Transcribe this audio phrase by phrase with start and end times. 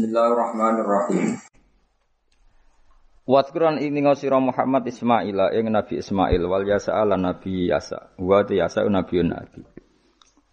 [0.00, 1.44] Bismillahirrahmanirrahim.
[3.28, 8.16] Watkuran ini ngosiro Muhammad Ismail ing Nabi Ismail wal yasa ala Nabi Yasa.
[8.16, 9.60] Wa yasa Nabi Nabi.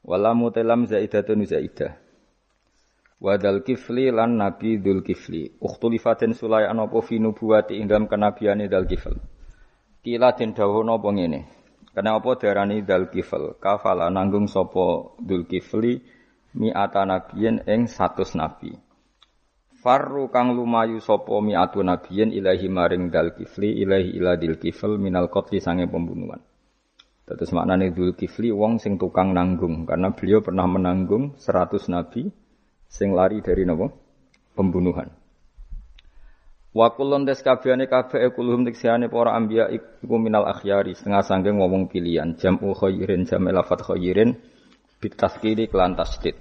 [0.03, 1.95] Walamu telam zaidatun zaidah.
[3.23, 5.55] Wadal kifli lan Nabi Dul Kifli.
[5.63, 9.15] Ukhtulifatin sulayan apa fi nubuwati ing dalam kenabiane Dal Kifl.
[10.03, 11.39] Kila den dawono apa ngene.
[11.95, 13.55] Kenapa darani Dal Kifl?
[13.63, 16.03] Kafala nanggung sapa Dul Kifli
[16.51, 18.86] mi'ata nabiyin ing 100 nabi.
[19.87, 25.31] Farru kang lumayu sapa mi'atu nabiyin ilahi maring dal kifli ilahi ila dil kifl minal
[25.31, 26.43] qatli sange pembunuhan.
[27.23, 32.27] Terus maknane dul kifli wong sing tukang nanggung karena beliau pernah menanggung 100 nabi
[32.91, 33.87] sing lari dari napa?
[34.59, 35.07] Pembunuhan.
[36.75, 41.87] Wa kullun des kabehane kabeh kulhum tiksiane para anbiya iku minal akhyari setengah sangge ngomong
[41.87, 44.35] pilihan jam'u khairin jam lafat khairin
[44.99, 46.35] bitaskiri kelan tasdid.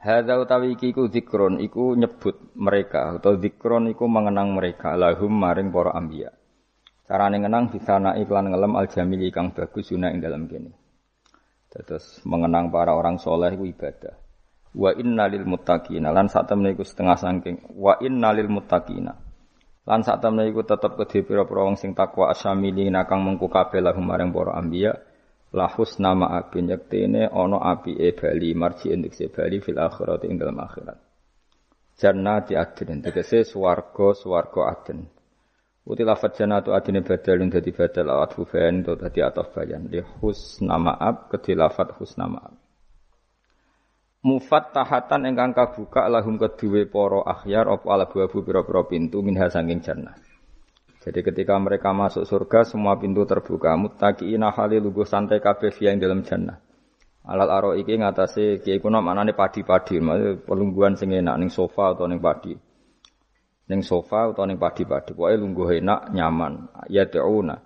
[0.00, 5.68] Hadza utawi iki iku zikron iku nyebut mereka atau zikron iku mengenang mereka lahum maring
[5.68, 6.32] para anbiya.
[7.04, 10.72] Carane ngenang bisa naik iklan ngelem al jamili kang bagus guna ing dalam kene.
[11.68, 14.16] Terus mengenang para orang soleh iku ibadah.
[14.72, 19.12] Wa inna lil muttaqina lan sak temene iku setengah saking wa inna lil muttaqina.
[19.84, 24.08] Lan sak temene iku tetep kedhe pira-pira wong sing takwa asamili kang mengku kabeh lahum
[24.08, 24.96] maring para anbiya
[25.52, 30.38] lahus nama api nyektene ono api e bali marji endik se bali fil akhirat ing
[30.38, 30.98] dalam akhirat.
[32.00, 35.04] Jannati adnin tegese swarga swarga adn
[35.90, 39.90] uti lafat jannatu adine badal dadi badal awat fufain to dadi ataf bayan.
[39.90, 42.54] Li husna ma'ab kedhi lafat husna ma'ab
[44.20, 50.12] mufattahatan ingkang kabuka lahum kedue para akhyar apa alabu-abu pira-pira pintu minha sanging jannah
[51.00, 56.20] jadi ketika mereka masuk surga semua pintu terbuka muttaqina hali lugu santai kabeh yang dalam
[56.20, 56.60] jannah.
[57.24, 62.04] Alal aro iki ngatasé kiai kuno manane padi-padi, maksud pelungguhan sing enak ning sofa atau
[62.04, 62.52] ning padi.
[63.72, 66.68] Ning sofa atau ning padi-padi, pokoke lungguh enak, nyaman.
[66.92, 67.56] Ya ta'una.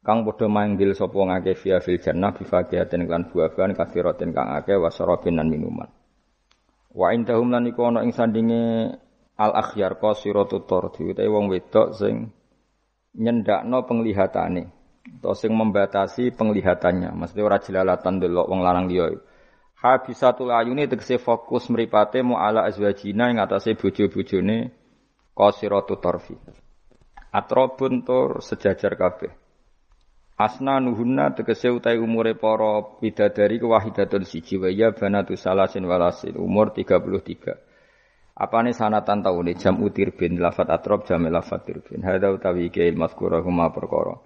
[0.00, 4.80] Kang padha manggil sapa ngake via fil jannah bi faqihatin lan buah-buahan kathiratin kang akeh
[4.80, 5.92] wasarabin lan minuman.
[6.90, 8.96] Wa indahum lan iku ana ing sandinge
[9.36, 12.32] al akhyar qasiratu tardi utawa wong wedok sing
[13.14, 14.70] nyendakno penglihatane.
[15.20, 17.16] Atau sing membatasi penglihatannya.
[17.16, 19.16] Maksudnya ora jelalatan delok wong lanang liya.
[19.80, 24.68] Habisatul ayuni tegese fokus mripate mu ala azwajina ing atase bojo-bojone
[25.32, 26.36] qasiratu tarfi.
[27.32, 29.32] Atrobun tur sejajar kabeh.
[30.36, 36.36] Asna nuhunna tegese utai umure para bidadari kewahidatun siji wa ya banatu salasin walasin.
[36.36, 37.69] Umur 33
[38.40, 42.00] Apane sanatan taune jam utir bin lafat atrob jam lafat tirbin.
[42.00, 44.16] Hada utawi iki mazkura huma perkara.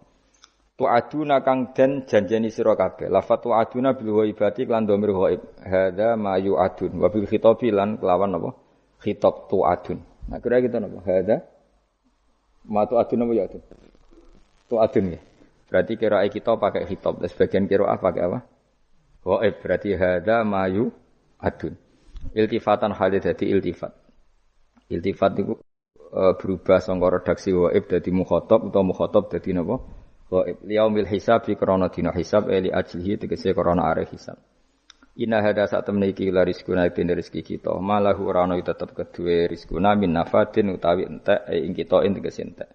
[0.78, 3.10] aduna kang den janjeni sira kabeh.
[3.10, 5.42] Lafat aduna bil ghaibati lan dhamir ghaib.
[5.66, 8.54] Hada ma adun wa bil lan kelawan apa?
[9.02, 9.98] Khitab adun.
[10.30, 10.98] Nah kira gitu napa?
[11.02, 11.36] Hada
[12.70, 13.62] ma adun apa ya adun?
[14.78, 15.20] adun ya.
[15.66, 17.18] Berarti kira kita pakai khitab.
[17.18, 18.46] Dan sebagian kira pakai apa?
[19.26, 21.74] Ghaib berarti hada ma adun.
[22.30, 24.03] Iltifatan hadis dadi iltifat.
[24.90, 25.56] Iltifat itu
[26.12, 29.80] e, berubah sangka redaksi waib dadi mukhatab utawa mukhatab dadi napa?
[30.28, 30.60] Waib.
[30.64, 34.36] Liyaumil hisab fi krana dina hisab eli ajlihi tegese krana are hisab.
[35.16, 37.70] Inna hada saat temne iki la rizkuna den rezeki kita.
[37.80, 42.68] Malahu rano tetep kedue rizkuna min nafatin utawi entek e ing kita ing tegese entek.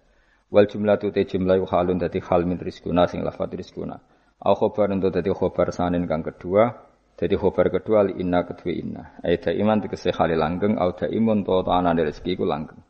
[0.50, 4.00] Wal jumlatu te jumlah halun dadi hal min rizkuna sing lafat rizkuna.
[4.40, 6.89] Au khobar untuk dadi khobar sanin kang kedua
[7.20, 9.02] jadi khobar kedua li inna kedua inna.
[9.20, 12.80] Aida iman tegese khali langgeng au imun to to anane rezeki ku langgeng.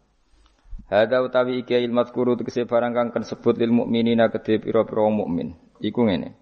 [0.86, 5.58] Hada utawi iki ilmat guru tegese barang kang kan sebut lil mukminina kedhe pira-pira mukmin.
[5.82, 6.38] Iku ngene.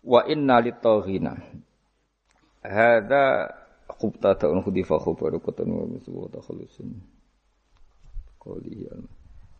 [0.00, 1.36] Wa inna lit taghina.
[2.64, 3.52] Hada
[3.92, 6.88] khubta ta'un khudifa khubaru kutun wa misu wa takhlusun.
[8.40, 8.88] Qoli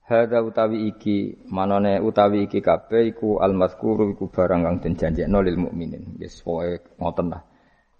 [0.03, 5.57] Hada utawi iki manane utawi iki kabeh iku almazkuru iku barang kang den janjekno lil
[5.63, 6.19] mukminin.
[6.19, 7.43] Wis pokoke ngoten lah.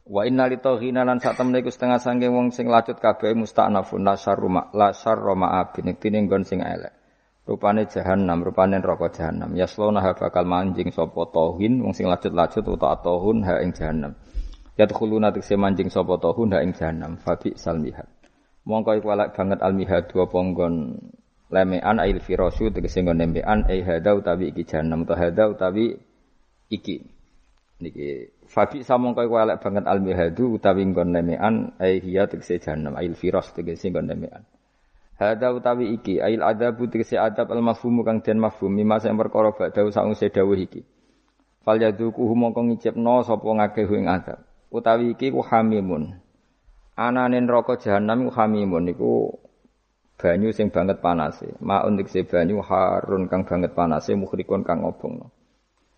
[0.03, 4.03] Wa inna li taghina lan sak temne iku setengah sange wong sing lacut kabeh musta'nafun
[4.03, 6.91] la syarru ma la syarru ma abin tine nggon sing elek.
[7.43, 9.55] Rupane jahanam, rupane neraka jahanam.
[9.55, 14.15] Yaslona bakal manjing sapa tauhin wong sing lacut-lacut utawa tauhun ha ing jahanam.
[14.79, 17.19] Yadkhuluna tikse manjing sapa tauhun ha ing jahanam.
[17.19, 18.07] Fabi salmihat.
[18.63, 21.03] Mongko iku elek banget almihad dua ponggon
[21.53, 26.01] lemean ail firasu tegese nggon nembean ai hada utawi iki jahanam utawa hada utawi
[26.73, 27.05] iki.
[27.85, 32.97] Niki fabi samong kaya elek banget al mihadu utawi nggon lemean ai hiya tegese jahanam
[32.97, 34.43] ail firas tegese nggon lemean.
[35.21, 39.53] Hada utawi iki ail adabu tegese adab al mafhum kang den mafhum mimma sing perkara
[39.53, 40.81] badhe saungse dawuh iki.
[41.63, 44.41] Fal yaduku mongko ngicipno sapa ngakeh ing adab.
[44.73, 46.17] Utawi iki ku hamimun.
[46.97, 49.37] Anane neraka jahanam iku hamimun niku
[50.23, 51.51] banyu sing banget panase.
[51.59, 55.35] Maun dikse banyu harun kang banget panase mukhrikun kang ngobongno.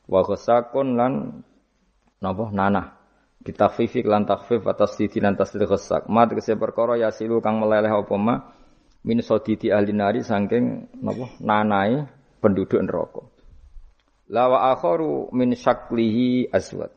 [0.09, 1.44] Wa ghasakun lan
[2.25, 2.97] napa nanah.
[3.44, 6.09] Ditakfifi lan takfif atas sidi lan tasdid ghasak.
[6.09, 8.41] Ma dikse perkara yasilu kang meleleh apa ma
[9.05, 12.09] min sodidi ahli nari saking napa nanai
[12.41, 13.29] penduduk neraka.
[14.32, 16.88] La wa akharu min syaklihi aswad.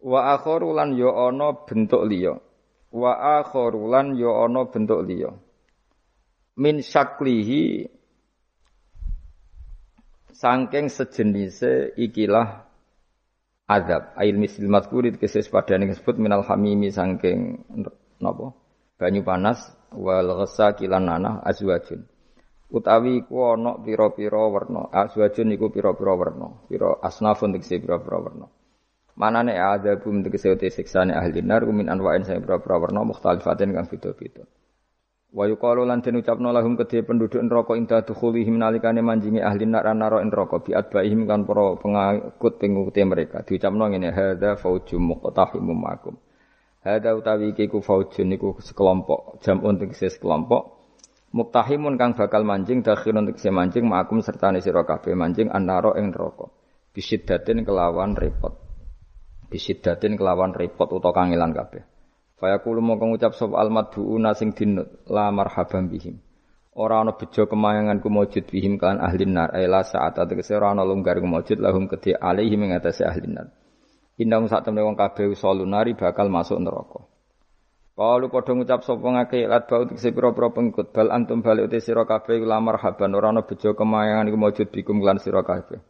[0.00, 2.40] Wa akharu lan ya ana bentuk liya.
[2.88, 5.36] Wa akharu lan ya ana bentuk liya.
[6.56, 7.84] Min syaklihi
[10.32, 12.64] sangking sejenise ikilah
[13.68, 14.16] azab.
[14.16, 17.60] Ail misil mazkuri keses padane disebut minal hamimi sangking
[18.24, 18.56] napa?
[18.96, 22.08] Banyu panas wal ghasaki lan nanah azwajun.
[22.72, 24.88] Utawi iku ana pira-pira werna.
[24.88, 26.48] Azwajun iku pira-pira werna.
[26.66, 28.48] Pira asnafun tegese pira-pira werna.
[29.16, 34.48] Manane adzabum tegese te siksane ahli nar min anwa'in sing pira-pira warna mukhtalifatin kang beda-beda.
[35.34, 39.90] Wa yuqalu lan den ucapno lahum kedhe penduduk neraka inda dukhulihim nalikane manjingi ahli nar
[39.92, 43.42] naro neraka bi adbaihim kan para pengikut pengikuti mereka.
[43.42, 46.14] Diucapno ngene hadza faujum muqtahimum makum.
[46.86, 50.78] Hadza utawi iki ku faujun niku sekelompok jamun tegese sekelompok
[51.34, 56.48] muktahimun kang bakal manjing dakhilun tegese manjing makum sertane sira kabeh manjing annaro ing neraka.
[56.94, 58.66] Bisiddatin kelawan repot
[59.46, 61.86] bisidatin kelawan repot utawa kangelan kabeh.
[62.36, 66.20] Fayaqulu mongko ngucap sapa almadhuuna sing dinut la marhaban bihim.
[66.76, 71.16] Ora ana bejo kemayangan kumujud bihim kan ahli nar ila saat ategese ora ana longgar
[71.16, 73.48] kumujud lahum kedhe alaihim ing atase ahli nar.
[74.20, 75.32] Indang sak temne wong kabeh
[75.64, 77.08] nari bakal masuk neraka.
[77.96, 82.04] Kalau padha ngucap sapa ngake lat bau tegese pira-pira pengikut bal antum balik uti sira
[82.04, 85.80] kabeh la marhaban ora ana bejo kemayangan iku maujud bikum lan sira kabeh.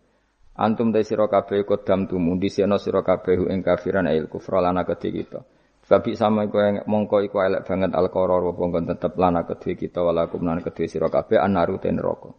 [0.55, 5.11] Antum te sira kabeh kodam tumu disena sira kabeh ing kafiran ail kufra lana kedhe
[5.11, 5.43] kita.
[5.87, 10.03] Babi sama iku mongko iku elek banget al qaror apa kon tetep lana kedhe kita
[10.03, 12.35] walakum lan kedhe sira kabeh anaru ten neraka.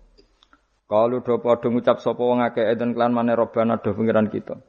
[0.83, 4.59] Kalu do padha ngucap sapa wong akeh eden klan mane robana do pengiran kita.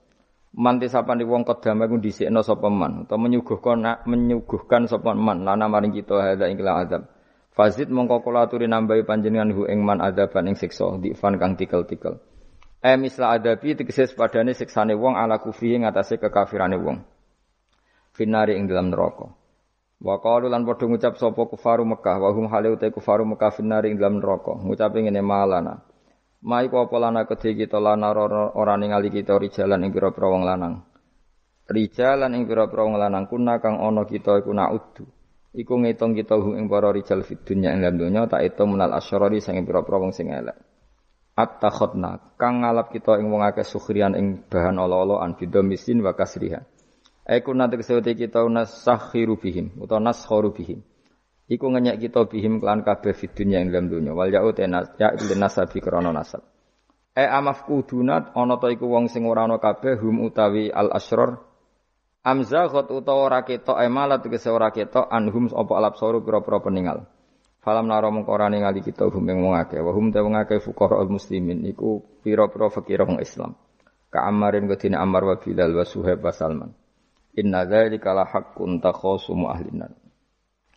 [0.55, 5.91] Manti sapane wong kodam iku dhisikno sapa man utawa menyuguhkan menyuguhkan sapa man lana maring
[5.91, 7.11] kita hadza ing azab.
[7.51, 12.23] Fazid mongko kula aturi nambahi panjenengan hu ing man adaban ing siksa difan kang tikel-tikel.
[12.79, 17.18] E misla adabi tegese sepadane siksane wong ala kufri ing kekafirane wong.
[18.19, 19.31] Finari ing dalam neraka.
[20.03, 23.94] Wa qalu lan padha ngucap sapa kufaru Mekah wa hum halu te kufaru Mekah finari
[23.94, 24.59] ing dalam neraka.
[24.59, 25.87] Ngucap ngene malana.
[26.43, 30.82] Mai apa lana kedhe kita lana ora ningali kita rijalan ing pira-pira wong lanang.
[31.70, 35.06] Rijalan ing pira-pira wong lanang kuna kang ana kita iku naudu.
[35.55, 39.38] Iku ngitung kita ing para rijal fid dunya ing dalam donya tak itu menal asyarari
[39.38, 40.59] sing pira-pira wong sing elek
[41.38, 46.67] at-takhadna kang ngalap kita ing wong akeh sukhrian ing bahan ala-alaan bidomisin wa kasriha
[47.29, 50.81] Aiku nanti kesewati kita nasakhiru bihim utawa naskharu bihim.
[51.45, 54.17] Iku ngenyek kita bihim kelan kabeh fid dunya ing dalam dunya.
[54.17, 56.41] Wal ya'u tenas ya nasabi krana nasab.
[57.13, 61.37] E amaf kudunat ana ta iku wong sing ora ana kabeh hum utawi al asrar.
[62.25, 67.05] Amzaghat utawa ora ketok emalat tegese ora ketok anhum apa alap soru pira-pira peninggal.
[67.61, 70.65] Falam naro mengko ora ningali kita hum ing wong akeh wa hum te wong akeh
[70.65, 73.53] fuqara muslimin iku pira-pira fakir wong Islam.
[74.09, 76.73] Ka Ammarin kedine Ammar wa Bilal wa Suhaib wa Salman.
[77.38, 79.94] Inna dzalika la haqqun takhasumu ahlinan.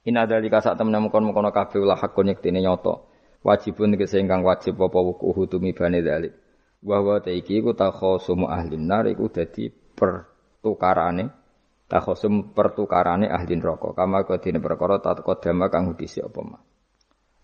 [0.05, 3.09] Inna dzalika sak temene mengkon-mengkon kabeh la haqqun yektine nyoto.
[3.41, 6.37] Wajibun tegese ingkang wajib apa wukuhu tumibane dzalik.
[6.85, 11.41] Wa wa ta iki iku takhasumu ahlinar iku dadi pertukarane
[11.89, 13.91] takhasum pertukarane ahli neraka.
[13.97, 16.61] Kama kedine perkara tak kodama kang hudisi apa mah.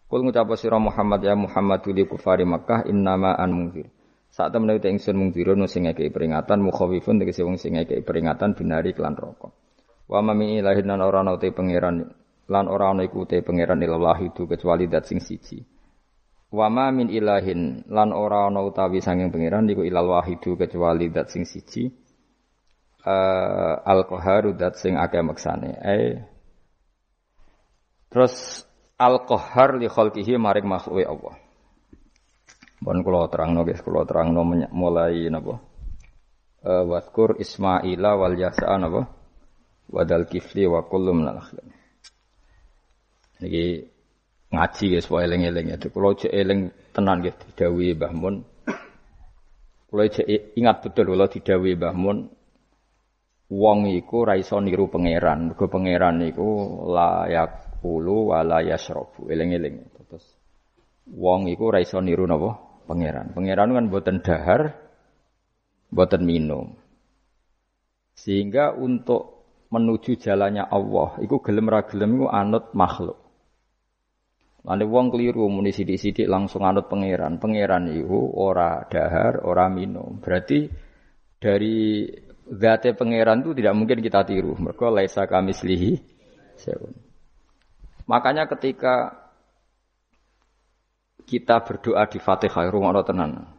[0.07, 3.91] Kul ngucap sira Muhammad ya Muhammad li kufari Makkah innama an mungkir.
[4.37, 8.93] Saat temen itu ingsun mungkirun sing ngekei peringatan mukhawifun tegese wong sing ngekei peringatan binari
[8.93, 9.49] klan rokok.
[10.05, 12.05] Wa ma min ilahin lan ora ana te pangeran
[12.45, 15.57] lan ora ana iku te pangeran ilallah itu kecuali dat sing siji.
[16.53, 21.33] Wa ma min ilahin lan ora ana utawi sanging pangeran iku ilal wahidu kecuali dat
[21.33, 21.89] sing siji.
[23.01, 25.81] Uh, al qaharu dat sing akeh maksane.
[25.81, 26.37] Eh
[28.13, 28.63] Terus
[28.95, 31.46] al-qahhar li khalqihi maring makhluke Allah.
[32.77, 35.57] Bon kula terangno guys, kula terangno mulai napa?
[36.61, 39.09] Uh, waskur Ismaila wal Yasa napa?
[39.89, 41.65] Wadal kifli wa kullu minal akhlaq.
[43.41, 43.65] Niki
[44.53, 45.89] ngaji guys, wae eling-eling itu.
[45.89, 48.35] Kula cek eling tenan nggih didhawuhi Mbah Mun.
[49.89, 52.17] Kula cek ingat betul kula didhawuhi Mbah Mun.
[53.47, 55.49] Wong iku ra niru pangeran.
[55.49, 59.31] Mergo pangeran layak yakulu wala yasrobu.
[59.33, 59.81] Eling-eling.
[59.97, 60.25] Terus
[61.09, 62.66] wong iku ora iso napa?
[62.87, 63.35] Pangeran.
[63.35, 64.71] Pangeran kan boten dahar,
[65.91, 66.73] boten minum.
[68.15, 73.19] Sehingga untuk menuju jalannya Allah, iku gelem ra gelem iku anut makhluk.
[74.67, 77.39] Nanti wong keliru muni sidik-sidik langsung anut pangeran.
[77.39, 80.19] Pangeran itu ora dahar, ora minum.
[80.19, 80.67] Berarti
[81.39, 82.03] dari
[82.51, 84.59] zate pangeran itu tidak mungkin kita tiru.
[84.59, 85.95] Mereka laisa kami selihi.
[88.11, 89.26] Makanya ketika
[91.27, 93.51] kita berdoa di Fatihah, rumah tenan.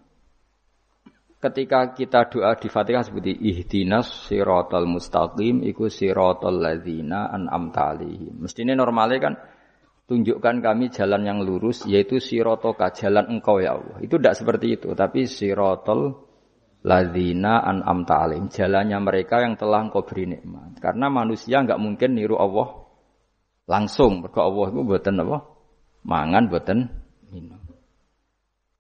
[1.39, 8.43] Ketika kita doa di Fatihah seperti ihdinas siratal mustaqim iku siratal ladzina an'amta alaihim.
[8.43, 9.35] Mestinya normalnya kan
[10.09, 14.03] tunjukkan kami jalan yang lurus yaitu sirotoka jalan engkau ya Allah.
[14.03, 16.27] Itu tidak seperti itu, tapi sirotol
[16.83, 20.81] ladina an amta alim jalannya mereka yang telah engkau beri nikmat.
[20.81, 22.89] Karena manusia nggak mungkin niru Allah
[23.69, 24.25] langsung.
[24.25, 25.39] Mereka Allah itu buatan apa?
[26.03, 26.79] Mangan buatan
[27.29, 27.58] minum.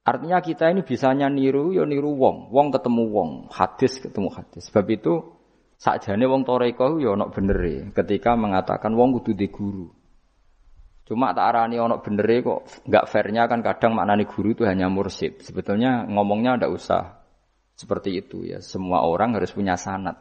[0.08, 4.72] Artinya kita ini bisanya niru ya niru wong, wong ketemu wong, hadis ketemu hadis.
[4.72, 5.20] Sebab itu
[5.76, 9.84] sakjane wong toreko ya ono bener e ketika mengatakan wong kudu di guru.
[11.04, 15.44] Cuma tak arani ono bener kok nggak fairnya kan kadang maknani guru itu hanya mursid.
[15.44, 17.20] Sebetulnya ngomongnya ndak usah
[17.76, 18.64] seperti itu ya.
[18.64, 20.16] Semua orang harus punya sanat.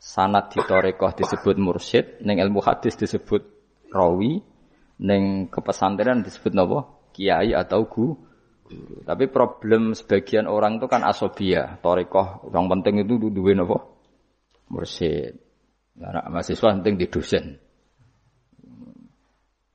[0.00, 3.44] Sanat di torekoh disebut mursid, neng ilmu hadis disebut
[3.92, 4.40] rawi,
[5.04, 8.31] neng kepesantrenan disebut nopo kiai atau guru.
[9.02, 12.48] Tapi problem sebagian orang itu kan asobia, torekoh.
[12.52, 13.76] Yang penting itu dua nopo
[14.72, 15.36] mursid.
[16.00, 17.44] Anak mahasiswa penting di dosen.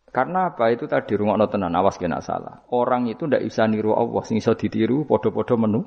[0.10, 0.74] Karena apa?
[0.74, 2.66] Itu tadi rumah tenan awas kena salah.
[2.74, 5.86] Orang itu ndak bisa niru Allah, sing ditiru podo-podo menu.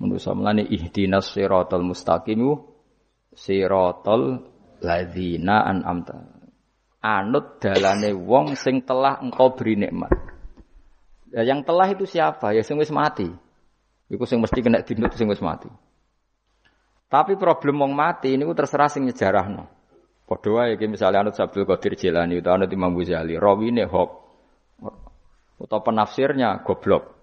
[0.00, 2.40] Manusa melane ihdinas siratal mustaqim
[3.34, 4.46] siratal
[4.80, 6.16] ladzina an'amta.
[7.02, 10.27] Anut dalane wong sing telah engkau beri nikmat.
[11.32, 12.56] Ya, yang telah itu siapa?
[12.56, 13.28] Ya sing wis mati.
[14.08, 15.68] Iku sing mesti kena dinut sing wis mati.
[17.08, 19.68] Tapi problem wong mati ini terserah sing nyejarahno.
[20.28, 24.10] Padha wae iki misale anut Abdul Qadir Jilani utawa anut Imam Ghazali, rawine hok.
[25.56, 27.16] Utawa penafsirnya goblok.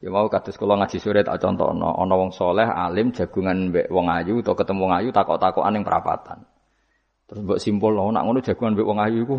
[0.00, 4.08] Ya mau kados kula ngaji sore tak contohno, ana wong soleh alim jagungan mbek wong
[4.12, 6.44] ayu utawa ketemu wong ayu takok-takokan ning perapatan.
[7.28, 9.36] Terus mbok simpul nak ngono jagungan mbek wong ayu iku.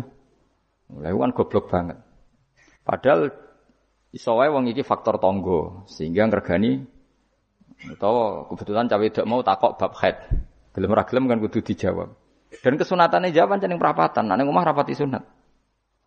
[0.94, 1.98] Mulai kan goblok banget.
[2.88, 3.28] Padahal
[4.16, 6.88] iso wae wong iki faktor tonggo sehingga ngregani
[7.92, 10.16] utawa kebetulan cawe tidak mau takok bab head.
[10.72, 12.16] Gelem ra gelem kan kudu dijawab.
[12.48, 15.20] Dan kesunatannya jawaban jeneng perapatan, nek omah rapati sunat.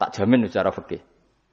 [0.01, 1.05] Tak jamin secara fikih.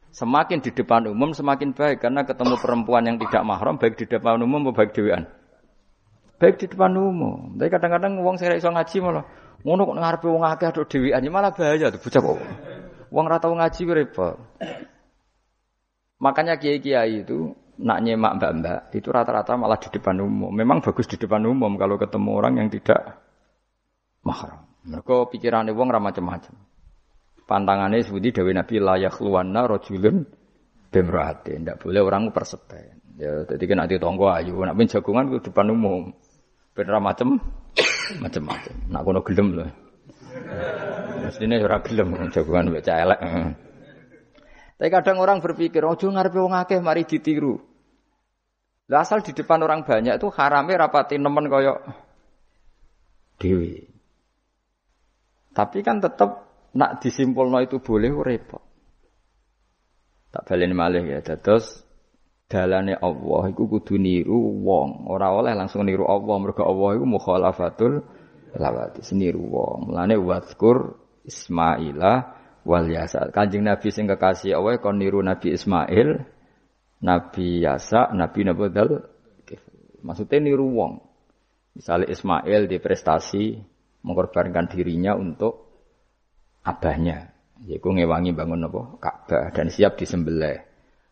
[0.08, 4.40] Semakin di depan umum semakin baik karena ketemu perempuan yang tidak mahram baik di depan
[4.40, 5.28] umum maupun baik dewan.
[6.40, 7.60] Baik di depan umum.
[7.60, 9.28] Tapi kadang-kadang wong sing iso ngaji malah
[9.60, 12.38] ngono kok ngarepe wong akeh aduk dhewean ya malah bahaya tuh bocah kok.
[13.12, 14.40] Wong ora tau ngaji repot.
[16.18, 20.50] Makanya kiai-kiai itu nak nyemak mbak-mbak itu rata-rata malah di depan umum.
[20.50, 23.22] Memang bagus di depan umum kalau ketemu orang yang tidak
[24.26, 24.66] mahram.
[24.82, 26.54] Mereka pikirannya wong ramah macam-macam.
[27.46, 30.26] Pantangannya seperti Dewi Nabi layak luwana rojulun
[30.90, 31.54] bemrati.
[31.54, 32.98] Tidak boleh orang persepen.
[33.18, 34.58] Ya, jadi kan nanti tonggo ayu.
[34.58, 36.12] Nak pun jagungan itu depan umum.
[36.74, 37.38] Bener macam
[38.22, 38.74] macam-macam.
[38.90, 39.70] Nak kono gelem loh.
[41.22, 43.20] Mestinya ora gelem jagungan baca elek.
[44.78, 47.58] Tapi kadang orang berpikir, ojo ngarepe wong akeh mari ditiru.
[48.88, 52.08] Lah asal di depan orang banyak itu harame rapati nemen koyok
[53.36, 53.84] dewi.
[55.52, 58.62] Tapi kan tetap nak disimpulno itu boleh repot.
[60.30, 61.20] Tak baleni malih ya.
[61.24, 61.82] Dados
[62.48, 67.92] dalane Allah iku kudu niru wong, ora oleh langsung niru Allah mergo Allah iku mukhalafatul
[68.56, 69.92] lawati seniru wong.
[69.92, 70.96] Mulane wazkur
[71.28, 73.30] Ismaila wal Yasa.
[73.30, 76.24] Kanjeng Nabi sing kekasih Allah kon niru Nabi Ismail,
[77.04, 79.04] Nabi Yasa, Nabi Nabudal.
[79.98, 81.02] Maksudnya niru wong.
[81.74, 83.58] Misalnya Ismail di prestasi
[84.02, 85.68] mengorbankan dirinya untuk
[86.66, 87.34] abahnya,
[87.66, 90.58] yaitu ngewangi bangun apa Ka'bah dan siap disembelih.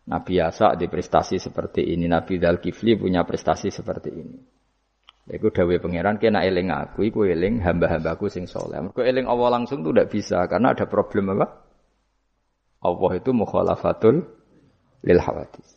[0.07, 4.56] Nabi Yasa di prestasi seperti ini, Nabi Dal Kifli punya prestasi seperti ini.
[5.27, 8.79] Iku dawe pangeran kena eling aku, iku eling hamba-hambaku sing soleh.
[8.79, 11.67] Mergo eling Allah langsung tuh tidak bisa karena ada problem apa?
[12.79, 14.23] Allah itu mukhalafatul
[15.03, 15.67] lil hawadis.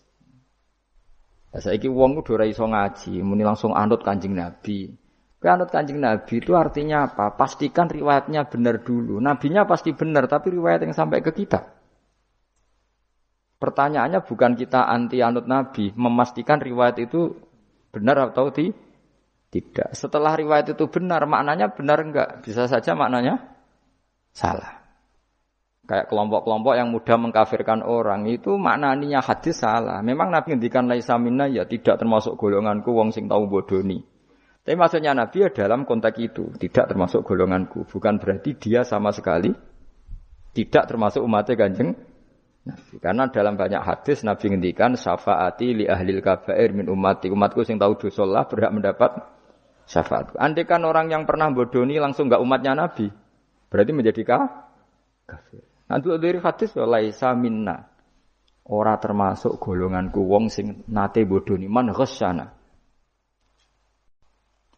[1.50, 4.94] Nah, saiki wong kudu ora iso ngaji, muni langsung anut Kanjeng Nabi.
[5.40, 7.32] Kanut kanjeng Nabi itu artinya apa?
[7.32, 9.24] Pastikan riwayatnya benar dulu.
[9.24, 11.64] Nabinya pasti benar, tapi riwayat yang sampai ke kita.
[13.56, 17.40] Pertanyaannya bukan kita anti anut Nabi, memastikan riwayat itu
[17.88, 18.68] benar atau ti?
[19.50, 19.92] Tidak.
[19.98, 22.46] Setelah riwayat itu benar, maknanya benar enggak?
[22.46, 23.50] Bisa saja maknanya
[24.30, 24.78] salah.
[25.90, 29.98] Kayak kelompok-kelompok yang mudah mengkafirkan orang itu maknanya hadis salah.
[30.06, 33.98] Memang Nabi ngendikan laisa minna ya tidak termasuk golonganku wong sing tahu bodoni.
[34.62, 39.50] Tapi maksudnya Nabi ya dalam konteks itu tidak termasuk golonganku, bukan berarti dia sama sekali
[40.54, 41.90] tidak termasuk umatnya kanjeng
[42.70, 42.94] Nabi.
[43.02, 47.34] Karena dalam banyak hadis Nabi ngendikan syafaati li ahlil kabair min umati.
[47.34, 49.39] Umatku yang tahu dosa berhak mendapat
[49.90, 50.38] syafaat.
[50.38, 53.10] Andai kan orang yang pernah bodoni langsung enggak umatnya Nabi,
[53.66, 54.22] berarti menjadi
[55.26, 55.66] kafir.
[55.90, 57.90] Nanti dari hadis laisa minna.
[58.70, 62.54] Ora termasuk golonganku wong sing nate bodoni man ghasyana.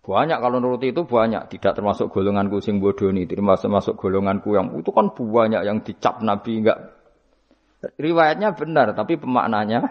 [0.03, 4.91] Banyak kalau nuruti itu banyak, tidak termasuk golonganku sing bodoni, termasuk masuk golonganku yang itu
[4.91, 7.03] kan banyak yang dicap Nabi enggak
[7.99, 9.83] riwayatnya benar tapi pemaknanya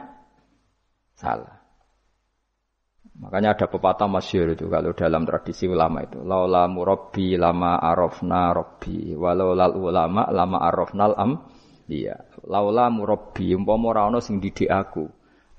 [1.15, 1.60] salah.
[3.21, 6.25] Makanya ada pepatah masyhur itu kalau dalam tradisi ulama itu.
[6.25, 9.13] Laula murabbi lama arafna rabbi.
[9.13, 11.31] Walau lal ulama lama arafnal am.
[11.85, 12.17] Iya.
[12.49, 15.05] Laula murabbi umpama ora ana sing didik aku.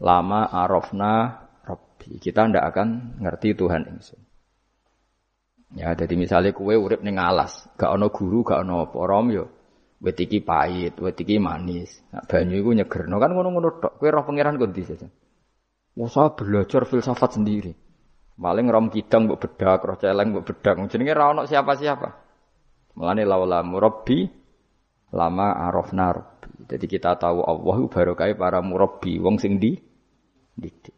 [0.02, 2.18] Lama arafna rabbi.
[2.18, 2.88] Kita ndak akan
[3.22, 4.20] ngerti Tuhan ingsun.
[5.72, 9.48] Ya, jadi misalnya kue urip ning alas, gak ono guru, gak ono rom yo.
[10.04, 12.02] Wet iki pahit, wet iki manis.
[12.12, 13.96] Nah, banyu iku nyegerno kan ngono-ngono tok.
[13.96, 14.82] Kowe roh pangeran kok ndi
[15.92, 17.72] Wah, belajar filsafat sendiri.
[18.42, 20.80] Paling rom kidang mbok bedak, roh celeng mbok bedak.
[20.88, 22.08] Jenenge ra ono siapa-siapa.
[22.96, 24.24] Mulane laula murabbi
[25.12, 26.66] lama arafna rabbi.
[26.66, 29.76] Jadi kita tahu Allah barokah para murabbi, wong sing di
[30.56, 30.96] didik.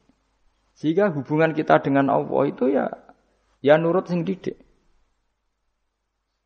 [0.79, 2.87] Sehingga hubungan kita dengan Allah itu ya
[3.61, 4.57] ya nurut sing didik.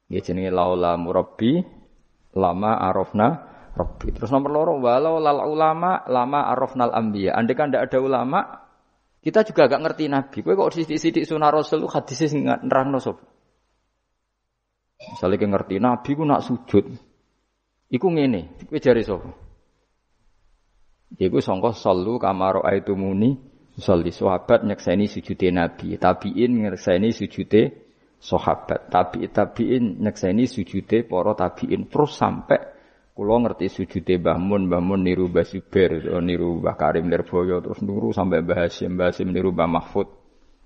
[0.08, 1.62] Ya jenenge laula murabbi
[2.32, 3.44] lama arafna
[3.78, 4.10] Rabbi.
[4.10, 7.38] Terus nomor loro walau lal ulama lama arafnal anbiya.
[7.38, 8.40] Andai kan tidak ada ulama,
[9.22, 10.42] kita juga gak ngerti nabi.
[10.42, 13.22] Kowe kok sidik-sidik sunah rasul hadis sing nerangno sapa?
[14.98, 16.84] Misalnya kita ngerti nabi ku nak sujud.
[17.88, 19.30] Iku ngene, kowe jare sapa?
[21.14, 27.78] Iku sangka sallu kamaro aitumuni Salli sahabat nyekseni sujude Nabi, tabiin nyekseni sujude
[28.18, 32.58] sahabat, tabi tabiin nyekseni sujude para tabiin terus sampai
[33.18, 37.82] Kulo ngerti sujude Mbah Mun, Mbah Mun niru Mbah Zubair, niru Mbah Karim Lirboyo, terus
[37.82, 40.06] nuru sampai Mbah Hasim, Mbah Hasim niru Mbah Mahfud.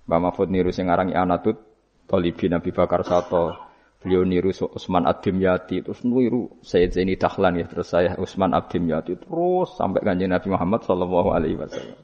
[0.04, 1.56] Mbah Mahfud niru sing arangi Anatut,
[2.04, 3.56] Tolibi Nabi Bakar Sato.
[4.04, 8.84] Beliau niru Usman Abdim Yati, terus niru Sayyid Zaini Dahlan ya, terus saya Usman Abdim
[8.84, 11.96] Yati, terus sampai kanjeng Nabi Muhammad sallallahu alaihi wasallam.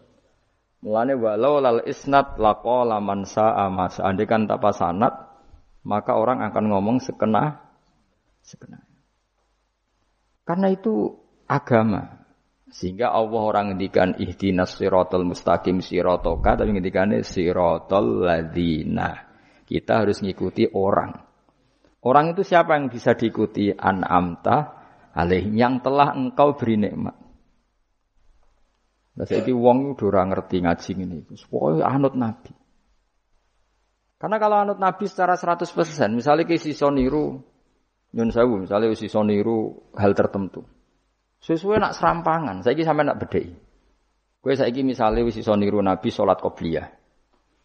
[0.81, 4.01] Mulane walau lal isnad laqala man sa'a mas.
[4.01, 5.13] Andai kan tanpa sanad,
[5.85, 7.69] maka orang akan ngomong sekena
[8.41, 8.88] sekena.
[10.49, 11.13] Karena itu
[11.45, 12.25] agama.
[12.73, 19.29] Sehingga Allah orang ngendikan ihdinas siratal mustaqim siratoka tapi ngendikannya siratal ladina.
[19.69, 21.13] Kita harus ngikuti orang.
[22.01, 23.69] Orang itu siapa yang bisa diikuti?
[23.77, 24.73] An'amta
[25.13, 27.17] alaihim yang telah engkau beri nikmat.
[29.21, 31.19] Nah, jadi wong orang ngerti ngaji ini.
[31.29, 32.55] Pokoknya anut Nabi.
[34.17, 35.69] Karena kalau anut Nabi secara 100%,
[36.17, 37.43] misalnya ke si niru
[38.09, 40.65] Nyun sewu misalnya usi soniru hal tertentu.
[41.39, 43.53] Sesuai nak serampangan, saya sampai nak bedai.
[44.39, 46.89] Kue saya misalnya usi soniru nabi sholat qobliyah.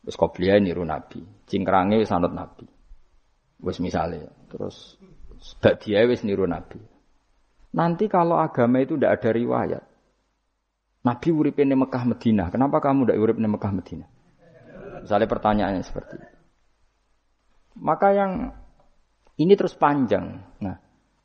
[0.04, 1.24] Wis qobliyah niru nabi.
[1.48, 2.68] Cingkrange wis anut nabi.
[3.64, 4.28] Wis misalnya.
[4.52, 5.00] Terus
[5.80, 6.80] dia wis niru nabi.
[7.74, 9.84] Nanti kalau agama itu tidak ada riwayat.
[11.04, 12.48] Nabi urip di Mekah Medina.
[12.52, 14.06] Kenapa kamu tidak urip di Mekah Medina?
[15.04, 16.38] Misalnya pertanyaannya seperti itu.
[17.84, 18.32] Maka yang
[19.40, 20.38] ini terus panjang.
[20.62, 20.78] Nah,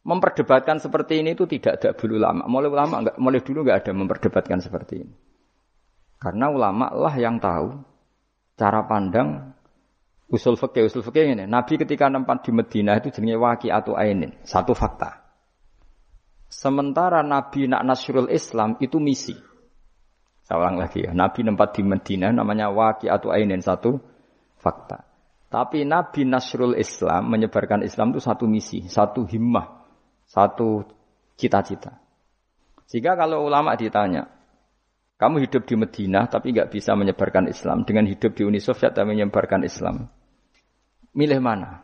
[0.04, 2.48] memperdebatkan seperti ini itu tidak ada dulu lama.
[2.48, 5.14] Mulai ulama enggak, mulai dulu enggak ada memperdebatkan seperti ini.
[6.18, 7.78] Karena ulama lah yang tahu
[8.58, 9.54] cara pandang
[10.32, 11.44] usul fikih usul fikih ini.
[11.44, 15.24] Nabi ketika nempat di Medina itu jenenge waki atau ainin, satu fakta.
[16.48, 19.36] Sementara Nabi nak nasrul Islam itu misi.
[20.48, 21.12] Saya ulang lagi ya.
[21.12, 24.00] Nabi nempat di Medina namanya waki atau ainin satu
[24.56, 25.07] fakta.
[25.48, 29.80] Tapi Nabi Nasrul Islam menyebarkan Islam itu satu misi, satu himmah,
[30.28, 30.84] satu
[31.40, 31.96] cita-cita.
[32.84, 34.28] Jika kalau ulama ditanya,
[35.16, 39.16] kamu hidup di Medina tapi nggak bisa menyebarkan Islam, dengan hidup di Uni Soviet tapi
[39.16, 40.04] menyebarkan Islam,
[41.16, 41.80] milih mana?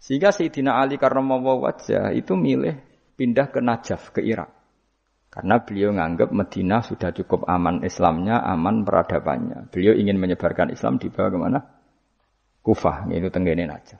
[0.00, 2.74] Sehingga Sayyidina Ali karena mau wajah itu milih
[3.14, 4.50] pindah ke Najaf, ke Irak.
[5.32, 9.72] Karena beliau menganggap Medina sudah cukup aman Islamnya, aman peradabannya.
[9.72, 11.81] Beliau ingin menyebarkan Islam di ke mana?
[12.62, 13.98] Kufah, itu tenggene aja.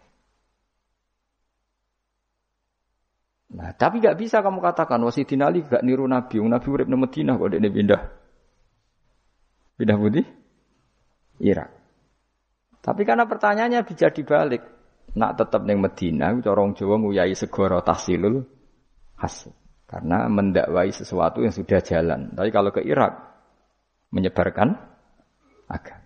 [3.53, 6.41] Nah, tapi gak bisa kamu katakan Wasidina Ali gak niru Nabi.
[6.41, 8.03] Nabi urip di Madinah kok dia pindah.
[9.77, 10.27] Pindah putih?
[11.43, 11.69] Irak.
[12.81, 14.63] Tapi karena pertanyaannya bisa dibalik.
[15.13, 18.41] Nak tetap neng Medina, corong Jawa nguyai segoro tahsilul
[19.21, 19.53] hasil.
[19.85, 22.33] Karena mendakwai sesuatu yang sudah jalan.
[22.33, 23.13] Tapi kalau ke Irak,
[24.09, 24.73] menyebarkan
[25.69, 26.02] agama.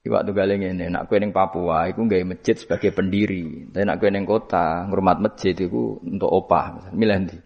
[0.00, 3.68] Iwak tuh galeng ini, nak kue neng Papua, iku nggak masjid sebagai pendiri.
[3.68, 6.88] Tapi nak kue neng kota, ngurmat masjid itu untuk opah.
[6.96, 7.36] Milih nanti.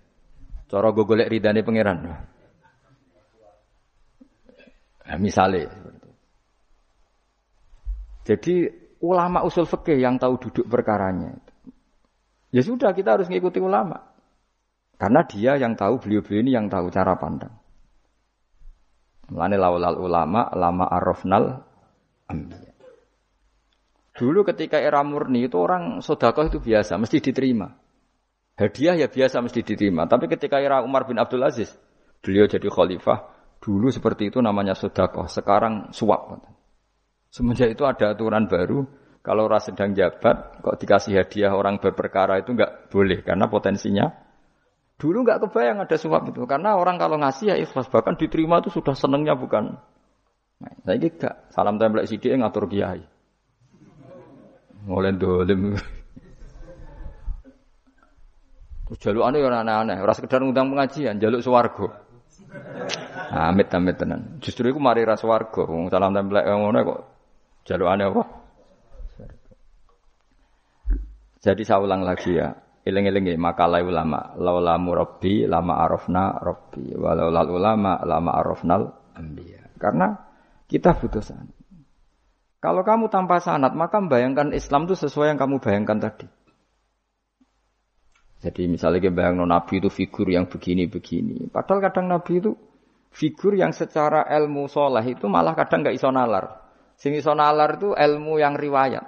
[0.70, 1.98] Cara gue golek ridane pangeran.
[5.04, 5.66] Nah, misalnya.
[8.22, 8.70] Jadi
[9.02, 11.34] ulama usul fikih yang tahu duduk perkaranya.
[12.54, 13.98] Ya sudah kita harus ngikuti ulama.
[14.94, 17.50] Karena dia yang tahu, beliau-beliau ini yang tahu cara pandang.
[19.26, 21.63] Mulane laulal ulama, lama arrofnal
[22.30, 22.72] ambiya.
[24.14, 27.66] Dulu ketika era murni itu orang sodakoh itu biasa, mesti diterima.
[28.54, 30.06] Hadiah ya biasa mesti diterima.
[30.06, 31.74] Tapi ketika era Umar bin Abdul Aziz,
[32.22, 33.26] beliau jadi khalifah,
[33.58, 36.38] dulu seperti itu namanya sodakoh, sekarang suap.
[37.34, 38.86] Semenjak itu ada aturan baru,
[39.26, 44.06] kalau orang sedang jabat, kok dikasih hadiah orang berperkara itu nggak boleh, karena potensinya
[44.94, 48.70] Dulu nggak kebayang ada suap itu, karena orang kalau ngasih ya ikhlas, bahkan diterima itu
[48.70, 49.74] sudah senengnya bukan
[50.62, 53.02] Nah, saya gak salam tempel sidik ngatur kiai.
[54.84, 55.74] Mulai dolim.
[58.84, 61.88] Terus jaluk aneh orang aneh-aneh, orang sekedar ngundang pengajian, jaluk swargo.
[63.32, 64.38] Amit amit tenan.
[64.44, 65.24] Justru itu mari ras.
[65.24, 67.00] Wong salam tempel yang ngono kok
[67.64, 68.22] jaluk aneh apa?
[71.44, 72.52] Jadi saya ulang lagi ya.
[72.84, 74.36] Eling-eling ya, makalah ulama.
[74.36, 76.92] Laula murabbi lama arafna rabbi.
[76.92, 78.82] Walau ulama lama arafnal
[79.16, 79.72] anbiya.
[79.80, 80.12] Karena
[80.68, 81.52] kita butuh sanat.
[82.64, 86.24] Kalau kamu tanpa sanat, maka membayangkan Islam itu sesuai yang kamu bayangkan tadi.
[88.40, 91.48] Jadi misalnya kita bayang Nabi itu figur yang begini-begini.
[91.48, 92.52] Padahal kadang Nabi itu
[93.12, 96.60] figur yang secara ilmu soleh itu malah kadang nggak iso nalar.
[96.96, 99.04] Sing iso nalar itu ilmu yang riwayat.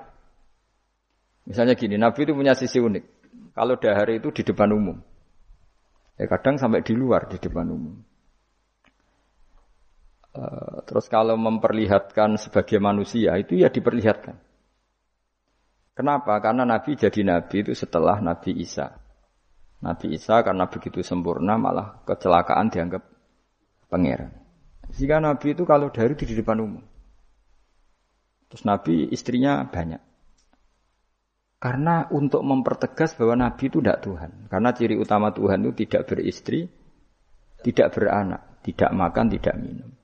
[1.47, 3.05] Misalnya gini, Nabi itu punya sisi unik.
[3.53, 5.01] Kalau dahar itu di depan umum.
[6.17, 7.97] Ya kadang sampai di luar di depan umum.
[10.37, 14.37] Eh, terus kalau memperlihatkan sebagai manusia itu ya diperlihatkan.
[15.97, 16.37] Kenapa?
[16.45, 19.01] Karena Nabi jadi Nabi itu setelah Nabi Isa.
[19.81, 23.01] Nabi Isa karena begitu sempurna malah kecelakaan dianggap
[23.89, 24.29] pangeran.
[24.93, 26.85] Jika Nabi itu kalau dari di depan umum.
[28.53, 30.05] Terus Nabi istrinya banyak.
[31.57, 34.53] Karena untuk mempertegas bahwa Nabi itu tidak Tuhan.
[34.53, 36.69] Karena ciri utama Tuhan itu tidak beristri,
[37.65, 39.97] tidak beranak, tidak makan, tidak minum.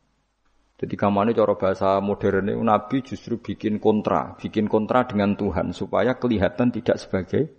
[0.83, 6.19] Jadi kamane cara bahasa modern itu Nabi justru bikin kontra, bikin kontra dengan Tuhan supaya
[6.19, 7.55] kelihatan tidak sebagai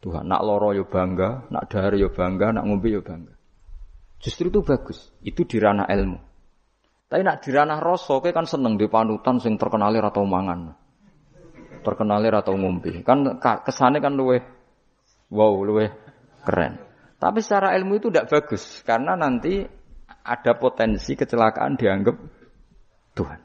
[0.00, 0.24] Tuhan.
[0.24, 3.36] Nak loro yo bangga, nak dahar yo bangga, nak ngombe yo bangga.
[4.24, 5.12] Justru itu bagus.
[5.20, 6.16] Itu di ranah ilmu.
[7.12, 10.72] Tapi nak di ranah rasa kan seneng di panutan sing terkenal atau mangan.
[11.84, 13.04] Terkenal atau ngombe.
[13.04, 14.40] Kan kesannya kan luwe
[15.28, 15.92] wow, luwe
[16.48, 16.80] keren.
[17.20, 19.60] Tapi secara ilmu itu tidak bagus karena nanti
[20.24, 22.41] ada potensi kecelakaan dianggap
[23.12, 23.40] Tuhan.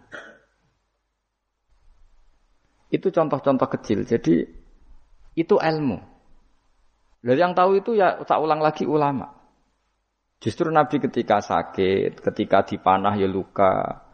[2.88, 4.08] Itu contoh-contoh kecil.
[4.08, 4.48] Jadi
[5.36, 6.00] itu ilmu.
[7.20, 9.28] Dari yang tahu itu ya tak ulang lagi ulama.
[10.38, 14.06] Justru Nabi ketika sakit, ketika dipanah ya luka,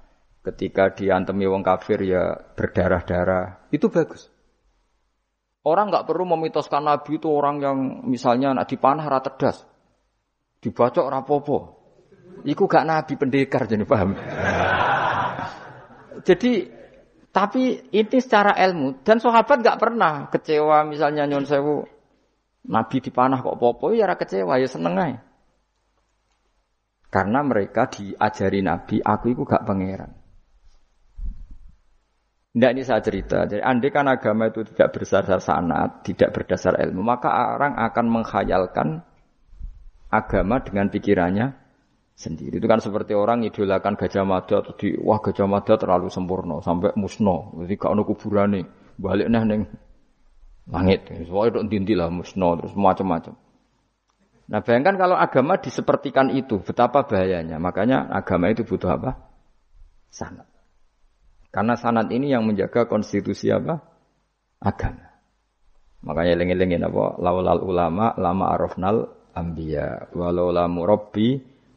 [0.42, 4.32] ketika diantemi wong kafir ya berdarah-darah, itu bagus.
[5.64, 9.64] Orang nggak perlu memitoskan Nabi itu orang yang misalnya nak dipanah rata das,
[10.64, 11.60] dibacok rapopo.
[12.44, 14.18] Iku gak Nabi pendekar jadi paham.
[16.24, 16.72] Jadi
[17.34, 21.82] tapi ini secara ilmu dan sahabat nggak pernah kecewa misalnya nyon sewu
[22.64, 25.20] Nabi dipanah kok popo ya ra kecewa ya seneng aja.
[27.14, 30.18] Karena mereka diajari Nabi, aku itu gak pangeran.
[32.54, 33.46] Tidak ini saya cerita.
[33.46, 39.06] Jadi andai kan agama itu tidak berdasar sanat, tidak berdasar ilmu, maka orang akan menghayalkan
[40.10, 41.54] agama dengan pikirannya
[42.14, 42.62] sendiri.
[42.62, 47.58] Itu kan seperti orang idolakan Gajah Mada di wah Gajah Mada terlalu sempurna sampai musno.
[47.62, 48.62] Jadi gak ono kuburane.
[48.98, 49.62] Balik neh ning
[50.70, 51.10] langit.
[51.28, 53.34] Soalnya itu dinti lah musno terus macam-macam.
[54.44, 57.58] Nah bayangkan kalau agama disepertikan itu, betapa bahayanya.
[57.58, 59.12] Makanya agama itu butuh apa?
[60.12, 60.46] Sanat.
[61.50, 63.82] Karena sanat ini yang menjaga konstitusi apa?
[64.60, 65.10] Agama.
[66.04, 67.18] Makanya lengi-lengi apa?
[67.24, 70.12] Laulal ulama lama arafnal ambiya.
[70.12, 70.84] Walau lamu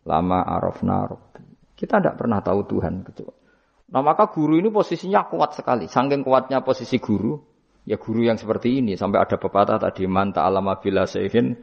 [0.06, 1.42] lama arafna robbi.
[1.76, 3.44] Kita tidak pernah tahu Tuhan kecuali.
[3.86, 5.86] Nah maka guru ini posisinya kuat sekali.
[5.86, 7.36] Saking kuatnya posisi guru,
[7.84, 8.96] ya guru yang seperti ini.
[8.96, 11.54] Sampai ada pepatah tadi, manta alama bila sehin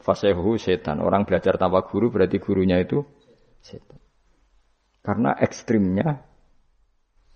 [0.00, 1.04] fasehu setan.
[1.04, 3.04] Orang belajar tanpa guru berarti gurunya itu
[3.60, 4.00] setan.
[5.04, 6.24] Karena ekstrimnya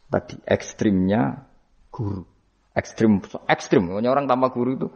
[0.08, 1.46] tadi ekstrimnya
[1.92, 2.24] guru.
[2.72, 3.92] Ekstrim ekstrim.
[3.92, 4.88] Orang tanpa guru itu.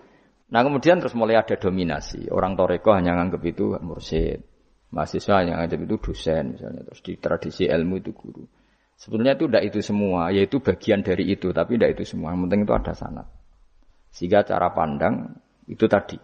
[0.46, 2.32] Nah kemudian terus mulai ada dominasi.
[2.32, 4.55] Orang toreko hanya nganggap itu mursid
[4.94, 8.44] mahasiswa yang ada itu dosen misalnya terus di tradisi ilmu itu guru
[8.96, 12.32] Sebetulnya itu tidak itu semua, yaitu bagian dari itu, tapi tidak itu semua.
[12.32, 13.26] Yang penting itu ada sanat.
[14.08, 15.36] Sehingga cara pandang
[15.68, 16.16] itu tadi.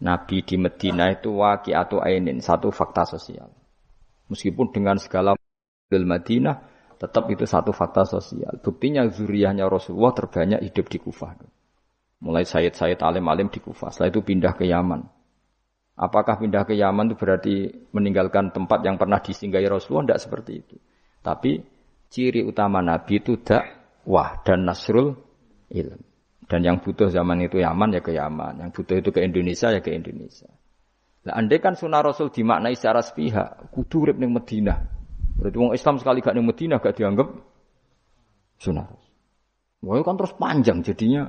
[0.00, 3.52] Nabi di Medina itu waki atau ainin, satu fakta sosial.
[4.26, 5.36] Meskipun dengan segala
[5.86, 6.56] del Madinah,
[6.98, 8.58] tetap itu satu fakta sosial.
[8.58, 11.36] Buktinya zuriyahnya Rasulullah terbanyak hidup di Kufah.
[12.24, 13.92] Mulai Sayyid-Sayyid alim-alim di Kufah.
[13.92, 15.19] Setelah itu pindah ke Yaman.
[16.00, 17.54] Apakah pindah ke Yaman itu berarti
[17.92, 20.16] meninggalkan tempat yang pernah disinggahi Rasulullah?
[20.16, 20.76] Tidak seperti itu.
[21.20, 21.60] Tapi
[22.08, 25.12] ciri utama Nabi itu dakwah dan nasrul
[25.68, 26.00] ilm.
[26.48, 29.84] Dan yang butuh zaman itu Yaman ya ke Yaman, yang butuh itu ke Indonesia ya
[29.84, 30.48] ke Indonesia.
[31.20, 34.80] Nah, andai kan sunnah Rasul dimaknai secara sepihak, kudu urip ning Madinah.
[35.36, 37.28] Berarti wong Islam sekali gak ning Madinah gak dianggap
[38.56, 39.12] sunnah Rasul.
[39.84, 41.28] Wah, kan terus panjang jadinya.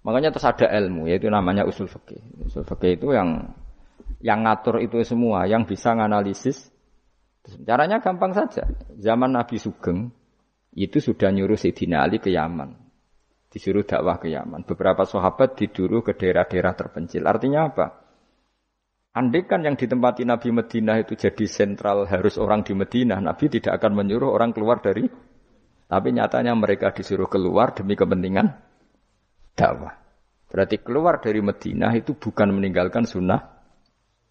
[0.00, 2.48] Makanya terus ada ilmu, yaitu namanya usul fikih.
[2.48, 3.52] Usul fikih itu yang
[4.20, 6.70] yang ngatur itu semua, yang bisa nganalisis
[7.48, 8.68] Caranya gampang saja.
[9.00, 10.12] Zaman Nabi Sugeng
[10.76, 12.76] itu sudah nyuruh Sayyidina Ali ke Yaman.
[13.50, 14.62] Disuruh dakwah ke Yaman.
[14.62, 17.26] Beberapa sahabat diduru ke daerah-daerah terpencil.
[17.26, 17.86] Artinya apa?
[19.10, 23.82] Andai kan yang ditempati Nabi Medina itu jadi sentral harus orang di Medina, Nabi tidak
[23.82, 25.02] akan menyuruh orang keluar dari
[25.90, 28.54] tapi nyatanya mereka disuruh keluar demi kepentingan
[29.58, 29.98] dakwah.
[30.46, 33.59] Berarti keluar dari Medina itu bukan meninggalkan sunnah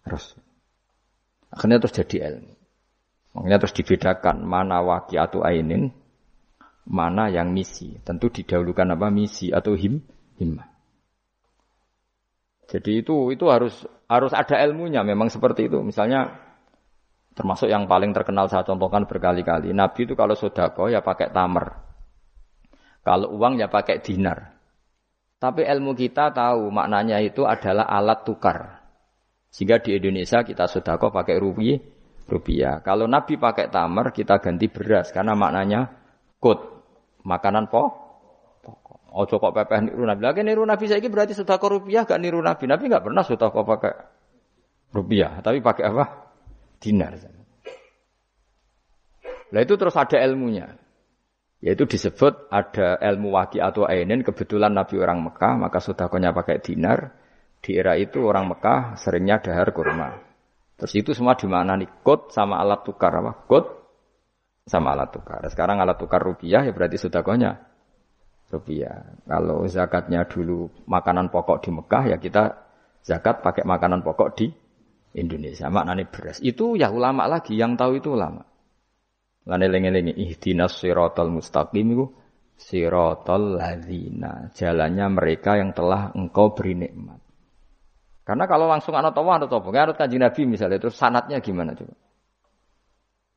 [0.06, 0.40] Rasul.
[1.50, 2.52] Akhirnya terus jadi ilmu.
[3.30, 5.94] Makanya terus dibedakan mana atau ainin,
[6.86, 7.98] mana yang misi.
[8.02, 10.02] Tentu didahulukan apa misi atau him
[10.38, 10.66] himmah.
[12.70, 15.82] Jadi itu itu harus harus ada ilmunya memang seperti itu.
[15.82, 16.30] Misalnya
[17.34, 19.74] termasuk yang paling terkenal saya contohkan berkali-kali.
[19.74, 21.66] Nabi itu kalau sodako ya pakai tamer.
[23.02, 24.54] Kalau uang ya pakai dinar.
[25.40, 28.79] Tapi ilmu kita tahu maknanya itu adalah alat tukar.
[29.50, 31.78] Sehingga di Indonesia kita sodako pakai rupiah,
[32.30, 32.78] rupiah.
[32.86, 35.90] Kalau Nabi pakai tamar, kita ganti beras karena maknanya
[36.38, 36.58] kut,
[37.26, 38.10] makanan po.
[39.10, 40.22] Oh kok pepeh niru Nabi.
[40.22, 42.70] Lagi niru Nabi saya berarti sudah kok rupiah gak niru Nabi.
[42.70, 43.94] Nabi gak pernah sudah kok pakai
[44.94, 46.30] rupiah, tapi pakai apa?
[46.78, 47.18] Dinar.
[49.50, 50.78] Nah itu terus ada ilmunya.
[51.60, 54.24] Yaitu disebut ada ilmu waki atau ainin.
[54.24, 57.19] Kebetulan Nabi orang Mekah, maka sudah pakai dinar.
[57.60, 60.16] Di era itu orang Mekah seringnya dahar kurma.
[60.80, 62.00] Terus itu semua di mana nih?
[62.00, 63.36] Kod sama alat tukar apa?
[63.44, 63.68] Kod
[64.64, 65.44] sama alat tukar.
[65.52, 67.70] Sekarang alat tukar rupiah ya berarti sudah konya
[68.50, 69.14] rupiah.
[69.24, 72.44] Kalau zakatnya dulu makanan pokok di Mekah ya kita
[73.00, 74.46] zakat pakai makanan pokok di
[75.16, 75.70] Indonesia.
[75.70, 76.42] Maknanya beras.
[76.42, 78.42] Itu ya ulama lagi yang tahu itu ulama.
[79.48, 82.06] Lane lengi-lengi ihdinas siratal mustaqim itu
[82.60, 84.52] siratal ladzina.
[84.52, 87.19] Jalannya mereka yang telah engkau beri nikmat.
[88.30, 91.98] Karena kalau langsung anak tawah anak tawah, anut kanji Nabi misalnya itu sanatnya gimana coba?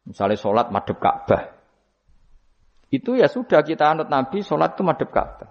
[0.05, 1.49] Misalnya sholat madep Ka'bah.
[2.93, 5.49] Itu ya sudah kita anut Nabi sholat itu madep Ka'bah.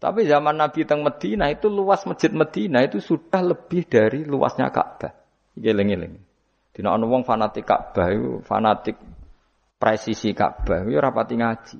[0.00, 5.12] Tapi zaman Nabi teng Medina itu luas masjid Medina itu sudah lebih dari luasnya Ka'bah.
[5.60, 6.16] Geleng-geleng.
[6.72, 8.96] Dina ana wong fanatik Ka'bah itu fanatik
[9.76, 11.78] presisi Ka'bah itu rapati ngaji.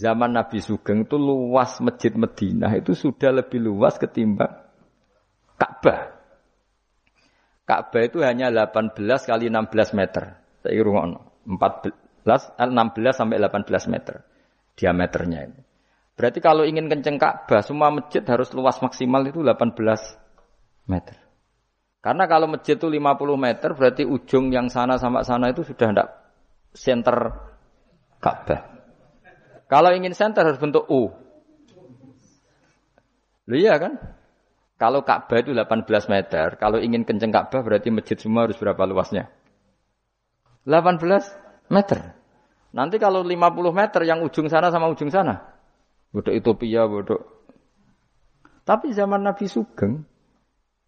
[0.00, 4.64] Zaman Nabi Sugeng itu luas masjid Medina itu sudah lebih luas ketimbang
[5.56, 6.00] Ka'bah.
[7.66, 10.38] Ka'bah itu hanya 18 kali 16 meter.
[10.62, 11.20] Saya rungokno.
[11.46, 14.26] 14 16 sampai 18 meter
[14.76, 15.60] diameternya itu.
[16.16, 19.76] Berarti kalau ingin kenceng Ka'bah, semua masjid harus luas maksimal itu 18
[20.88, 21.16] meter.
[22.00, 26.08] Karena kalau masjid itu 50 meter, berarti ujung yang sana sama sana itu sudah tidak
[26.72, 27.16] center
[28.22, 28.60] Ka'bah.
[29.66, 31.10] Kalau ingin center harus bentuk U.
[33.46, 34.15] Loh iya kan?
[34.76, 39.32] Kalau Ka'bah itu 18 meter, kalau ingin kenceng Ka'bah berarti masjid semua harus berapa luasnya?
[40.68, 41.00] 18
[41.72, 42.12] meter.
[42.76, 45.48] Nanti kalau 50 meter yang ujung sana sama ujung sana.
[46.12, 47.24] Bodoh Ethiopia, bodoh.
[48.68, 50.04] Tapi zaman Nabi Sugeng,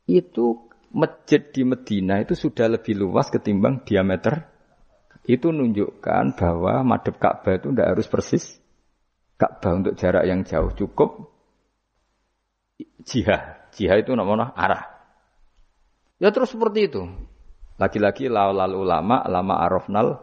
[0.04, 4.48] itu masjid di Medina itu sudah lebih luas ketimbang diameter.
[5.28, 8.44] Itu menunjukkan bahwa madep Ka'bah itu tidak harus persis
[9.36, 10.72] Ka'bah untuk jarak yang jauh.
[10.72, 11.28] Cukup
[13.04, 13.57] jihad.
[13.74, 14.84] Jihad itu namanya arah.
[16.18, 17.06] Ya terus seperti itu.
[17.78, 20.18] Lagi-lagi laul ulama, lama arafnal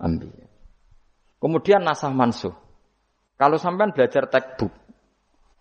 [0.00, 0.26] ambi.
[1.38, 2.52] Kemudian nasah mansuh.
[3.38, 4.74] Kalau sampean belajar textbook,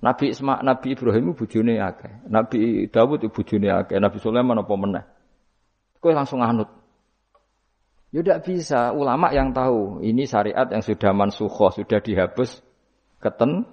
[0.03, 5.05] Nabi Isma, Nabi Ibrahim bujune akeh, Nabi Dawud bujune akeh, Nabi Sulaiman apa meneh.
[6.01, 6.67] Kowe langsung anut.
[8.09, 8.89] Ya tidak bisa.
[8.91, 12.63] Ulama yang tahu ini syariat yang sudah mansuhoh, sudah dihapus
[13.21, 13.69] keten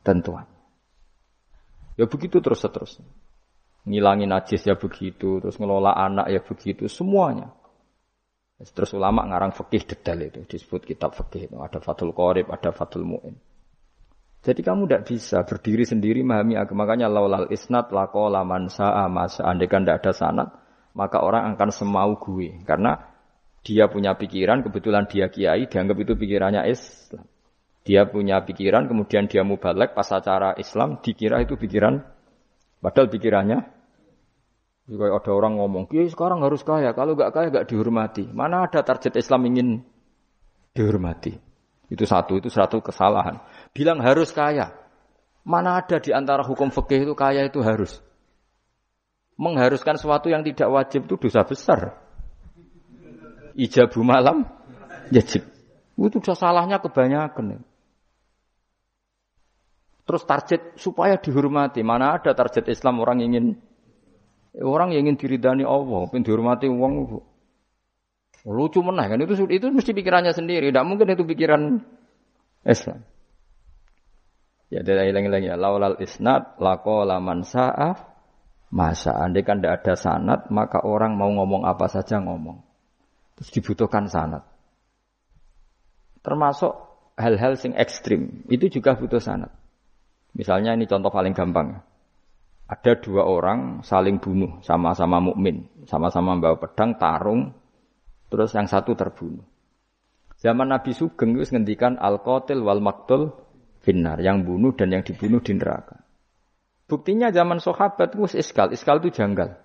[0.00, 0.48] tentuan.
[1.96, 3.00] Ya begitu terus terus.
[3.86, 7.54] Ngilangi najis ya begitu, terus ngelola anak ya begitu, semuanya.
[8.56, 13.04] Terus ulama ngarang fikih detail itu disebut kitab fikih itu ada Fathul Qorib, ada Fathul
[13.04, 13.36] Muin.
[14.40, 16.86] Jadi kamu tidak bisa berdiri sendiri memahami agama.
[16.86, 19.42] Makanya laulal isnat lako laman sa'a masa.
[19.42, 20.48] Andai kan tidak ada sanat,
[20.94, 22.62] maka orang akan semau gue.
[22.62, 22.94] Karena
[23.66, 27.26] dia punya pikiran, kebetulan dia kiai, dianggap itu pikirannya Islam.
[27.86, 32.02] Dia punya pikiran, kemudian dia mubalek pas acara Islam, dikira itu pikiran,
[32.82, 33.62] padahal pikirannya
[34.90, 38.26] juga ada orang ngomong, kiai sekarang harus kaya, kalau nggak kaya nggak dihormati.
[38.34, 39.68] Mana ada target Islam ingin
[40.74, 41.38] dihormati?
[41.86, 43.38] Itu satu, itu satu kesalahan.
[43.70, 44.74] Bilang harus kaya.
[45.46, 48.02] Mana ada di antara hukum fikih itu kaya itu harus.
[49.38, 52.02] Mengharuskan sesuatu yang tidak wajib itu dosa besar.
[53.54, 54.42] Ijabu malam,
[55.14, 55.46] wajib.
[55.94, 57.62] Itu sudah salahnya kebanyakan.
[60.06, 61.82] Terus target supaya dihormati.
[61.82, 63.58] Mana ada target Islam orang ingin
[64.56, 67.20] Orang yang ingin diridani Allah, ingin dihormati uang
[68.46, 70.72] lucu menah kan itu itu mesti pikirannya sendiri.
[70.72, 71.76] Tidak mungkin itu pikiran
[72.64, 73.04] Islam.
[74.72, 78.02] Ya dari ilang-ilang ya laulal isnad lako laman sa'af
[78.72, 82.64] masa andai kan tidak ada sanat maka orang mau ngomong apa saja ngomong.
[83.36, 84.40] Terus dibutuhkan sanat.
[86.24, 86.72] Termasuk
[87.20, 89.52] hal-hal sing ekstrim itu juga butuh sanat.
[90.36, 91.80] Misalnya ini contoh paling gampang
[92.66, 97.54] ada dua orang saling bunuh, sama-sama mukmin, sama-sama bawa pedang, tarung,
[98.26, 99.46] terus yang satu terbunuh.
[100.36, 103.32] Zaman Nabi Sugeng itu ngendikan al-qatil wal maktul
[103.86, 106.02] finnar, yang bunuh dan yang dibunuh di neraka.
[106.90, 109.62] Buktinya zaman sahabat itu iskal, iskal itu janggal.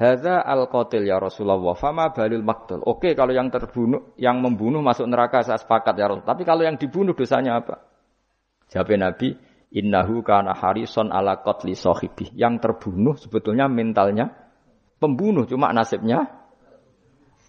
[0.00, 2.80] Hadza al-qatil ya Rasulullah, fama balil maktul.
[2.88, 6.24] Oke, kalau yang terbunuh, yang membunuh masuk neraka saya sepakat ya Rasul.
[6.24, 7.76] Tapi kalau yang dibunuh dosanya apa?
[8.72, 9.36] Jawab Nabi,
[9.72, 12.28] Innahu kana harison ala qatli sahibi.
[12.36, 14.28] Yang terbunuh sebetulnya mentalnya
[15.00, 16.28] pembunuh, cuma nasibnya.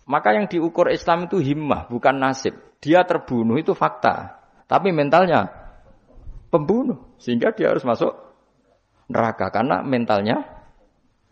[0.07, 2.55] Maka yang diukur Islam itu himmah, bukan nasib.
[2.79, 4.39] Dia terbunuh itu fakta.
[4.67, 5.47] Tapi mentalnya
[6.51, 7.15] pembunuh.
[7.19, 8.11] Sehingga dia harus masuk
[9.07, 9.47] neraka.
[9.51, 10.43] Karena mentalnya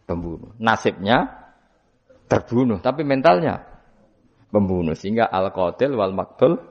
[0.08, 0.56] pembunuh.
[0.60, 1.27] Nasibnya
[2.32, 2.80] terbunuh.
[2.80, 3.60] Tapi mentalnya
[4.47, 4.95] pembunuh.
[4.95, 6.63] Sehingga al-qatil wal maktul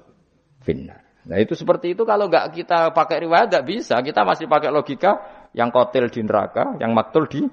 [0.64, 0.99] finnar.
[1.28, 4.00] Nah itu seperti itu kalau nggak kita pakai riwayat nggak bisa.
[4.00, 5.20] Kita masih pakai logika
[5.52, 7.44] yang kotil di neraka, yang maktul di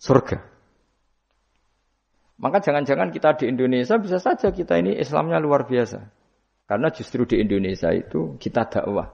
[0.00, 0.38] surga.
[2.34, 6.02] Maka jangan-jangan kita di Indonesia bisa saja kita ini Islamnya luar biasa.
[6.64, 9.06] Karena justru di Indonesia itu kita dakwah.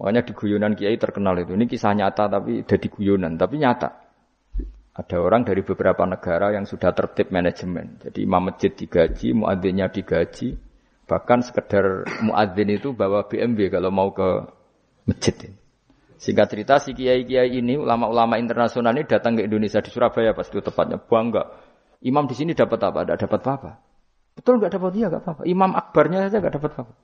[0.00, 1.54] Makanya di guyonan kiai terkenal itu.
[1.54, 3.90] Ini kisah nyata tapi jadi guyonan, tapi nyata.
[4.94, 7.98] Ada orang dari beberapa negara yang sudah tertib manajemen.
[7.98, 10.54] Jadi imam masjid digaji, muadzinnya digaji,
[11.04, 14.48] Bahkan sekedar muadzin itu bawa BMW kalau mau ke
[15.04, 15.52] masjid.
[16.16, 20.64] Singkat cerita si kiai-kiai ini ulama-ulama internasional ini datang ke Indonesia di Surabaya pas itu
[20.64, 21.52] tepatnya bangga.
[22.00, 23.04] Imam di sini dapat apa?
[23.04, 23.70] Tidak dapat apa-apa.
[24.32, 25.42] Betul nggak dapat dia nggak apa-apa.
[25.44, 26.94] Imam akbarnya saja nggak dapat apa-apa.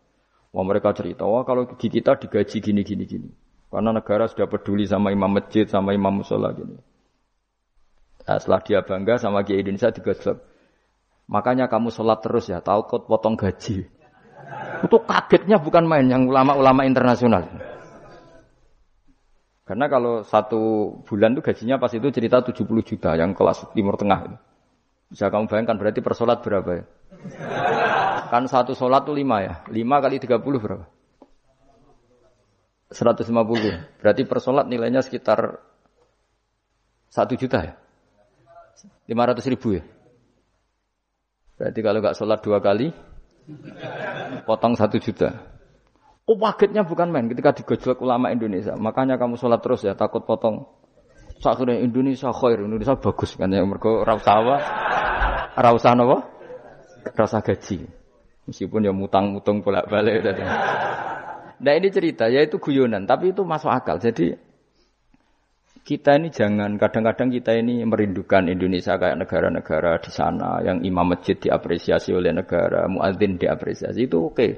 [0.50, 3.30] Wah mereka cerita, wah kalau di kita digaji gini gini gini.
[3.70, 6.74] Karena negara sudah peduli sama imam masjid, sama imam musola gini.
[8.26, 10.49] Nah, setelah dia bangga sama kiai Indonesia digaji
[11.30, 13.86] Makanya kamu sholat terus ya, tahu kot potong gaji.
[14.82, 17.46] Itu kagetnya bukan main yang ulama-ulama internasional.
[19.62, 24.42] Karena kalau satu bulan itu gajinya pas itu cerita 70 juta yang kelas timur tengah.
[25.06, 26.84] Bisa kamu bayangkan berarti per sholat berapa ya?
[28.34, 29.54] Kan satu sholat itu lima ya.
[29.70, 30.86] Lima kali 30 berapa?
[32.90, 34.02] 150.
[34.02, 35.62] Berarti per sholat nilainya sekitar
[37.06, 37.74] satu juta ya?
[39.06, 39.86] 500 ribu ya?
[41.60, 42.88] Berarti kalau nggak sholat dua kali,
[44.48, 45.28] potong satu juta.
[46.24, 48.72] Oh pagetnya bukan main ketika digojlok ulama Indonesia.
[48.80, 50.64] Makanya kamu sholat terus ya, takut potong.
[51.36, 53.60] Sakurnya Indonesia khair, Indonesia bagus kan ya.
[53.60, 54.56] Mereka rausawa,
[55.52, 56.18] rausa apa?
[57.12, 57.84] Rasa gaji.
[58.48, 60.24] Meskipun ya mutang-mutung bolak-balik.
[61.60, 64.00] Nah ini cerita, ya itu guyonan, tapi itu masuk akal.
[64.00, 64.32] Jadi
[65.80, 71.34] kita ini jangan kadang-kadang kita ini merindukan Indonesia kayak negara-negara di sana yang imam masjid
[71.34, 74.48] diapresiasi oleh negara, muadzin diapresiasi itu oke.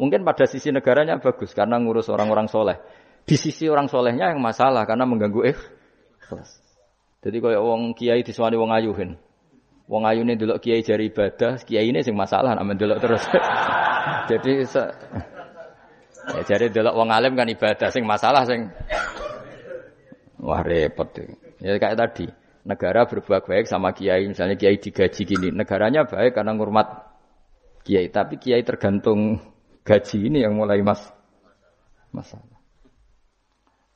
[0.00, 2.80] Mungkin pada sisi negaranya bagus karena ngurus orang-orang soleh.
[3.28, 6.50] Di sisi orang solehnya yang masalah karena mengganggu ikhlas.
[7.20, 9.20] Jadi kalau wong kiai disuani wong ayuhin.
[9.90, 13.26] Wong ini dulu kiai jari ibadah, kiai ini sing masalah namun dulu terus.
[14.30, 14.82] Jadi se
[16.30, 18.70] ya, jadi dulu wong alim kan ibadah sing masalah sing
[20.40, 21.08] Wah repot.
[21.60, 22.26] Ya kayak tadi,
[22.64, 26.88] negara berbuat baik sama kiai, misalnya kiai digaji gini, negaranya baik karena ngurmat
[27.84, 29.40] kiai, tapi kiai tergantung
[29.84, 31.12] gaji ini yang mulai mas
[32.10, 32.58] masalah.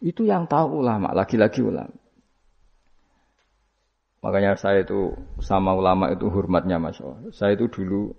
[0.05, 1.97] Itu yang tahu ulama, lagi-lagi ulama.
[4.25, 5.13] Makanya saya itu
[5.45, 6.97] sama ulama itu hormatnya Mas.
[7.37, 8.17] Saya itu dulu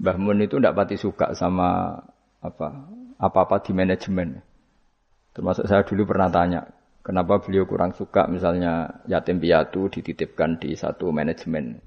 [0.00, 2.00] Mbah Mun itu tidak pati suka sama
[2.40, 2.88] apa
[3.20, 4.40] apa-apa di manajemen.
[5.36, 6.64] Termasuk saya dulu pernah tanya,
[7.04, 11.78] kenapa beliau kurang suka misalnya yatim piatu dititipkan di satu manajemen.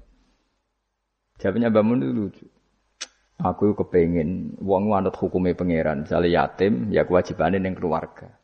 [1.42, 2.46] Jawabnya Mbah Mun lucu.
[3.38, 6.02] Aku kepengen wong anut hukumnya pangeran.
[6.02, 8.34] Misalnya yatim, ya kewajibannya yang keluarga.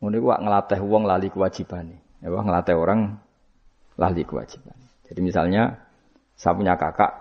[0.00, 2.00] Ngono iku ngelatih wong lali kewajibannya.
[2.24, 3.20] Ya ngelatih orang
[4.00, 4.72] lali kewajiban.
[5.04, 5.84] Jadi misalnya
[6.32, 7.12] saya punya kakak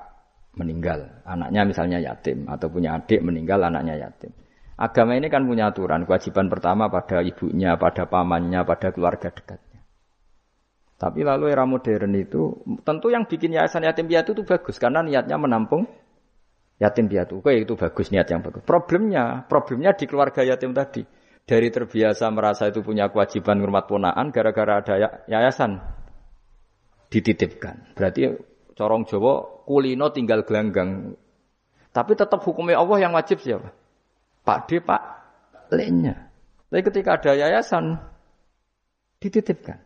[0.56, 4.32] meninggal, anaknya misalnya yatim atau punya adik meninggal, anaknya yatim.
[4.82, 9.86] Agama ini kan punya aturan, kewajiban pertama pada ibunya, pada pamannya, pada keluarga dekatnya.
[10.98, 15.38] Tapi lalu era modern itu, tentu yang bikin yayasan yatim piatu itu bagus karena niatnya
[15.38, 15.86] menampung
[16.82, 17.46] yatim piatu.
[17.46, 18.66] Oke, itu bagus niat yang bagus.
[18.66, 21.06] Problemnya, problemnya di keluarga yatim tadi.
[21.46, 25.82] Dari terbiasa merasa itu punya kewajiban hormat ponaan gara-gara ada ya, yayasan
[27.10, 27.98] dititipkan.
[27.98, 28.34] Berarti
[28.74, 31.18] corong Jawa kulino tinggal gelanggang.
[31.92, 33.81] Tapi tetap hukumnya Allah yang wajib siapa?
[34.42, 35.02] Pak D, Pak
[35.72, 36.32] Lenya.
[36.72, 38.00] Tapi ketika ada yayasan
[39.22, 39.80] dititipkan.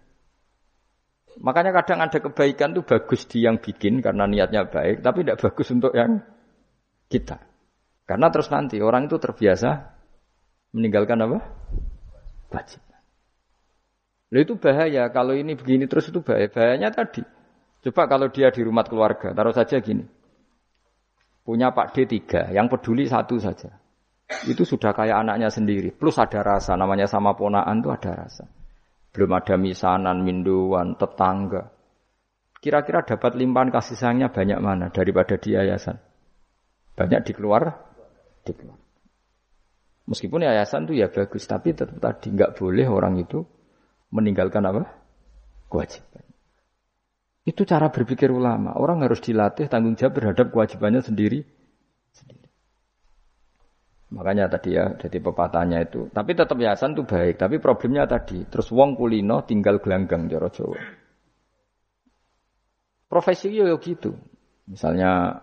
[1.43, 5.67] Makanya kadang ada kebaikan itu bagus di yang bikin karena niatnya baik, tapi tidak bagus
[5.75, 6.23] untuk yang
[7.11, 7.43] kita.
[8.07, 9.91] Karena terus nanti orang itu terbiasa
[10.71, 11.37] meninggalkan apa?
[12.53, 12.85] Wajib.
[14.31, 15.03] Lalu itu bahaya.
[15.11, 16.47] Kalau ini begini terus itu bahaya.
[16.49, 17.23] Bahayanya tadi.
[17.85, 20.01] Coba kalau dia di rumah keluarga, taruh saja gini.
[21.45, 23.84] Punya Pak D3, yang peduli satu saja.
[24.25, 25.93] Itu sudah kayak anaknya sendiri.
[25.93, 28.49] Plus ada rasa, namanya sama ponaan itu ada rasa.
[29.13, 31.69] Belum ada misanan, minduan, tetangga.
[32.57, 36.01] Kira-kira dapat limpahan kasih sayangnya banyak mana daripada di yayasan?
[36.97, 37.69] Banyak di keluar,
[38.41, 38.81] di keluar.
[40.09, 43.45] Meskipun yayasan itu ya bagus, tapi tetap tadi nggak boleh orang itu
[44.09, 44.89] meninggalkan apa?
[45.69, 46.25] Kewajiban.
[47.45, 48.73] Itu cara berpikir ulama.
[48.73, 51.45] Orang harus dilatih tanggung jawab terhadap kewajibannya sendiri.
[52.09, 52.44] sendiri.
[54.15, 56.07] Makanya tadi ya, jadi pepatahnya itu.
[56.07, 57.35] Tapi tetap yayasan itu baik.
[57.35, 60.79] Tapi problemnya tadi, terus wong kulino tinggal gelanggang jaro Jawa.
[63.11, 64.15] Profesi yo gitu.
[64.71, 65.35] Misalnya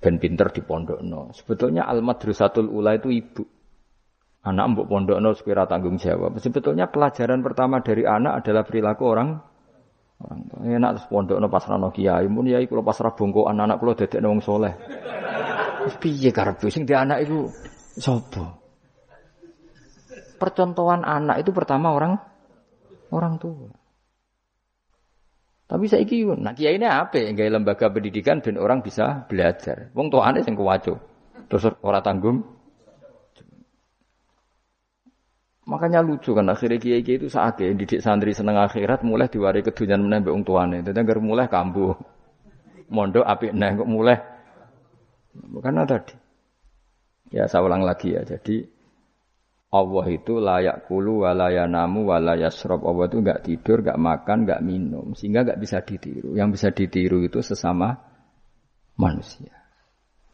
[0.00, 1.30] ben pinter di pondok no.
[1.36, 3.44] Sebetulnya al madrasatul ula itu ibu.
[4.44, 6.36] Anak mbok pondokno sekira tanggung jawab.
[6.40, 9.28] Sebetulnya pelajaran pertama dari anak adalah perilaku orang
[10.20, 10.60] orang tua.
[10.64, 14.74] Enak terus pondokno pasrah kiai, mun yai kula pasrah bongkoan anak kula dadekno wong soleh.
[16.00, 17.48] Piye karepe sing di anak itu
[18.00, 18.56] sapa?
[20.40, 22.16] Percontohan anak itu pertama orang
[23.12, 23.70] orang tua.
[25.64, 27.32] Tapi saya iki nah kiai ini apa?
[27.32, 29.88] Gaya lembaga pendidikan dan orang bisa belajar.
[29.96, 31.00] Wong tuane sing kuwaco.
[31.48, 32.40] Terus ora tanggung
[35.64, 39.64] Makanya lucu kan akhirnya kiai kiai itu saat ya didik santri seneng akhirat mulai diwari
[39.64, 40.84] kedunian menembak wong tuane.
[40.84, 41.96] Dadi mulai kambuh.
[42.92, 44.33] Mondok apik neh kok mulai.
[45.34, 46.14] Karena tadi.
[47.34, 48.22] Ya saya ulang lagi ya.
[48.22, 48.62] Jadi
[49.74, 52.86] Allah itu layak kulu walaya namu walaya srob.
[52.86, 56.38] Allah itu nggak tidur, nggak makan, nggak minum, sehingga nggak bisa ditiru.
[56.38, 57.98] Yang bisa ditiru itu sesama
[58.94, 59.50] manusia.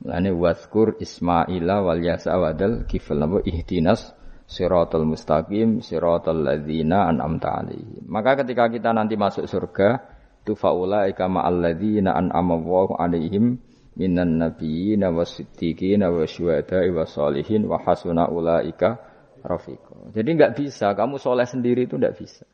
[0.05, 4.13] Lani waskur Ismaila wal yasa wadal kifal nabu ihdinas
[4.45, 8.05] siratal mustaqim siratal ladzina an'amta alaihim.
[8.09, 10.05] Maka ketika kita nanti masuk surga,
[10.45, 19.01] tu faulaika ma'al ladzina an'ama Allahu alaihim minan nabiyyin wasiddiqin wasyuhada'i wassalihin wa hasuna ulaika
[19.43, 20.13] rafiqa.
[20.13, 22.45] Jadi enggak bisa, kamu soleh sendiri itu enggak bisa.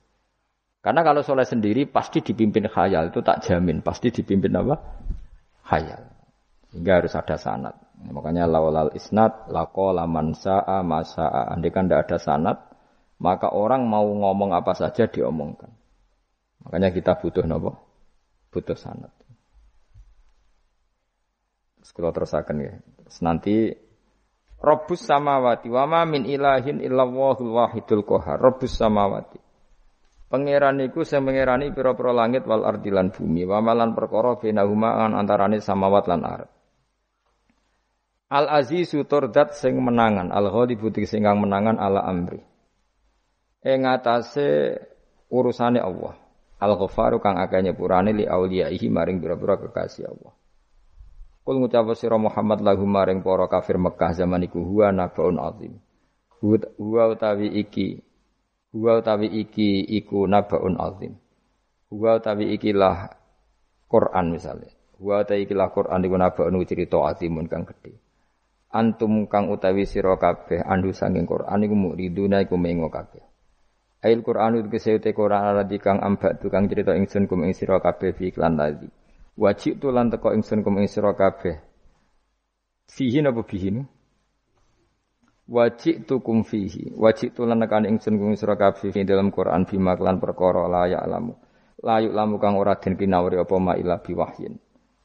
[0.87, 3.82] Karena kalau soleh sendiri pasti dipimpin khayal, itu tak jamin.
[3.82, 4.78] Pasti dipimpin apa?
[5.66, 5.99] Khayal.
[6.70, 7.74] Sehingga harus ada sanat.
[8.07, 11.51] Makanya laulal isnad lako laman sa'a masa'a.
[11.51, 12.59] Andai kan tidak ada sanat,
[13.18, 15.72] maka orang mau ngomong apa saja diomongkan.
[16.62, 17.74] Makanya kita butuh nopo?
[18.53, 19.16] Butuh sanat.
[21.97, 22.76] Sekolah terusakan ya.
[23.24, 23.72] Nanti
[24.57, 28.40] Robus samawati wama min ilahin illallahul wahidul kohar.
[28.40, 29.40] Robus samawati.
[30.26, 33.49] Pangeran iku sing pangerani pira-pira langit wal ardilan bumi.
[33.49, 36.51] Wamalan perkara benahuma antarane samawat lan ardh.
[38.26, 42.42] Al azizu turdat sing menangan, al ghalibu sing kang menangan ala amri.
[43.62, 44.74] Ing atase
[45.30, 46.18] urusane Allah.
[46.59, 50.32] Al ghafaru kang akeh nyepurane li auliyaihi maring pira-pira kekasih Allah.
[51.47, 55.78] Kul ngucap sira Muhammad lahu maring para kafir Mekah zaman iku huwa nabaun azim.
[56.42, 58.03] Huwa utawi iki
[58.74, 61.14] huwa utawi iki iku nabaun azim.
[61.86, 63.14] Huwa utawi ikilah
[63.86, 64.74] Quran misalnya.
[64.99, 67.94] Huwa utawi ikilah Quran iku nabaun cerita azimun kang gedhe
[68.76, 73.24] antum kang utawi sira kabeh andu sanging Quran iku muriduna iku mengo kabeh
[74.05, 78.14] Ail Qur'an itu kesehute Qur'an alladzi kang ambak tukang cerita ingsun kum ing sira kabeh
[78.14, 78.86] fi iklan tadi.
[79.37, 81.61] Wajib tu lan teko ingsun kum ing sira kabeh.
[82.89, 83.68] Fihi napa bihi
[85.47, 86.97] Wajib tu kum fihi.
[86.97, 90.89] Wajib tu lan tekan ingsun kum sira kabeh fi dalam Qur'an bima klan perkara la
[90.89, 91.37] ya alamu.
[91.84, 94.57] Layuk lamu kang ora den kinawari apa ma ila biwahyin.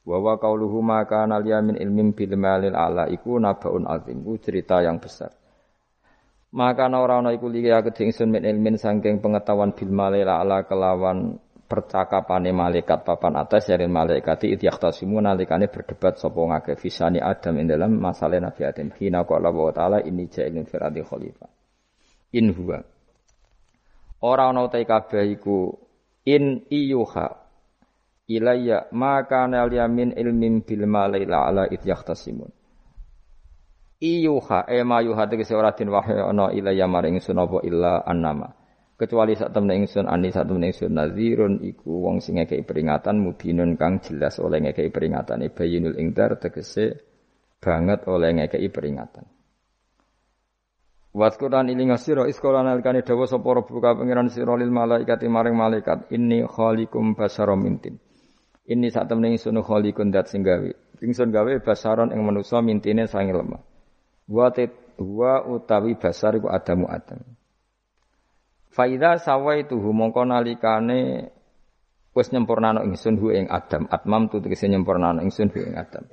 [0.07, 4.23] Wa wa qauluhu ma kana min ilmin bil malil ala iku nabaun azim.
[4.23, 5.36] Ku cerita yang besar.
[6.55, 11.38] Maka ora ana iku liya kedhe ingsun min ilmin saking pengetahuan bil malaila ala kelawan
[11.72, 17.72] percakapane malaikat papan atas dari malaikat itu yahtasimu nalikane berdebat sapa ngake fisani Adam ing
[17.72, 18.91] dalam masalah Nabi Adam.
[18.91, 21.47] Hina qala wa taala ini ja'ilun firadi khalifah
[22.36, 22.84] in huwa.
[24.28, 25.72] Ora ana utai kabeh iku
[26.28, 27.28] in iyuha
[28.28, 32.51] ilayya maka yamin ilmin bil malaila ala it yahtasimun
[34.01, 38.61] iyuha e mayuha tegese ora den wahyu ana ilaya maring ingsun apa illa annama
[39.01, 40.93] kecuali sak temne ingsun ani sak temne ingsun.
[40.93, 45.41] Nazirun iku wong sing ngekeki peringatan mubinun kang jelas oleh ngekeki peringatan.
[45.49, 47.01] Bayinul ingdar tegese
[47.57, 49.25] banget oleh ngekeki peringatan.
[51.11, 56.13] Waskuran ilinga sira iskola nalikane dawa sapa rabbuka pangeran sira lil malaikati maring malaikat?
[56.13, 57.99] Inni khaliqum basaram mintin
[58.69, 60.69] Ini sak temne ingsun khaliqun dat sing gawe.
[61.01, 63.59] Ingsun gawe basaron ing manusa mintine sange lemah.
[64.29, 67.40] Wa utawi basar iku adamu adam.
[68.72, 71.28] Faida sawaituhu mongko nalikane
[72.15, 73.88] wis nyempurnano ingsun hu ing adam.
[73.91, 76.07] Atmam tu tegese nyempurnano ingsun hu ing adam.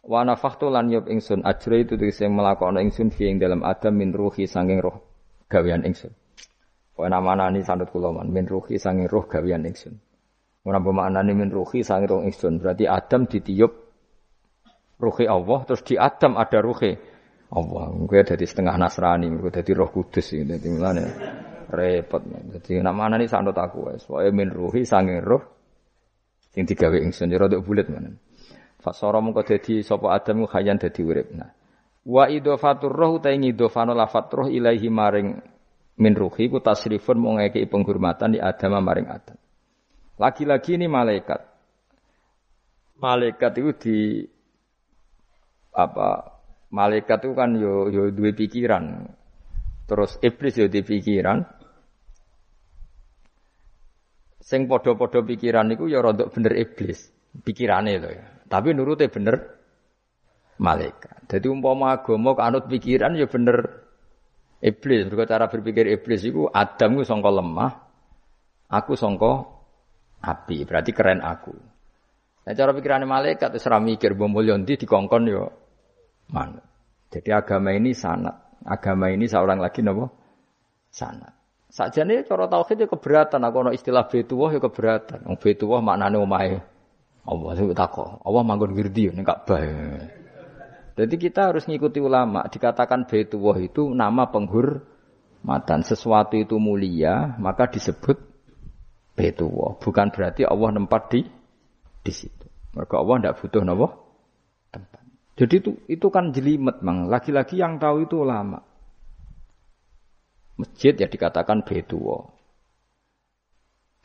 [0.00, 4.16] Wa nafakhtu lan yub ingsun ajra itu tegese melakono ingsun fi ing dalam adam min
[4.16, 5.04] ruhi sanging roh
[5.52, 6.16] gawean ingsun.
[6.96, 10.00] Wa namanani sandut kula man min ruhi sanging roh gawean ingsun.
[10.64, 12.64] Ora bermaknane min ruhi sanging roh ingsun.
[12.64, 13.72] Berarti Adam ditiup
[15.04, 16.96] ruhi Allah terus di Adam ada ruhi
[17.52, 17.92] Allah.
[18.08, 21.04] Gue jadi setengah Nasrani, gue jadi Roh Kudus ini, jadi mulane
[21.70, 22.22] repot.
[22.26, 24.04] Jadi nama nih sanut aku wes.
[24.10, 25.42] Wae min ruhi sanging roh
[26.50, 28.10] sing digawe ingsun ya rada bulet mana.
[28.82, 31.30] Fasara mengko dadi sapa Adam khayan dadi urip.
[31.32, 31.50] Nah.
[32.04, 35.28] Wa idhofatur roh ta ing idhofano lafat roh ilahi maring
[36.00, 39.38] min ruhi ku tasrifun mau ngekei penghormatan di Adam maring Adam.
[40.20, 41.40] Lagi-lagi ini malaikat.
[43.00, 43.98] Malaikat itu di
[45.72, 46.40] apa
[46.70, 49.10] Malaikat itu kan yo yo dua pikiran.
[49.90, 51.42] Terus iblis yo di pikiran.
[54.40, 57.12] Sing podo-podo pikiran itu ya rontok bener iblis.
[57.44, 58.24] Pikirane loh ya.
[58.50, 59.36] Tapi nurutnya bener
[60.58, 61.30] malaikat.
[61.30, 63.86] Jadi umpama agama anut pikiran ya bener
[64.64, 65.06] iblis.
[65.06, 67.72] Berkat cara berpikir iblis itu Adam itu songko lemah,
[68.68, 69.32] aku songko
[70.20, 70.68] api.
[70.68, 71.54] Berarti keren aku.
[72.44, 74.32] Nah cara pikirannya malaikat seram mikir bom
[74.64, 75.44] di dikongkon yo
[76.32, 76.64] manut.
[77.10, 78.60] Jadi agama ini sanat.
[78.60, 80.10] Agama ini seorang lagi nopo
[80.92, 81.39] sanat.
[81.70, 83.40] Nih cara tauhid ya keberatan.
[83.46, 85.22] Aku no istilah betuwah ya keberatan.
[85.26, 86.58] Wong betuwah maknane omahe
[87.24, 88.26] Allah itu takok.
[88.26, 89.62] Allah manggon wirdi ning Ka'bah.
[90.98, 92.44] Jadi kita harus ngikuti ulama.
[92.50, 95.86] Dikatakan betuwah itu nama penghormatan.
[95.86, 98.18] Sesuatu itu mulia, maka disebut
[99.14, 99.78] betuwah.
[99.78, 101.22] Bukan berarti Allah nempat di
[102.02, 102.46] di situ.
[102.74, 103.86] Maka Allah tidak butuh nopo
[104.74, 105.02] tempat.
[105.38, 107.06] Jadi itu itu kan jelimet mang.
[107.06, 108.69] Lagi-lagi yang tahu itu ulama.
[110.60, 112.36] Masjid ya dikatakan betuwo.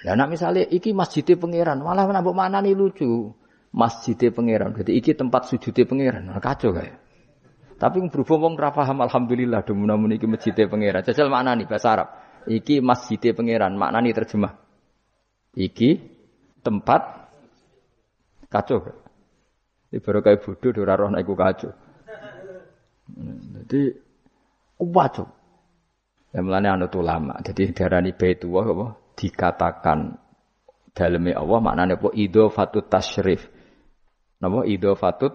[0.06, 3.34] Nah, nak misalnya iki masjidnya pangeran, malah nambah mana nih lucu.
[3.76, 6.24] Masjidnya pangeran, berarti iki tempat sujudnya pangeran.
[6.32, 7.02] Nah, kacau kayak.
[7.76, 11.04] Tapi berhubung wong ra paham alhamdulillah namun iki masjidnya pangeran.
[11.04, 12.08] Jajal mana nih bahasa Arab.
[12.48, 14.54] Iki masjidnya pangeran, makna nih terjemah.
[15.58, 15.90] Iki
[16.64, 17.02] tempat
[18.48, 18.80] kacau.
[18.80, 19.00] Kayak.
[19.92, 21.72] Ini baru kayak bodoh, ora roh iku kacau.
[23.16, 23.82] Jadi
[24.80, 25.28] wajib.
[26.36, 27.40] Ya mulane anut ulama.
[27.40, 30.20] Jadi darani baitullah apa dikatakan
[30.92, 33.48] dalamnya Allah maknanya apa idhofatut tasyrif.
[34.44, 35.32] Napa idhofatut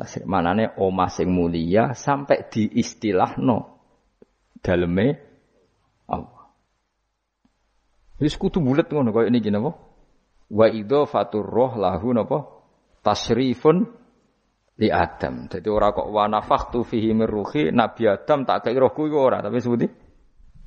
[0.00, 3.76] tasyrif maknanya omah sing mulia sampai diistilahno
[4.64, 5.20] dalamnya
[6.08, 6.48] Allah.
[8.16, 9.76] Wis kudu bulet ngono kaya ini napa?
[10.48, 12.60] Wa idhofatur roh lahu napa?
[13.04, 13.76] tasrifun
[14.80, 15.48] li Adam.
[15.48, 17.28] Jadi ora kok wa nafakhtu fihi min
[17.76, 19.99] Nabi Adam tak kei rohku iku ora, tapi sebuti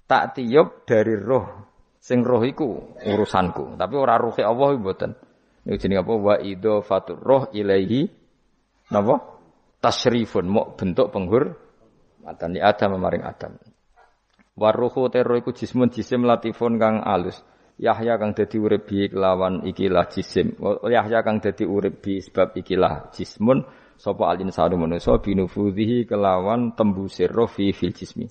[0.06, 1.64] tak tiup dari roh
[2.04, 3.80] sing roh iku urusanku.
[3.80, 5.16] Tapi ora ruhi Allah mboten.
[5.64, 8.12] Niku jenenge apa wa idhafatur roh ilaihi
[8.92, 9.32] napa?
[9.84, 11.60] Tasrifun mau bentuk penggur
[12.24, 13.56] matan li Adam maring Adam.
[14.56, 17.44] Waruhu terro iku jismun jisim latifun kang alus.
[17.76, 20.56] Yahya kang dadi urip bi kelawan ikilah jisim.
[20.88, 23.66] Yahya kang dadi urip bi sebab ikilah jismun
[24.00, 28.30] sapa alin sanu manusa binufudhihi kelawan tembusir roh fi fil jismi.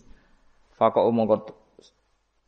[0.73, 1.62] Faqa'u mongko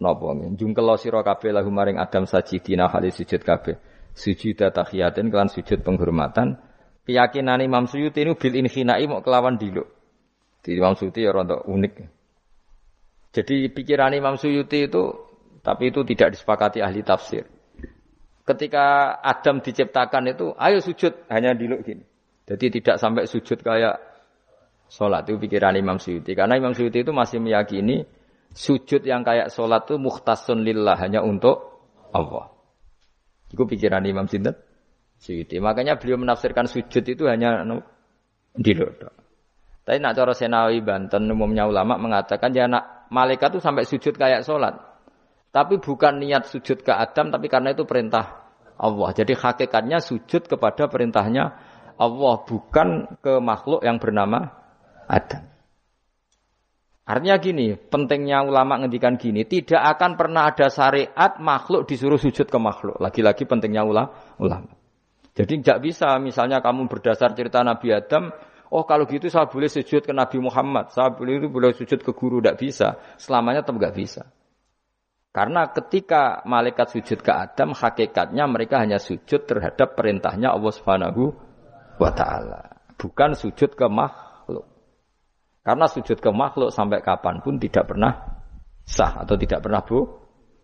[0.05, 0.37] napa?
[0.37, 3.81] Nggih jungkel sira kabeh lahu maring Adam sajidina hale sujud kabeh.
[4.13, 6.61] Sujud tahiyatin kelan sujud penghormatan.
[7.05, 9.85] Keyakinan Imam Suyuti ini bil inhinai mau kelawan diluk.
[10.65, 11.93] Di Imam Suyuti ya rontok unik.
[13.35, 15.05] Jadi pikiran Imam Suyuti itu
[15.61, 17.45] tapi itu tidak disepakati ahli tafsir.
[18.45, 22.05] Ketika Adam diciptakan itu ayo sujud hanya diluk gini.
[22.45, 24.01] Jadi tidak sampai sujud kayak
[24.89, 26.33] sholat itu pikiran Imam Suyuti.
[26.33, 28.05] Karena Imam Suyuti itu masih meyakini
[28.55, 31.85] sujud yang kayak sholat itu muhtasun lillah hanya untuk
[32.15, 32.55] Allah
[33.51, 34.55] itu pikiran Imam Sinten
[35.19, 35.57] Suyuti.
[35.63, 37.63] Makanya beliau menafsirkan sujud itu hanya
[38.55, 39.09] di dodo.
[39.85, 44.43] Tapi nak cara Senawi Banten umumnya ulama mengatakan ya nak malaikat itu sampai sujud kayak
[44.45, 44.75] sholat.
[45.55, 49.15] Tapi bukan niat sujud ke Adam, tapi karena itu perintah Allah.
[49.15, 51.55] Jadi hakikatnya sujud kepada perintahnya
[51.95, 54.51] Allah, bukan ke makhluk yang bernama
[55.07, 55.54] Adam.
[57.05, 62.57] Artinya gini, pentingnya ulama ngendikan gini, tidak akan pernah ada syariat makhluk disuruh sujud ke
[62.57, 62.97] makhluk.
[62.97, 64.73] Lagi-lagi pentingnya ulama.
[65.37, 68.33] Jadi nggak bisa, misalnya kamu berdasar cerita Nabi Adam,
[68.73, 72.13] oh kalau gitu saya boleh sujud ke Nabi Muhammad, saya boleh itu boleh sujud ke
[72.17, 72.97] guru, tidak bisa.
[73.21, 74.25] Selamanya tetap nggak bisa.
[75.35, 81.37] Karena ketika malaikat sujud ke Adam, hakikatnya mereka hanya sujud terhadap perintahnya Allah Subhanahu
[82.01, 84.24] wa taala, bukan sujud ke makhluk.
[85.65, 88.13] Karena sujud ke makhluk sampai kapan pun tidak pernah
[88.85, 90.05] sah atau tidak pernah bu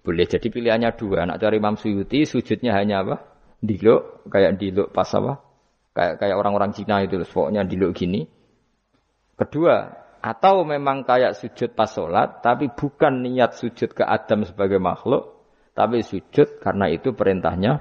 [0.05, 0.28] boleh.
[0.28, 1.24] Jadi pilihannya dua.
[1.24, 3.16] Anak cari Imam Suyuti sujudnya hanya apa?
[3.64, 5.40] Diluk kayak diluk pas apa?
[5.96, 8.28] Kayak kayak orang-orang Cina itu pokoknya diluk gini.
[9.40, 9.88] Kedua,
[10.20, 15.40] atau memang kayak sujud pas sholat, tapi bukan niat sujud ke Adam sebagai makhluk,
[15.72, 17.80] tapi sujud karena itu perintahnya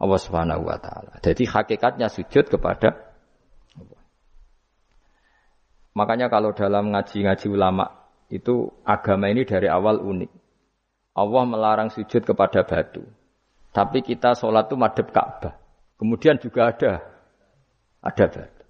[0.00, 1.20] Allah Subhanahu wa taala.
[1.20, 3.03] Jadi hakikatnya sujud kepada
[5.94, 7.86] Makanya kalau dalam ngaji-ngaji ulama
[8.26, 10.30] itu agama ini dari awal unik.
[11.14, 13.06] Allah melarang sujud kepada batu.
[13.70, 15.54] Tapi kita sholat itu madep Ka'bah.
[15.94, 16.92] Kemudian juga ada
[18.02, 18.64] ada batu.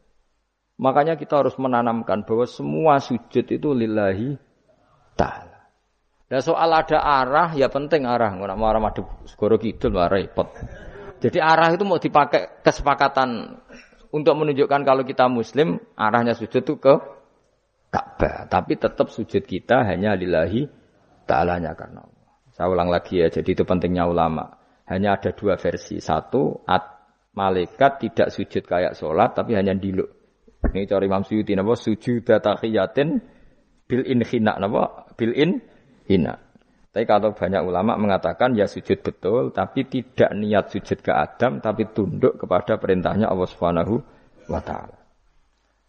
[0.76, 4.36] Makanya kita harus menanamkan bahwa semua sujud itu lillahi
[5.16, 5.70] ta'ala.
[6.28, 8.36] Dan soal ada arah, ya penting arah.
[8.36, 10.50] Nggak mau arah madep segoro kidul, repot.
[11.24, 13.60] Jadi arah itu mau dipakai kesepakatan
[14.14, 16.94] untuk menunjukkan kalau kita muslim, arahnya sujud itu ke
[17.90, 18.46] Ka'bah.
[18.46, 20.70] Tapi tetap sujud kita hanya lillahi
[21.26, 22.30] ta'alanya karena Allah.
[22.54, 24.54] Saya ulang lagi ya, jadi itu pentingnya ulama.
[24.86, 25.98] Hanya ada dua versi.
[25.98, 26.94] Satu, at,
[27.34, 30.06] malaikat tidak sujud kayak sholat, tapi hanya diluk.
[30.62, 33.18] Ini cari Imam Suyuti, sujud tahiyatin
[33.90, 35.58] bil in hina, nama bil in
[36.06, 36.43] hina.
[36.94, 41.90] Tapi kalau banyak ulama mengatakan ya sujud betul, tapi tidak niat sujud ke Adam, tapi
[41.90, 43.98] tunduk kepada perintahnya Allah Subhanahu
[44.46, 44.94] wa taala.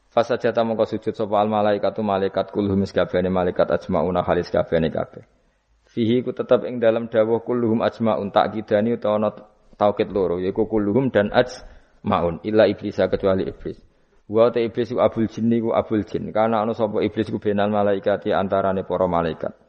[0.10, 5.30] Fasajata mongko sujud sapa al malaikatu malaikat kulhum sakabehane malaikat ajmauna halis kabehane kabeh.
[5.94, 9.30] Fihi ku tetap ing dalam dawuh kulluhum ajmaun kidani utawa ana
[9.78, 13.78] taukid loro yaiku kulluhum dan ajmaun illa iblis kecuali iblis.
[14.26, 16.34] Wa ta iblis ku abul jinni ku abul jin.
[16.34, 19.65] Karena ana sapa iblis ku benal malaikat antarane para malaikat.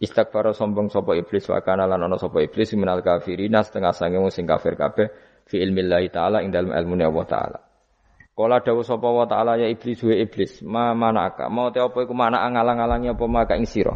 [0.00, 4.32] Istakbara sombong sapa iblis wa kana lan ana sapa iblis minal kafirina setengah sange wong
[4.32, 5.12] sing kafir kabeh
[5.44, 7.58] fi ilmi Allah taala ing dalem ilmune Allah taala.
[8.32, 12.16] Kala dawuh sapa wa taala ya iblis wa iblis ma manaka mau te apa iku
[12.16, 13.92] mana ngalang-alangi apa maka ing sira.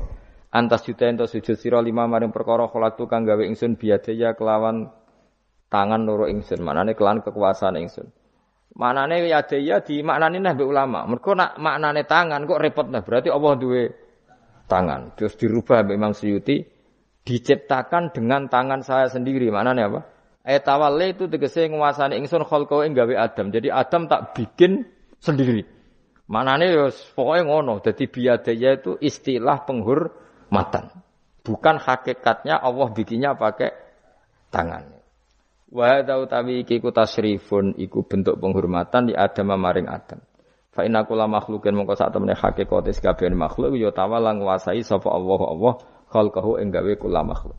[0.53, 4.93] Antas juta ento sujud sira lima maring perkara kholaktu kang gawe ingsun biadaya kelawan
[5.73, 8.13] tangan loro ingsun manane kelawan kekuasaan ingsun.
[8.77, 11.09] Manane ya daya di maknane nah ulama.
[11.09, 14.04] Mergo nak maknane tangan kok repot nah berarti Allah duwe
[14.67, 15.15] tangan.
[15.17, 16.65] Terus dirubah memang Suyuti
[17.25, 19.49] diciptakan dengan tangan saya sendiri.
[19.49, 20.01] Mana nih apa?
[20.45, 23.49] Etawale itu tegese nguasani ingsun khalqau ing gawe Adam.
[23.49, 24.85] Jadi Adam tak bikin
[25.17, 25.65] sendiri.
[26.29, 27.81] Manane ya pokoknya ngono.
[27.81, 30.93] Jadi biadaya itu istilah penghormatan.
[31.45, 33.73] Bukan hakikatnya Allah bikinnya pakai
[34.49, 34.89] tangan.
[35.73, 40.21] Wa utawi iki ku tasrifun iku bentuk penghormatan di Adam maring Adam.
[40.75, 45.41] Fa inna kula makhlukin mongko sak temene hakikate sekabehane makhluk ya tawala nguasai sapa Allah
[45.47, 45.75] Allah
[46.11, 47.55] khalqahu ing gawe kula makhluk.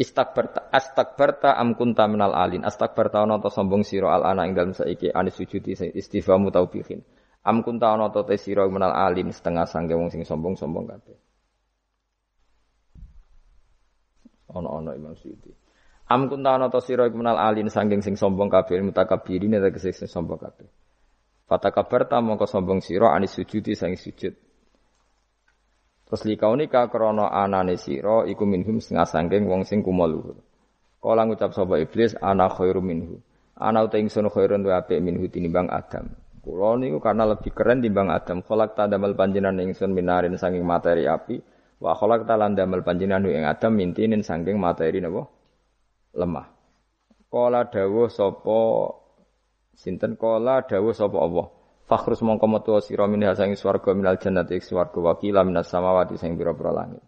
[0.00, 4.72] Istakbarta astakbarta am kunta minal alin astakbarta ana ta sombong sira al ana ing dalem
[4.72, 7.04] saiki anis sujudi istifamu taubihin.
[7.44, 11.16] Am kunta ana ta te sira minal alin setengah sangge wong sing sombong-sombong kabeh.
[14.54, 15.52] Ana-ana Imam Suyuti.
[16.08, 20.40] Am kunta ana ta sira minal alin sanging sing sombong kabeh mutakabbirin tegese sing sombong
[20.40, 20.83] kabeh.
[21.44, 24.32] Fatakabarta mongko sombong sira anis sujudi sang sujud.
[26.04, 30.40] Terus likaunika krana anane sira iku minhum setengah sangking wong sing kumo luhur.
[31.04, 33.20] Kala ngucap sapa iblis ana khairu minhu.
[33.60, 36.16] Ana uta ingsun khairun wa apik minhu tinimbang Adam.
[36.40, 38.40] Kula niku karena lebih keren timbang Adam.
[38.40, 41.40] Kholak tadamal panjenengan ingsun minarin sanging materi api.
[41.76, 45.28] Wa khalaqta lan damel panjenengan ing Adam mintinin saking materi napa?
[46.16, 46.46] Lemah.
[47.28, 48.60] Kala dawuh sapa
[49.74, 51.46] sinten kala dawuh sapa Allah.
[51.84, 56.72] Fakhrus mongko metu sira min hasangi swarga minal jannati swarga wakila minas samawati sing pira-pira
[56.72, 57.04] langit.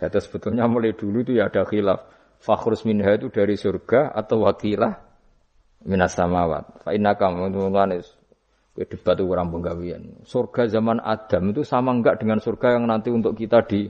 [0.00, 2.00] Jadi sebetulnya mulai dulu itu ya ada khilaf.
[2.40, 4.96] Fakhrus minha itu dari surga atau wakilah
[5.84, 6.84] minas samawat.
[6.84, 7.52] Fa innaka teman
[8.74, 10.02] debat itu orang penggawian.
[10.26, 13.86] Surga zaman Adam itu sama enggak dengan surga yang nanti untuk kita di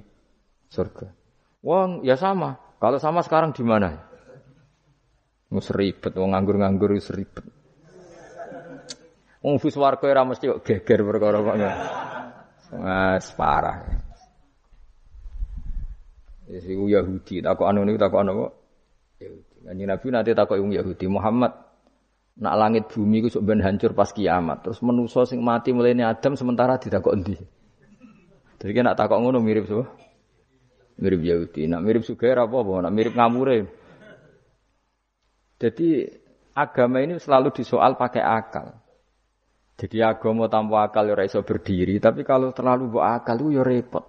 [0.69, 1.09] surga?
[1.65, 2.61] Wong ya sama.
[2.77, 3.97] Kalau sama sekarang di mana?
[5.49, 7.47] Mus ribet, wong nganggur-nganggur wis ribet.
[9.45, 11.57] Wong fus warga ora mesti kok geger perkara kok.
[12.81, 13.85] Mas parah.
[16.49, 18.53] Ya sing Yahudi takok anu niku takok anu kok.
[19.21, 19.57] Yahudi.
[19.69, 21.53] Kanjeng Nabi nanti takok wong Yahudi Muhammad
[22.41, 24.65] nak langit bumi ku sok ben hancur pas kiamat.
[24.65, 27.37] Terus menusa sing mati mulai Adam sementara ditakok endi?
[28.65, 29.85] Jadi nak takok ngono mirip so.
[30.97, 31.69] Mirip Yahudi.
[31.69, 32.89] Nak mirip Sugair apa apa?
[32.89, 33.69] Nak mirip ngamure.
[35.61, 36.09] Jadi
[36.57, 38.84] agama ini selalu disoal pakai akal.
[39.75, 44.07] Jadi agama tanpa akal ya iso berdiri, tapi kalau terlalu bawa akal itu ya repot.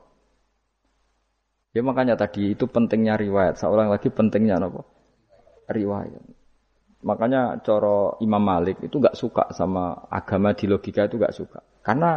[1.75, 3.59] Ya makanya tadi itu pentingnya riwayat.
[3.59, 4.85] Seorang lagi pentingnya apa?
[5.67, 6.23] Riwayat.
[7.03, 11.59] Makanya coro Imam Malik itu gak suka sama agama di logika itu gak suka.
[11.83, 12.15] Karena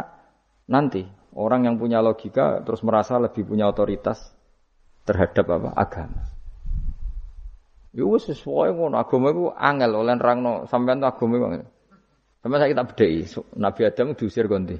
[0.69, 1.03] nanti
[1.35, 4.31] orang yang punya logika terus merasa lebih punya otoritas
[5.03, 5.69] terhadap apa?
[5.75, 6.21] Agama.
[7.89, 11.47] Ya wis sesuai ngono agama iku angel oleh nerangno sampean agama iku.
[12.39, 13.19] Sampai saya kita bedheki
[13.59, 14.79] Nabi Adam diusir konti.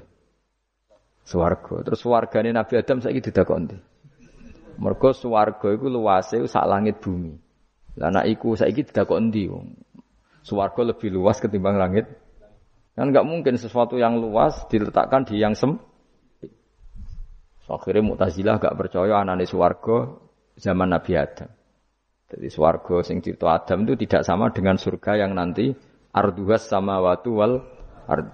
[1.28, 1.84] Swarga.
[1.84, 3.76] Terus wargane Nabi Adam saiki didakoni.
[4.80, 7.36] Mergo swarga iku luase sak langit bumi.
[8.00, 9.66] Lah iku didakoni ndi wong.
[10.40, 12.08] Swarga lebih luas ketimbang langit.
[12.96, 15.76] Kan enggak mungkin sesuatu yang luas diletakkan di yang sem.
[17.70, 20.10] Akhirnya Mu'tazilah gak percaya anane swarga
[20.58, 21.46] zaman Nabi Adam.
[22.26, 25.70] Jadi swargo sing cipta Adam itu tidak sama dengan surga yang nanti
[26.10, 27.62] arduhas sama watu wal
[28.10, 28.30] ard.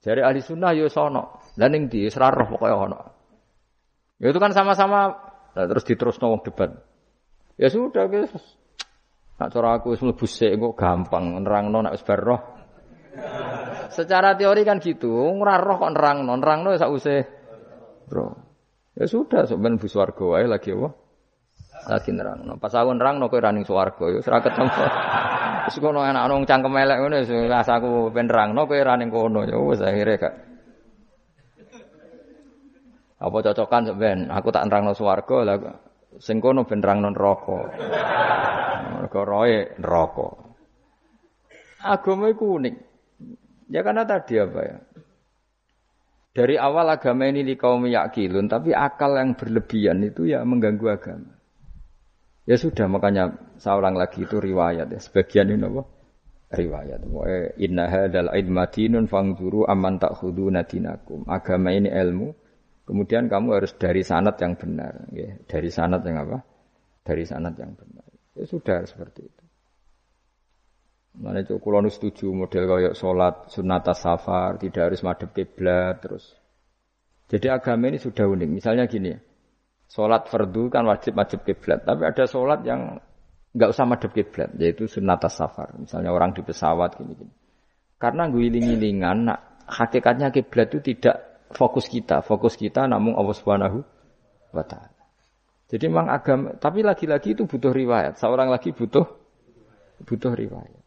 [0.00, 2.98] Jadi ahli sunnah yo sono, dan yang di seraroh pokoknya ono.
[4.16, 5.12] Ya itu kan sama-sama,
[5.52, 6.72] nah, terus diterus wong debat.
[7.60, 8.32] Ya sudah guys.
[9.40, 12.40] Nak cara aku wis mlebu kok gampang nerangno nek wis roh.
[13.92, 17.20] Secara teori kan gitu, ora roh kok nerangno, nerangno sak usih.
[18.08, 18.36] Bro.
[18.96, 20.88] Ya sudah, sebenarnya bu swarga wae lagi apa?
[21.88, 22.44] lagi nerang.
[22.60, 24.84] Pas aku nerang no kowe running swarga yo ora ketemu.
[25.70, 27.30] Wis kono enak nang cangkem elek ngono wis
[27.70, 30.34] aku ben nerangno kowe running kono yo wis akhire gak.
[33.22, 35.56] Apa cocokan ben aku tak nerangno swarga lah
[36.18, 37.58] sing kono ben nerangno neraka.
[38.98, 40.28] Mergo roe neraka.
[41.86, 42.74] Agama iku unik.
[43.70, 44.76] Ya karena tadi apa ya?
[46.34, 51.39] Dari awal agama ini di kaum yakilun, tapi akal yang berlebihan itu ya mengganggu agama.
[52.50, 53.30] Ya sudah makanya
[53.62, 54.98] seorang lagi itu riwayat ya.
[54.98, 55.86] Sebagian ini apa?
[56.50, 57.06] Riwayat.
[57.06, 61.22] Wa inna hadzal ilma dinun fangzuru amman ta'khuduna dinakum.
[61.30, 62.34] Agama ini ilmu.
[62.90, 65.38] Kemudian kamu harus dari sanat yang benar, ya.
[65.46, 66.42] Dari sanat yang apa?
[67.06, 68.10] Dari sanat yang benar.
[68.34, 69.44] Ya sudah seperti itu.
[71.22, 76.34] Mana itu kalau setuju model kayak sholat sunat safar tidak harus madep kiblat terus.
[77.30, 78.50] Jadi agama ini sudah unik.
[78.50, 79.14] Misalnya gini,
[79.90, 83.02] Sholat fardu kan wajib wajib kiblat, tapi ada sholat yang
[83.50, 85.74] nggak usah madhep kiblat, yaitu sunat safar.
[85.74, 87.34] Misalnya orang di pesawat gini-gini.
[87.98, 93.82] Karena guling-gilingan, nah, hakikatnya kiblat itu tidak fokus kita, fokus kita namun Allah Subhanahu
[94.54, 94.94] wa taala.
[95.66, 98.14] Jadi memang agama, tapi lagi-lagi itu butuh riwayat.
[98.14, 99.06] Seorang lagi butuh
[100.06, 100.82] butuh riwayat.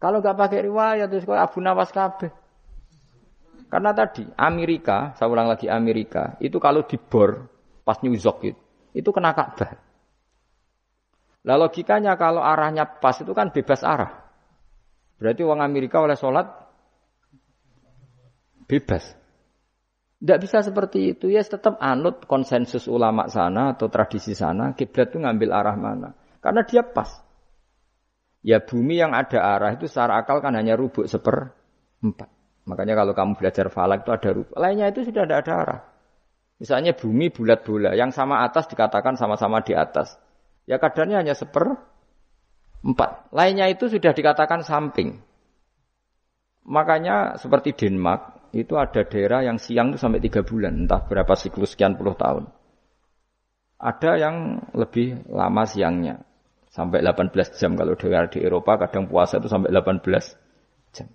[0.00, 2.28] Kalau nggak pakai riwayat terus kok Abu Nawas kabeh.
[3.72, 7.53] Karena tadi Amerika, saya ulang lagi Amerika, itu kalau dibor
[7.84, 8.56] pas New York
[8.96, 9.76] itu, kena Ka'bah.
[11.44, 14.24] Lah logikanya kalau arahnya pas itu kan bebas arah.
[15.20, 16.48] Berarti uang Amerika oleh sholat
[18.64, 19.12] bebas.
[20.24, 25.20] Tidak bisa seperti itu ya tetap anut konsensus ulama sana atau tradisi sana kiblat itu
[25.20, 27.20] ngambil arah mana karena dia pas.
[28.40, 31.52] Ya bumi yang ada arah itu secara akal kan hanya rubuk seper
[32.00, 32.28] empat.
[32.64, 34.56] Makanya kalau kamu belajar falak itu ada rubuk.
[34.56, 35.80] Lainnya itu sudah tidak ada arah.
[36.58, 40.14] Misalnya bumi bulat bola, yang sama atas dikatakan sama-sama di atas.
[40.64, 41.76] Ya kadarnya hanya seper
[42.84, 43.34] empat.
[43.34, 45.18] Lainnya itu sudah dikatakan samping.
[46.64, 51.74] Makanya seperti Denmark, itu ada daerah yang siang itu sampai tiga bulan, entah berapa siklus
[51.76, 52.48] sekian puluh tahun.
[53.76, 56.24] Ada yang lebih lama siangnya,
[56.74, 57.78] sampai 18 jam.
[57.78, 60.02] Kalau daerah di Eropa kadang puasa itu sampai 18
[60.90, 61.06] jam.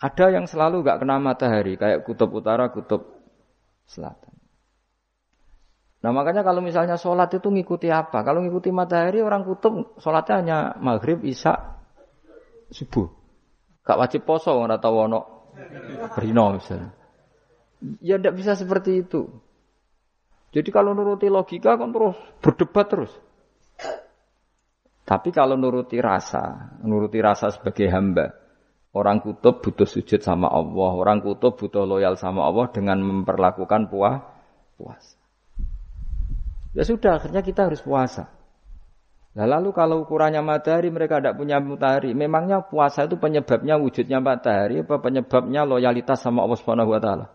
[0.00, 3.13] Ada yang selalu gak kena matahari, kayak kutub utara, kutub
[3.88, 4.34] selatan.
[6.04, 8.20] Nah makanya kalau misalnya sholat itu ngikuti apa?
[8.20, 11.80] Kalau ngikuti matahari orang kutub sholatnya hanya maghrib, isya,
[12.68, 13.08] subuh.
[13.84, 15.20] Gak wajib poso orang tahu ono
[16.20, 16.92] rino misalnya.
[18.04, 19.28] Ya tidak bisa seperti itu.
[20.52, 23.12] Jadi kalau nuruti logika kan terus berdebat terus.
[25.04, 28.32] Tapi kalau nuruti rasa, nuruti rasa sebagai hamba,
[28.94, 34.22] orang kutub butuh sujud sama Allah, orang kutub butuh loyal sama Allah dengan memperlakukan puas,
[34.78, 35.18] puasa.
[36.74, 38.30] Ya sudah, akhirnya kita harus puasa.
[39.34, 44.86] Nah, lalu kalau ukurannya matahari mereka tidak punya matahari, memangnya puasa itu penyebabnya wujudnya matahari
[44.86, 47.26] apa penyebabnya loyalitas sama Allah Subhanahu wa taala?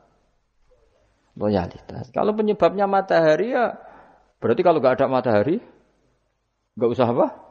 [1.35, 2.07] Loyalitas.
[2.15, 3.75] Kalau penyebabnya matahari ya
[4.39, 5.59] berarti kalau nggak ada matahari
[6.79, 7.48] nggak usah apa?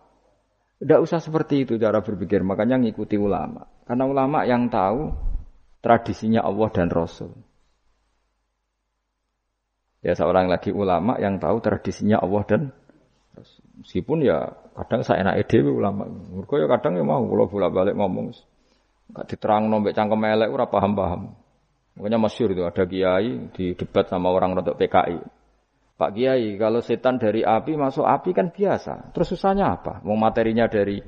[0.78, 2.42] Tidak usah seperti itu cara berpikir.
[2.46, 3.66] Makanya ngikuti ulama.
[3.82, 5.10] Karena ulama yang tahu
[5.82, 7.34] tradisinya Allah dan Rasul.
[9.98, 12.60] Ya seorang lagi ulama yang tahu tradisinya Allah dan
[13.82, 16.06] meskipun ya kadang saya enak ide ulama.
[16.06, 18.30] Mereka ya kadang ya mau kalau bolak-balik ngomong.
[19.08, 21.34] Gak diterang nombek cangkem elek ora paham-paham.
[21.98, 25.37] Makanya masyur itu ada kiai di debat sama orang untuk PKI.
[25.98, 29.10] Pak Kiai, kalau setan dari api masuk api kan biasa.
[29.10, 29.98] Terus susahnya apa?
[30.06, 31.02] Mau materinya dari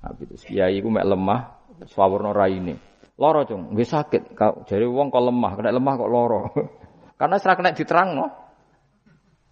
[0.00, 0.34] api itu.
[0.48, 1.40] Kiai ku mek lemah,
[1.84, 2.80] swawarna raine.
[3.20, 4.32] Loro cung, nggih sakit.
[4.64, 6.40] Jadi wong kok lemah, kena lemah kok loro.
[7.20, 8.26] Karena serak kena diterang no.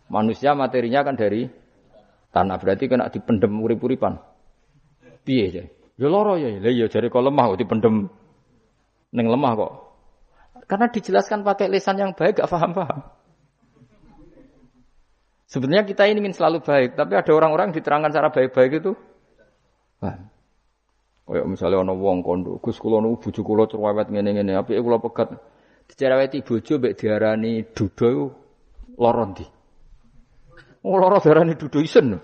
[0.09, 1.45] Manusia materinya kan dari
[2.33, 4.17] tanah berarti kena dipendem urip-uripan.
[5.21, 5.65] Piye ya?
[6.01, 6.49] Ya loro ya.
[6.49, 8.09] Lah ya jare kok lemah kok dipendem
[9.13, 9.73] ning lemah kok.
[10.65, 13.22] Karena dijelaskan pakai lisan yang baik gak paham-paham.
[15.53, 18.97] Sebenarnya kita ini ingin selalu baik, tapi ada orang-orang diterangkan cara baik-baik itu.
[20.01, 20.17] Nah,
[21.29, 25.37] kayak misalnya ono wong kondo, Gus kula nu bojo kula cerewet ngene-ngene, apike kula pegat
[25.93, 28.27] Dicereweti bojo mbek diarani duda iku
[28.97, 29.45] lara ndi?
[30.89, 32.17] Oh lara diarani duda isen.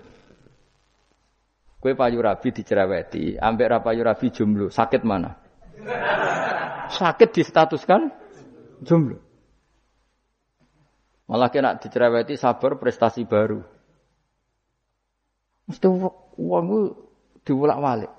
[1.77, 5.37] Kowe payu rabi dicereweti, ambek ra payu rabi jomblo, sakit mana?
[6.89, 8.09] sakit distatuskan
[8.81, 9.21] jomblo.
[11.29, 13.61] Malah kena dicereweti sabar prestasi baru.
[15.69, 15.85] Mesti
[16.41, 16.81] uang itu
[17.45, 18.09] diulak-walik.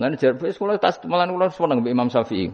[0.00, 2.48] Nah ini jadi sekolah tas malah ulang seneng Imam Syafi'i.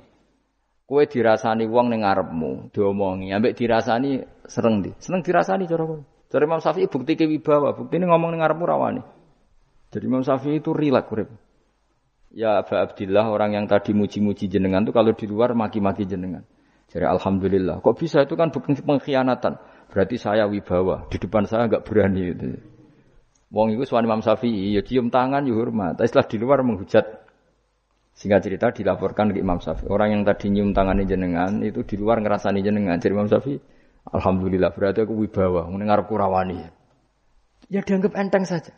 [0.90, 4.90] Kue dirasani wong ning ngarepmu, diomongi, ambek dirasani sereng di.
[4.98, 6.02] Seneng dirasani cara kowe.
[6.26, 9.02] Cara Imam Syafi'i bukti ke wibawa, bukti ini ngomong ning ngarepmu rawani.
[9.94, 11.30] Jadi Imam Syafi'i itu rilek urip.
[12.34, 16.42] Ya Abu Abdillah orang yang tadi muji-muji jenengan tuh kalau di luar maki-maki jenengan.
[16.90, 17.78] Jadi alhamdulillah.
[17.80, 19.56] Kok bisa itu kan bukan pengkhianatan.
[19.90, 21.06] Berarti saya wibawa.
[21.06, 22.48] Di depan saya nggak berani itu.
[23.50, 25.98] Wong itu suami Imam Syafi'i, ya cium tangan, ya hormat.
[25.98, 27.02] Tapi setelah di luar menghujat
[28.20, 29.88] Singkat cerita dilaporkan ke Imam Syafi'i.
[29.88, 33.00] Orang yang tadi nyium tangannya jenengan itu di luar ngerasani jenengan.
[33.00, 33.56] Jadi Imam Syafi'i,
[34.12, 36.68] Alhamdulillah berarti aku wibawa, mendengar kurawani.
[37.72, 38.76] Ya dianggap enteng saja.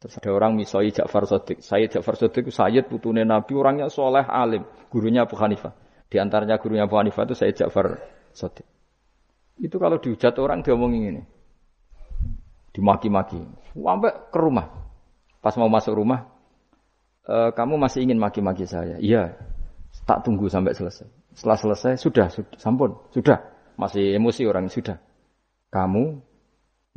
[0.00, 1.60] Terus ada orang misoi Ja'far Sodik.
[1.60, 4.64] Saya Ja'far Sodik itu Sayyid putune Nabi, orangnya soleh alim.
[4.88, 5.76] Gurunya Abu Hanifah.
[6.10, 8.02] Di antaranya gurunya Abu Hanifah itu saya Ja'far
[8.34, 8.66] Sodik.
[9.62, 11.22] Itu kalau dihujat orang dia ngomongin ini.
[12.74, 13.38] Dimaki-maki.
[13.78, 14.66] Sampai ke rumah.
[15.38, 16.28] Pas mau masuk rumah,
[17.24, 18.98] e, kamu masih ingin maki-maki saya?
[18.98, 19.38] Iya.
[20.04, 21.06] Tak tunggu sampai selesai.
[21.32, 23.38] Setelah selesai, sudah, sudah, sampun, sudah.
[23.78, 24.98] Masih emosi orang, sudah.
[25.70, 26.18] Kamu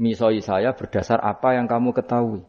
[0.01, 2.41] misoi saya berdasar apa yang kamu ketahui.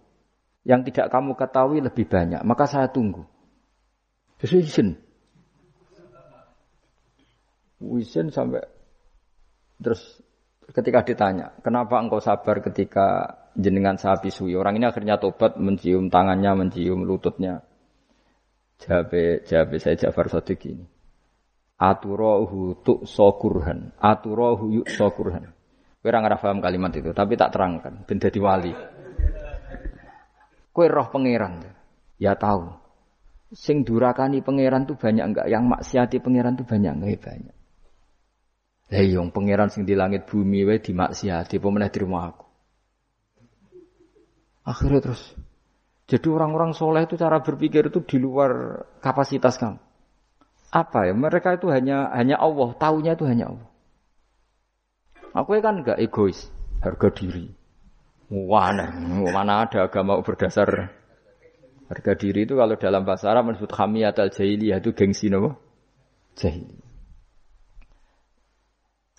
[0.65, 3.29] Yang tidak kamu ketahui lebih banyak, maka saya tunggu.
[4.41, 4.89] Sesuai izin.
[7.83, 8.63] Izin sampai
[9.79, 10.23] terus
[10.71, 14.57] ketika ditanya, kenapa engkau sabar ketika jenengan saya pisui?
[14.57, 17.63] Orang ini akhirnya tobat mencium tangannya, mencium lututnya.
[18.81, 19.15] Jawab
[19.47, 20.85] jawab saya Ja'far Sadiq ini.
[21.79, 23.95] Aturahu tu sokurhan.
[23.99, 25.51] Aturahu yuk sokurhan.
[26.05, 28.73] Ora ngarah paham kalimat itu, tapi tak terangkan ben dadi wali.
[30.75, 31.65] Kowe roh pangeran.
[32.21, 32.67] Ya tahu.
[33.55, 35.47] Sing durakani pangeran tuh banyak enggak?
[35.47, 37.11] Yang maksiati pangeran tuh banyak enggak?
[37.15, 37.57] Ya banyak.
[38.93, 42.47] Lah yang pangeran sing di langit bumi wae dimaksiati apa meneh rumah aku.
[44.65, 45.37] Akhirnya terus
[46.05, 49.81] jadi orang-orang soleh itu cara berpikir itu di luar kapasitas kamu.
[50.69, 51.15] Apa ya?
[51.17, 53.69] Mereka itu hanya hanya Allah, tahunya itu hanya Allah.
[55.33, 56.53] Aku kan enggak egois,
[56.85, 57.49] harga diri.
[58.29, 58.91] Mana,
[59.33, 60.93] mana ada agama berdasar
[61.89, 65.57] harga diri itu kalau dalam bahasa Arab disebut hamiyat al jahiliyah itu gengsi nopo
[66.37, 66.84] jahili.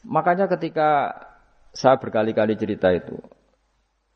[0.06, 1.12] Makanya ketika
[1.74, 3.18] saya berkali-kali cerita itu,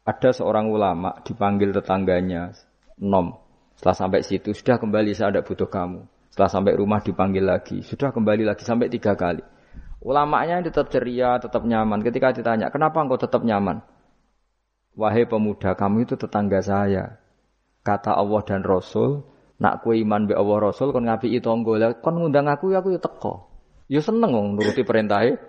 [0.05, 2.53] ada seorang ulama dipanggil tetangganya,
[3.01, 3.35] nom.
[3.73, 6.05] Setelah sampai situ, sudah kembali saya tidak butuh kamu.
[6.29, 9.41] Setelah sampai rumah dipanggil lagi, sudah kembali lagi sampai tiga kali.
[9.99, 11.99] Ulamanya tetap ceria, tetap nyaman.
[11.99, 13.83] Ketika ditanya, kenapa engkau tetap nyaman?
[14.95, 17.19] Wahai pemuda, kamu itu tetangga saya.
[17.83, 19.23] Kata Allah dan Rasul,
[19.59, 22.95] nak kue iman be Allah Rasul kon ngapi itu lah kon ngundang aku ya aku
[22.95, 23.47] teko.
[23.91, 25.39] Ya seneng nuruti perintahnya.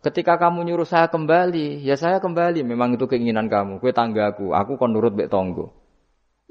[0.00, 2.64] Ketika kamu nyuruh saya kembali, ya saya kembali.
[2.64, 3.84] Memang itu keinginan kamu.
[3.84, 5.76] Kue tanggaku, aku kon nurut be tonggo.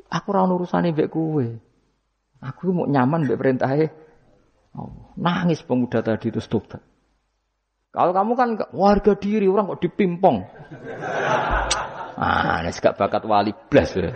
[0.09, 1.57] Aku ora urusane mbek kue.
[2.45, 3.89] Aku mau nyaman mbek perintahnya.
[4.77, 6.77] Oh, nangis pemuda tadi itu stop.
[7.89, 10.45] Kalau kamu kan warga diri orang kok dipimpong.
[12.19, 14.13] Ah, ini gak bakat wali blas ya.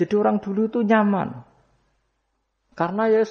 [0.00, 1.44] Jadi orang dulu itu nyaman.
[2.72, 3.28] Karena ya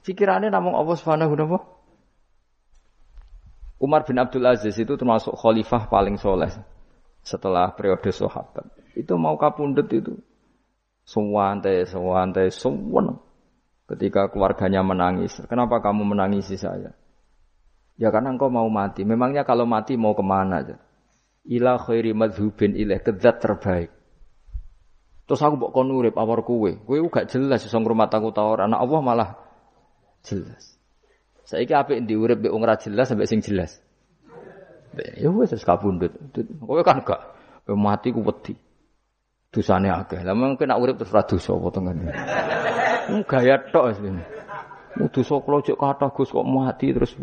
[0.00, 1.77] pikirannya namun Allah Subhanahu wa
[3.78, 6.50] Umar bin Abdul Aziz itu termasuk khalifah paling soleh
[7.22, 8.66] setelah periode sahabat.
[8.98, 10.18] Itu mau kapundut itu.
[11.06, 13.22] Suwante, suwante, suwante.
[13.88, 16.92] Ketika keluarganya menangis, kenapa kamu menangisi saya?
[17.98, 19.02] Ya karena engkau mau mati.
[19.02, 20.76] Memangnya kalau mati mau ke mana aja?
[21.48, 23.90] Ila khairi madhubin ilaih kezat terbaik.
[25.26, 26.70] Terus aku mbok kon urip awar kowe.
[26.86, 28.70] Kowe gak jelas iso ngrumat aku ta ora.
[28.70, 29.30] Anak Allah malah
[30.22, 30.77] jelas.
[31.48, 33.80] Saiki apik ndi urip mbek wong jelas sampai sing jelas.
[35.16, 36.12] Ya wis wis kabundut.
[36.60, 37.24] Kowe kan gak
[37.72, 38.52] mati ku wedi.
[39.56, 40.20] Akeh.
[40.28, 42.12] Lah mungkin nak urip terus ra dosa apa tengene.
[43.08, 43.96] Mu gaya tok.
[45.00, 47.16] Mu dosa kula cek kathah Gus kok mati terus.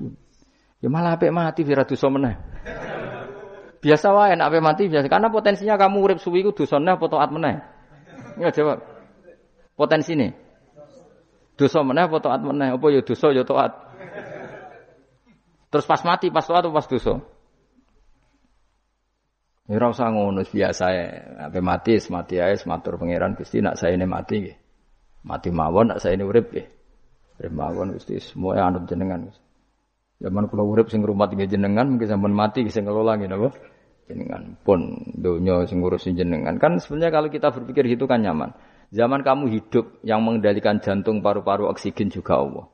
[0.82, 2.34] Ya malah apik mati ora dosa meneh.
[3.78, 7.30] Biasa wae nek apik mati biasa karena potensinya kamu urip suwi ku dosane apa taat
[7.30, 7.62] meneh.
[8.42, 8.82] Ya jawab.
[9.78, 10.34] Potensi nih.
[11.54, 12.74] Dosa meneh apa taat meneh?
[12.74, 13.85] Apa ya dosa ya taat.
[15.76, 17.20] Terus pas mati pas taat atau pas dosa?
[19.66, 21.06] Ya ora usah ngono biasa ya.
[21.50, 24.58] Ape mati, mati ae matur pangeran Gusti nak saya ini mati nggih.
[25.26, 26.68] Mati mawon nak saya ini urip nggih.
[27.42, 29.26] Urip mawon Gusti semua anut jenengan.
[30.22, 33.50] Zaman kula urip sing rumah nggih jenengan mungkin sampean mati sing ngelola nggih napa?
[34.06, 36.62] Jenengan pun donya sing ngurusin jenengan.
[36.62, 38.54] Kan sebenarnya kalau kita berpikir gitu kan nyaman.
[38.94, 42.70] Zaman kamu hidup yang mengendalikan jantung, paru-paru, oksigen juga Allah.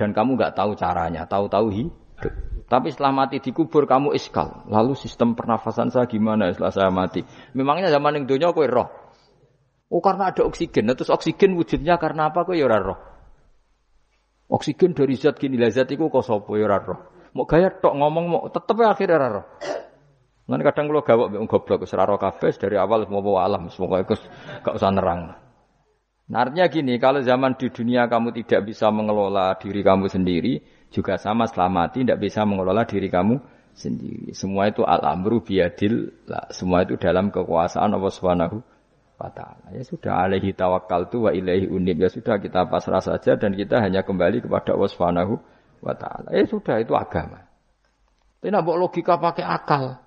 [0.00, 2.32] Dan kamu nggak tahu caranya, tahu-tahu hidup.
[2.72, 4.64] Tapi setelah mati dikubur kamu iskal.
[4.72, 7.20] Lalu sistem pernafasan saya gimana setelah saya mati?
[7.52, 8.88] Memangnya zaman yang dunia kue roh.
[9.92, 10.88] Oh karena ada oksigen.
[10.88, 12.48] Nah, terus oksigen wujudnya karena apa?
[12.48, 12.96] Kau ya roh.
[14.48, 17.28] Oksigen dari zat gini lah zat itu kok sopo ya roh.
[17.36, 19.46] Mau gaya tok ngomong mau tetep ya akhirnya roh.
[20.50, 24.18] Nanti kadang kalau mbek goblok ora kabeh dari awal semua bawa alam semua itu
[24.66, 25.49] gak usah nerang.
[26.30, 30.62] Nah, artinya gini, kalau zaman di dunia kamu tidak bisa mengelola diri kamu sendiri,
[30.94, 33.42] juga sama setelah mati tidak bisa mengelola diri kamu
[33.74, 34.30] sendiri.
[34.30, 36.14] Semua itu al-amru biadil,
[36.54, 38.62] semua itu dalam kekuasaan Allah Subhanahu
[39.18, 39.74] wa taala.
[39.74, 41.98] Ya sudah alaihi tawakal tu wa ilaihi unib.
[41.98, 45.34] Ya sudah kita pasrah saja dan kita hanya kembali kepada Allah Subhanahu
[45.82, 46.30] wa taala.
[46.30, 47.42] Ya sudah itu agama.
[48.40, 49.98] Tidak bawa logika pakai akal.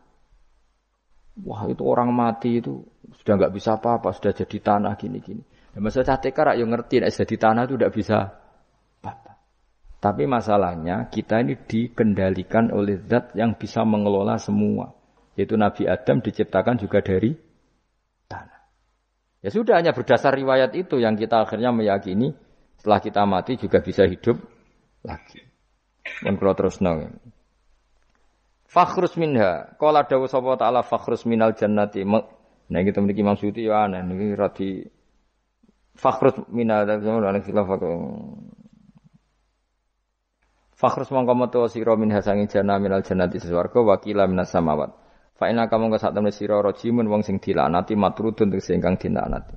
[1.43, 2.79] Wah itu orang mati itu
[3.21, 5.43] sudah nggak bisa apa-apa, sudah jadi tanah gini-gini.
[5.73, 8.19] Ya, maksudnya catekar yang ngerti, nah, jadi tanah itu tidak bisa.
[10.03, 14.91] Tapi masalahnya kita ini dikendalikan oleh zat yang bisa mengelola semua.
[15.39, 17.31] Yaitu Nabi Adam diciptakan juga dari
[19.43, 22.31] Ya sudah hanya berdasar riwayat itu yang kita akhirnya meyakini
[22.79, 24.39] setelah kita mati juga bisa hidup
[25.03, 25.43] lagi.
[26.23, 27.19] Kalau terus nong.
[28.67, 29.75] Fakhrus minha.
[29.75, 32.07] Kalau ada sapa taala fakhrus minal jannati.
[32.07, 33.99] Nah kita memiliki Imam Suyuti ya aneh.
[35.93, 37.53] Ini rati fakhrus minal jannati.
[40.73, 44.89] Fakhrus mongko metu sira min hasangi jannah minal jannati seswarga wakila minas samawat.
[45.33, 49.55] Fa inna kamu ka sak temne sira rajimun wong sing dilanati matrudun tegese ingkang dinalati.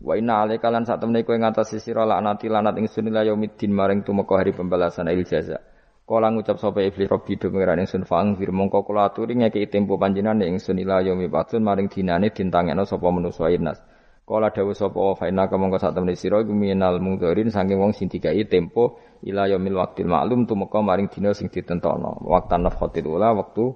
[0.00, 4.04] Wa inna alaika lan sak temne kowe ngatasi sira laknati lanat ingsun ila yaumiddin maring
[4.06, 5.58] tumeka hari pembalasan il jaza.
[6.08, 10.00] Kala ngucap sapa iblis robbi do pengiran ingsun fang fir mongko kula aturi ngeki tempo
[10.00, 13.82] panjenengan ingsun ila yaumi batun maring dinane dintangekno sapa manusa inas.
[14.28, 17.96] Kala dawuh sapa fa inna kamu ka sak temne sira iku minal mungdharin saking wong
[17.96, 22.28] sing dikai tempo ila yaumil waqtil ma'lum tumeka maring dina sing ditentokno.
[22.28, 23.72] Waqtan nafkhatil ula wektu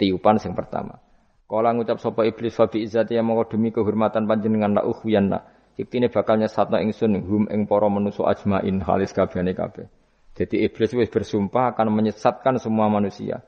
[0.00, 1.04] tiupan sing pertama.
[1.44, 5.44] Kala ngucap sapa iblis fa bi izzati mongko demi kehormatan panjenengan la ukhyanna.
[5.76, 9.84] Iktine bakal nyesatno ingsun hum ing para manusa ajmain halis kabehane kabeh.
[10.32, 13.44] Jadi iblis wis bersumpah akan menyesatkan semua manusia.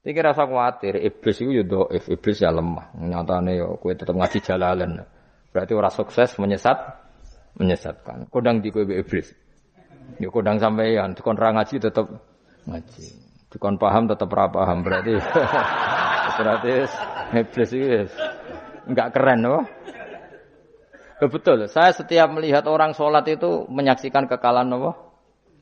[0.00, 2.92] Iki rasa kuatir, iblis itu ya dhaif, iblis ya lemah.
[2.96, 5.04] Nyatane ya kowe tetep ngaji jalalan.
[5.54, 6.74] Berarti ora sukses menyesat
[7.54, 8.26] menyesatkan.
[8.26, 9.30] Kodang di kowe iblis.
[10.18, 12.10] Ya kodang sampeyan, kon ra ngaji tetep
[12.66, 13.06] ngaji.
[13.54, 15.14] Dikon paham tetap ra paham berarti
[16.42, 16.70] berarti
[17.38, 18.10] iblis itu
[18.90, 19.62] enggak keren loh.
[21.22, 24.98] Ya, betul, saya setiap melihat orang sholat itu menyaksikan kekalahan apa?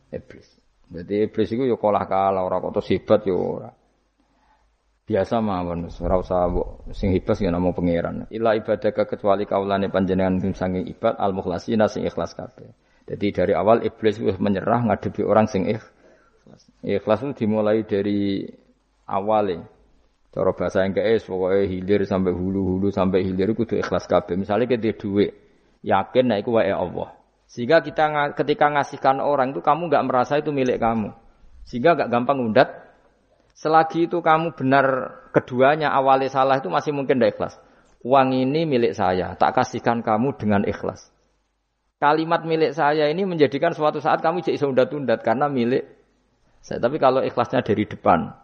[0.09, 0.49] Iblis.
[0.89, 3.71] Jadi iblis itu yo kalah kalah ora kok hebat yo ora.
[5.13, 6.49] Biasa mawon ora usah
[6.97, 8.25] sing hebat ya namung pangeran.
[8.33, 12.73] Ila ibadah kecuali kaulane panjenengan sing ibad al mukhlasina sing ikhlas kabeh.
[13.05, 16.65] Jadi dari awal iblis wis menyerah ngadepi orang sing ikhlas.
[16.81, 18.49] Ikhlas itu dimulai dari
[19.05, 19.69] awalnya.
[20.33, 24.41] Cara bahasa yang es pokoknya hilir sampai hulu-hulu sampai hilir itu kudu ikhlas kabeh.
[24.41, 25.37] Misalnya kita duit,
[25.85, 27.13] yakin nah iku wae Allah.
[27.53, 31.13] Sehingga kita ketika ngasihkan orang itu kamu nggak merasa itu milik kamu.
[31.69, 32.92] Sehingga nggak gampang undat.
[33.53, 34.87] Selagi itu kamu benar
[35.37, 37.55] keduanya awalnya salah itu masih mungkin tidak ikhlas.
[38.03, 41.13] Uang ini milik saya, tak kasihkan kamu dengan ikhlas.
[42.03, 45.87] Kalimat milik saya ini menjadikan suatu saat kamu jadi undat-undat karena milik
[46.59, 46.83] saya.
[46.83, 48.35] Tapi kalau ikhlasnya dari depan,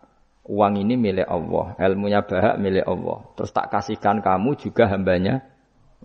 [0.47, 3.19] uang ini milik Allah, ilmunya bahak milik Allah.
[3.35, 5.43] Terus tak kasihkan kamu juga hambanya.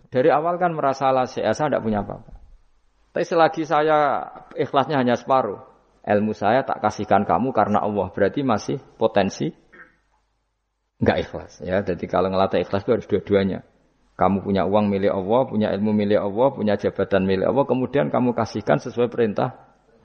[0.10, 2.34] Dari awal kan merasa lah saya tidak punya apa-apa.
[3.14, 4.26] Tapi selagi saya
[4.58, 5.62] ikhlasnya hanya separuh,
[6.04, 8.12] ilmu saya tak kasihkan kamu karena Allah.
[8.12, 9.51] Berarti masih potensi
[10.99, 11.84] nggak ikhlas ya.
[11.84, 13.64] Jadi kalau ngelatih ikhlas itu harus dua-duanya.
[14.14, 18.38] Kamu punya uang milik Allah, punya ilmu milik Allah, punya jabatan milik Allah, kemudian kamu
[18.38, 19.58] kasihkan sesuai perintah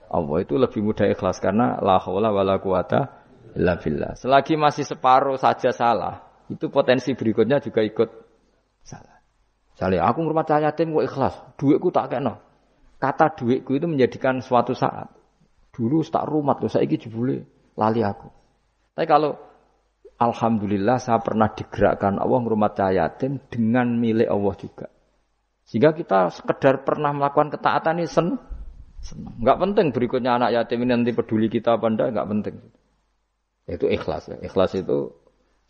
[0.08, 3.20] Allah itu lebih mudah ikhlas karena la haula wala quwata
[3.52, 4.16] illa billah.
[4.16, 8.08] Selagi masih separuh saja salah, itu potensi berikutnya juga ikut
[8.80, 9.20] salah.
[9.76, 12.40] Misalnya aku ngurmat cahaya yatim kok ikhlas, duitku tak kena.
[12.96, 15.17] Kata duitku itu menjadikan suatu saat.
[15.78, 17.46] Dulu tak rumat loh, saya jebule
[17.78, 18.26] lali aku.
[18.98, 19.38] Tapi kalau
[20.18, 24.90] Alhamdulillah saya pernah digerakkan Allah ngurmat cahaya yatim dengan milik Allah juga.
[25.62, 28.42] Sehingga kita sekedar pernah melakukan ketaatan ini senang.
[28.98, 29.38] senang.
[29.38, 32.54] Enggak penting berikutnya anak yatim ini nanti peduli kita apa enggak, enggak penting.
[33.70, 34.36] Itu ikhlas ya.
[34.42, 35.14] Ikhlas itu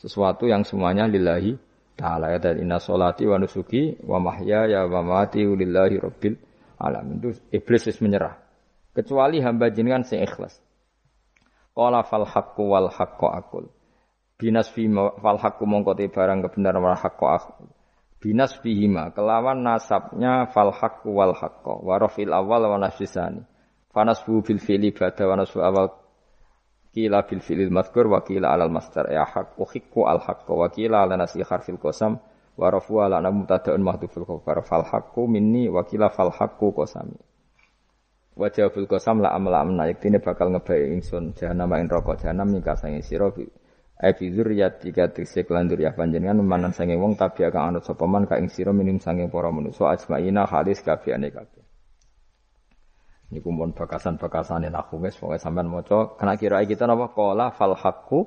[0.01, 1.61] sesuatu yang semuanya lillahi
[2.01, 4.17] ta'ala ya dan inna solati wa nusuki wa
[4.49, 6.41] ya wa mati lillahi rabbil
[6.81, 7.21] alamin.
[7.21, 8.48] Itu iblis is menyerah.
[8.99, 10.59] Kecuali hamba jenengan sing ikhlas.
[11.71, 13.71] Qala fal haqqu wal haqqu akul.
[14.35, 14.91] Binas fi
[15.23, 17.71] fal haqqu mongko barang kebenaran wal haqqu akul.
[18.19, 23.47] Binas fihima kelawan nasabnya fal haqqu wal haqqu wa rafil awal wa nasbisani.
[23.95, 25.95] Fanasbu bil fili ba'da wa nasbu awal
[26.99, 31.07] Kila bil fi'lil madkur wa kila alal masdar ya haq uhikku al haqqa wa kila
[31.07, 32.19] ala nasi harfil qasam
[32.59, 37.28] wa rafu ala mubtada'un mahdhuful khabar fal haqqu minni wa kila fal haqqu qasami.
[38.39, 42.63] Wa jawabul qasam la amla amna yektine bakal ngebayi ingsun jahanam ing rokok jahanam ning
[42.63, 43.43] kasange sira bi
[43.99, 48.31] Abi zuriyat tiga tikse kelandur ya panjenengan manan sange wong tabi akan anut sapa man
[48.31, 51.67] ka ing sira minim sange para manusa ajmaina halis kabehane kabeh.
[53.29, 56.15] Ini kumpul bakasan-bakasan yang aku guys, pokoknya sampean moco.
[56.15, 57.11] Kena kira kita napa?
[57.11, 58.23] Kola fal hakku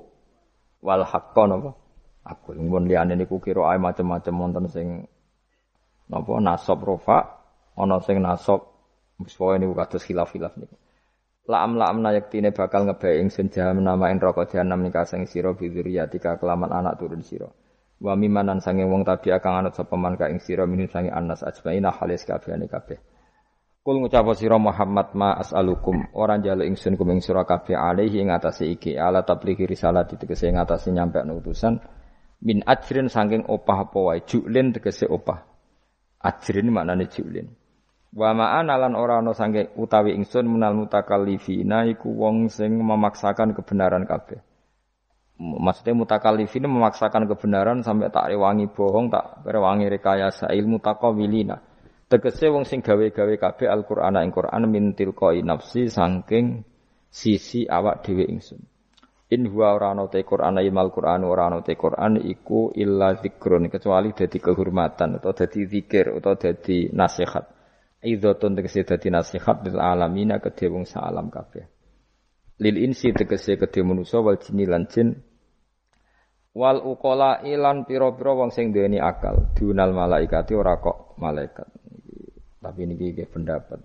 [0.84, 1.72] wal hakko napa?
[2.28, 5.08] Aku kumpul liane niku kira ay macam-macam wonten sing
[6.12, 7.48] napa nasab rofa,
[7.80, 8.71] ana sing nasab
[9.26, 10.76] Pokoknya ini kados khilaf-khilaf niku.
[11.50, 16.70] La'am la'am nayaktine bakal ngebae ingsun jahanam namain rokok jahanam nikah sing sira bidzuriyatika kelaman
[16.70, 17.50] anak turun sira.
[18.02, 21.42] Wa mimanan sange wong tabi akan anut sapa man ka ing sira minum sange anas
[21.42, 22.98] ajmaina halis kabehane kabeh.
[23.82, 28.30] Kul ngucap sira Muhammad ma as'alukum ora njaluk ingsun kum ing sira kabeh alaihi ing
[28.30, 31.82] atase iki ala tablighi risalah tegese ing atase nyampe utusan
[32.46, 35.46] min ajrin saking opah apa wae juklin tegese opah
[36.22, 37.54] ajrin maknane juklin
[38.12, 44.04] wa ma'ana lan ora ana saking utawi ingsun menal mutakallifina iku wong sing memaksakan kebenaran
[44.04, 44.44] kabeh
[45.40, 51.72] maksudnya mutakallifin memaksakan kebenaran sampai tak rewangi bohong tak rewangi rekayasa ilmu takawilina
[52.12, 56.60] Tegese wong sing gawe-gawe kabeh Al-Qur'an ing Qur'an min tilqai nafsi saking
[57.08, 58.60] sisi awak dhewe ingsun.
[59.32, 63.72] In huwa ora ana te Qur'an imal Qur'an ora ana te Qur'an iku illa zikrun
[63.72, 67.61] kecuali dadi kehormatan atau dadi zikir atau dadi nasihat.
[68.02, 71.70] Idzatun tegese dadi nasihat lil alamina kedhe wong salam kabeh.
[72.58, 75.14] Lil insi tegese kedhe manusa wal jinni lan jin
[76.58, 81.70] wal uqala ilan pira-pira wong sing duweni akal dunal malaikati ora kok malaikat
[82.62, 83.78] tapi ini kayak pendapat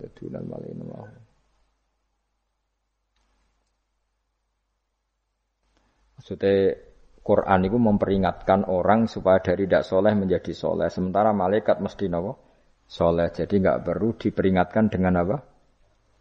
[0.45, 1.05] malah ini mau.
[6.17, 6.77] Maksudnya
[7.25, 10.93] Quran itu memperingatkan orang supaya dari tidak soleh menjadi soleh.
[10.93, 12.46] Sementara malaikat mesti nopo
[12.87, 13.29] soleh.
[13.29, 15.37] Jadi nggak perlu diperingatkan dengan apa?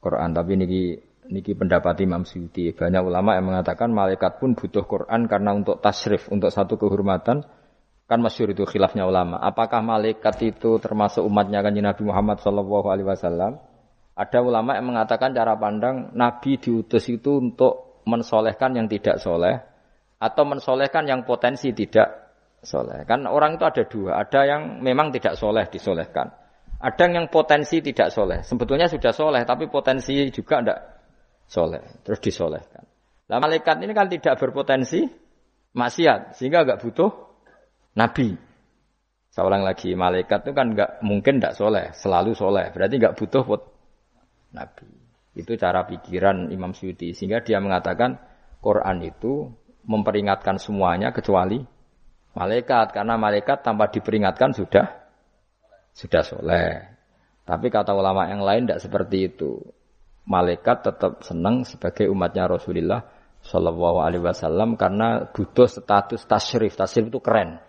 [0.02, 0.34] Quran.
[0.34, 0.82] Tapi niki
[1.30, 2.74] niki pendapat Imam Syuuti.
[2.74, 7.46] Banyak ulama yang mengatakan malaikat pun butuh Quran karena untuk tasrif, untuk satu kehormatan
[8.06, 9.42] Kan masyur itu khilafnya ulama.
[9.42, 13.58] Apakah malaikat itu termasuk umatnya kan Nabi Muhammad Shallallahu Alaihi Wasallam?
[14.14, 19.58] Ada ulama yang mengatakan cara pandang Nabi diutus itu untuk mensolehkan yang tidak soleh
[20.22, 22.30] atau mensolehkan yang potensi tidak
[22.62, 23.02] soleh.
[23.10, 24.22] Kan orang itu ada dua.
[24.22, 26.30] Ada yang memang tidak soleh disolehkan.
[26.86, 28.46] Ada yang potensi tidak soleh.
[28.46, 30.80] Sebetulnya sudah soleh tapi potensi juga tidak
[31.50, 32.86] soleh, terus disolehkan.
[33.26, 35.02] Nah, malaikat ini kan tidak berpotensi
[35.74, 37.10] maksiat, sehingga nggak butuh
[37.98, 38.38] nabi.
[39.34, 42.70] Saya lagi, malaikat itu kan nggak mungkin tidak soleh, selalu soleh.
[42.70, 43.42] Berarti nggak butuh
[44.54, 44.88] nabi.
[45.36, 47.12] Itu cara pikiran Imam Syuuti.
[47.12, 48.16] Sehingga dia mengatakan
[48.64, 49.52] Quran itu
[49.84, 51.60] memperingatkan semuanya kecuali
[52.32, 52.96] malaikat.
[52.96, 55.05] Karena malaikat tanpa diperingatkan sudah
[55.96, 56.84] sudah soleh.
[57.48, 59.56] Tapi kata ulama yang lain tidak seperti itu.
[60.28, 63.00] Malaikat tetap senang sebagai umatnya Rasulullah
[63.46, 66.74] Shallallahu Alaihi Wasallam karena butuh status tasrif.
[66.74, 67.62] Tasrif itu keren.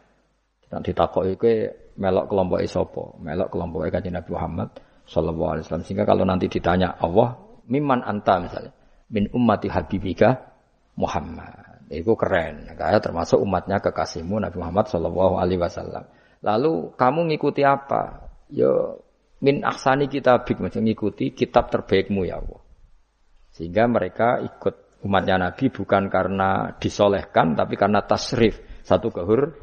[0.67, 4.69] Nanti takut itu melok kelompok isopo, melok kelompok kajian Nabi Muhammad
[5.07, 5.85] Shallallahu Alaihi Wasallam.
[5.85, 7.37] Sehingga kalau nanti ditanya Allah,
[7.69, 8.73] miman anta misalnya,
[9.13, 10.35] min ummati habibika
[10.99, 11.85] Muhammad.
[11.87, 12.67] Itu keren.
[12.75, 16.03] Kayak termasuk umatnya kekasihmu Nabi Muhammad Shallallahu Alaihi Wasallam.
[16.41, 18.29] Lalu kamu ngikuti apa?
[18.53, 19.01] Yo
[19.41, 22.61] min aksani kitabik macam ngikuti kitab terbaikmu ya Allah.
[23.53, 29.53] Sehingga mereka ikut umatnya Nabi bukan karena disolehkan tapi karena tasrif satu kehur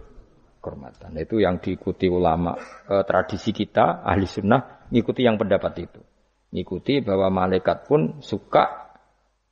[0.62, 1.14] kehormatan.
[1.20, 2.56] Itu yang diikuti ulama
[2.86, 6.00] e, tradisi kita ahli sunnah ngikuti yang pendapat itu.
[6.54, 8.94] Ngikuti bahwa malaikat pun suka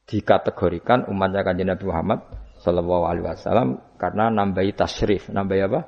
[0.06, 2.20] dikategorikan umatnya kanjeng Nabi Muhammad
[2.62, 3.68] Shallallahu Alaihi Wasallam
[3.98, 5.80] karena nambahi tasrif, nambahi apa?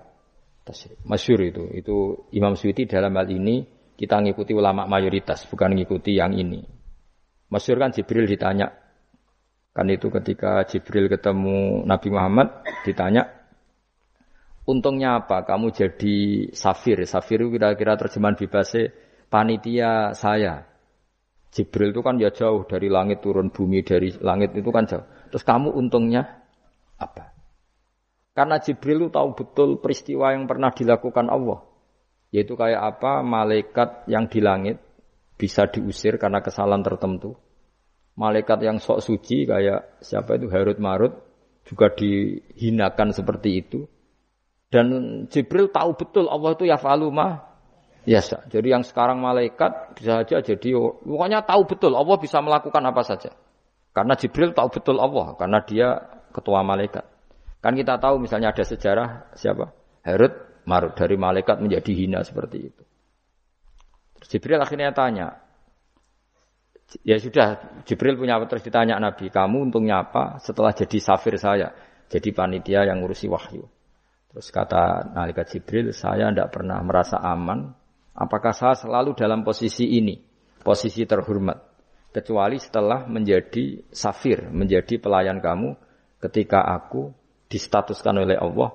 [1.04, 1.96] Masyur itu, itu
[2.32, 3.64] Imam Suyuti dalam hal ini
[3.94, 6.64] kita ngikuti ulama mayoritas, bukan ngikuti yang ini.
[7.52, 8.72] Masyur kan Jibril ditanya,
[9.76, 13.44] kan itu ketika Jibril ketemu Nabi Muhammad ditanya,
[14.64, 15.44] Untungnya apa?
[15.44, 16.96] Kamu jadi safir.
[17.04, 18.96] Safir itu kira-kira terjemahan bebasnya
[19.28, 20.64] panitia saya.
[21.52, 25.04] Jibril itu kan ya jauh dari langit turun bumi dari langit itu kan jauh.
[25.28, 26.42] Terus kamu untungnya
[26.96, 27.33] apa?
[28.34, 31.62] Karena Jibril itu tahu betul peristiwa yang pernah dilakukan Allah.
[32.34, 34.82] Yaitu kayak apa malaikat yang di langit
[35.38, 37.38] bisa diusir karena kesalahan tertentu.
[38.18, 41.14] Malaikat yang sok suci kayak siapa itu Harut Marut
[41.62, 43.86] juga dihinakan seperti itu.
[44.66, 47.54] Dan Jibril tahu betul Allah itu ya faluma
[48.02, 53.02] ya Jadi yang sekarang malaikat bisa saja jadi pokoknya tahu betul Allah bisa melakukan apa
[53.06, 53.30] saja.
[53.94, 56.02] Karena Jibril tahu betul Allah karena dia
[56.34, 57.13] ketua malaikat.
[57.64, 59.72] Kan kita tahu misalnya ada sejarah siapa?
[60.04, 60.36] Herod
[60.68, 62.82] Marut dari malaikat menjadi hina seperti itu.
[64.20, 65.40] Terus Jibril akhirnya tanya,
[67.00, 71.72] ya sudah Jibril punya apa terus ditanya Nabi, kamu untungnya apa setelah jadi safir saya,
[72.12, 73.64] jadi panitia yang ngurusi wahyu.
[74.28, 77.72] Terus kata malaikat Jibril, saya tidak pernah merasa aman.
[78.12, 80.20] Apakah saya selalu dalam posisi ini,
[80.60, 81.58] posisi terhormat,
[82.12, 85.74] kecuali setelah menjadi safir, menjadi pelayan kamu,
[86.22, 87.23] ketika aku
[87.54, 88.74] distatuskan oleh Allah,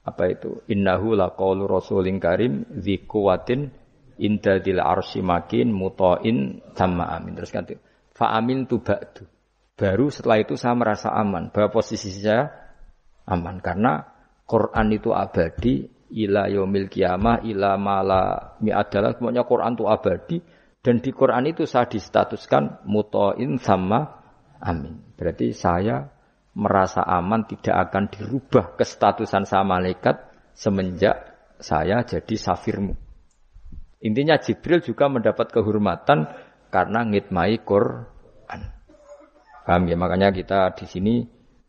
[0.00, 0.64] apa itu?
[0.72, 3.68] Innahu laqaulu rasulin karim dzi quwwatin
[4.16, 7.36] inda dil arsy makin mutain sama amin.
[7.36, 7.68] Terus kan
[8.16, 9.28] fa amin tu ba'du.
[9.74, 12.46] Baru setelah itu saya merasa aman bahwa posisi saya
[13.26, 14.06] aman karena
[14.46, 15.82] Quran itu abadi
[16.14, 20.38] ila yaumil kiamah ila mala mi adalah semuanya Quran itu abadi
[20.78, 24.22] dan di Quran itu saya distatuskan mutoin sama
[24.62, 25.00] amin.
[25.18, 26.06] Berarti saya
[26.54, 30.22] merasa aman tidak akan dirubah kestatusan saya malaikat
[30.54, 32.94] semenjak saya jadi safirmu.
[34.04, 36.30] Intinya Jibril juga mendapat kehormatan
[36.70, 38.60] karena ngitmai Quran.
[39.64, 39.96] Paham ya?
[39.96, 41.14] Makanya kita di sini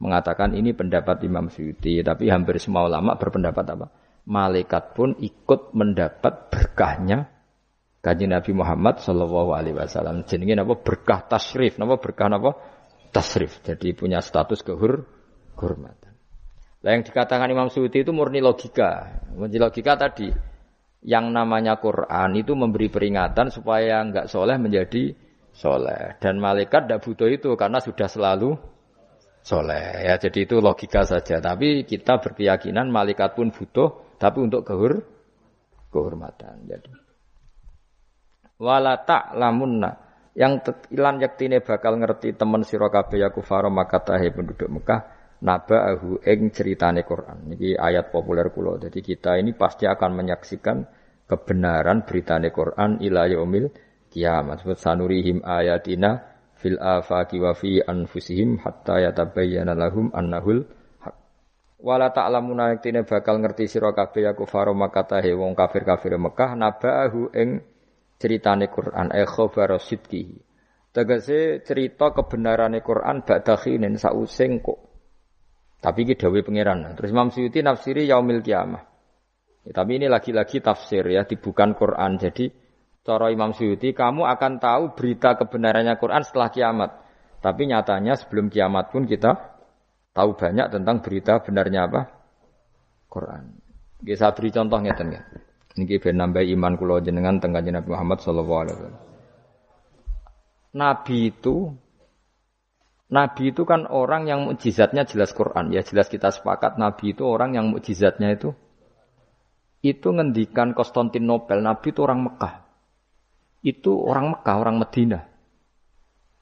[0.03, 3.87] mengatakan ini pendapat Imam Suyuti, tapi hampir semua ulama berpendapat apa?
[4.27, 7.29] Malaikat pun ikut mendapat berkahnya
[8.03, 10.27] kaji Nabi Muhammad Shallallahu Alaihi Wasallam.
[10.27, 12.51] Jadi apa berkah tasrif, apa berkah apa
[13.15, 13.63] tasrif.
[13.63, 15.07] Jadi punya status kehur
[15.55, 16.11] kehormatan.
[16.83, 19.23] Nah, yang dikatakan Imam Suyuti itu murni logika.
[19.31, 20.27] Murni logika tadi
[21.07, 25.15] yang namanya Quran itu memberi peringatan supaya nggak soleh menjadi
[25.55, 28.59] soleh dan malaikat tidak butuh itu karena sudah selalu
[29.39, 30.11] soleh.
[30.11, 31.39] Ya, jadi itu logika saja.
[31.39, 35.01] Tapi kita berkeyakinan malaikat pun butuh, tapi untuk kehur,
[35.89, 36.67] kehormatan.
[36.67, 36.91] Jadi
[38.55, 39.03] wala
[39.35, 40.04] lamunna
[40.35, 40.59] yang
[40.91, 45.01] ilan yaktine bakal ngerti temen sira kabeh ya kufara makatahe penduduk Mekah
[45.39, 47.55] naba'ahu ing ceritane Quran.
[47.55, 48.75] Ini ayat populer kula.
[48.83, 50.77] Jadi kita ini pasti akan menyaksikan
[51.23, 53.71] kebenaran beritane Quran ila yaumil
[54.11, 54.67] kiamat.
[54.75, 56.19] Sanurihim ayatina
[56.59, 60.67] fil afaqi wa fi anfusihim hatta yatabayyana lahum annahul
[60.99, 61.15] haq.
[61.79, 67.74] Wala ta'lamuna yektine bakal ngerti sira kabeh ya kufar Makkah wong kafir-kafir Mekah naba'ahu ing
[68.19, 70.37] ceritane Quran e khabar sidqihi.
[70.95, 74.79] Tegese cerita kebenarane Quran ba'da khinin sausing kok.
[75.83, 76.95] Tapi iki dawuh pangeran.
[76.95, 78.83] Terus Imam Suyuti nafsiri yaumil kiamah.
[79.67, 82.15] Ya, tapi ini lagi-lagi tafsir ya, bukan Quran.
[82.17, 82.47] Jadi
[83.05, 86.89] Cara Imam Suyuti, kamu akan tahu berita kebenarannya Quran setelah kiamat.
[87.37, 89.61] Tapi nyatanya sebelum kiamat pun kita
[90.09, 92.01] tahu banyak tentang berita benarnya apa?
[93.05, 93.61] Quran.
[94.01, 95.21] Kita beri contoh ngeten ya.
[95.75, 99.03] Niki ben nambah iman kula jenengan teng Nabi Muhammad sallallahu alaihi wasallam.
[100.75, 101.55] Nabi itu
[103.05, 105.75] Nabi itu kan orang yang mukjizatnya jelas Quran.
[105.75, 108.55] Ya jelas kita sepakat Nabi itu orang yang mukjizatnya itu
[109.85, 111.59] itu ngendikan Konstantinopel.
[111.61, 112.53] Nabi itu orang Mekah.
[113.61, 115.19] Itu orang Mekah orang Medina.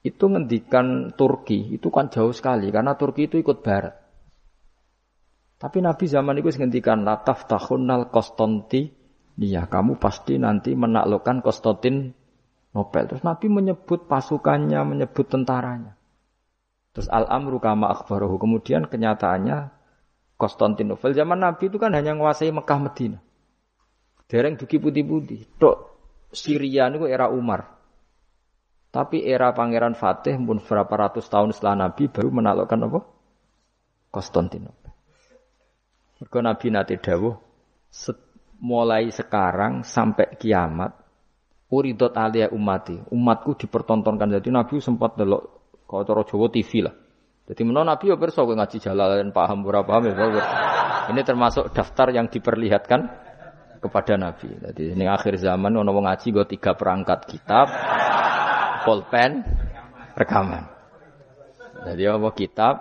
[0.05, 1.73] Itu ngendikan Turki.
[1.73, 3.95] Itu kan jauh sekali karena Turki itu ikut Barat.
[5.59, 9.02] Tapi Nabi zaman itu ngendikan lataf tahunnal Konstanti
[9.33, 13.03] Iya, kamu pasti nanti menaklukkan Konstantinopel.
[13.09, 15.97] Terus Nabi menyebut pasukannya, menyebut tentaranya.
[16.93, 18.37] Terus al-amru kama akhbarahu.
[18.37, 19.73] Kemudian kenyataannya
[20.37, 23.19] Konstantinopel zaman Nabi itu kan hanya menguasai Mekah Medina.
[24.29, 25.57] Dereng duki putih-putih.
[25.57, 25.77] Tok
[26.29, 27.73] Syria itu era Umar.
[28.93, 32.99] Tapi era Pangeran Fatih pun berapa ratus tahun setelah Nabi baru menaklukkan apa?
[34.13, 34.93] Konstantinopel.
[36.21, 37.33] Mergo Nabi nate dawuh
[38.63, 40.95] mulai sekarang sampai kiamat
[41.67, 45.63] uridot alia umati umatku dipertontonkan jadi Nabi sempat delok
[45.93, 46.95] kalau cara Jawa TV lah.
[47.43, 50.15] Jadi menurut Nabi ya perso ngaji jalan paham berapa paham ya.
[51.11, 53.01] Ini termasuk daftar yang diperlihatkan
[53.83, 54.47] kepada Nabi.
[54.63, 57.67] Jadi ini akhir zaman ono ngaji gue tiga perangkat kitab,
[58.87, 59.43] pulpen,
[60.15, 60.63] rekaman.
[61.83, 62.75] Jadi apa kitab,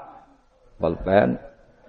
[0.78, 1.36] pulpen,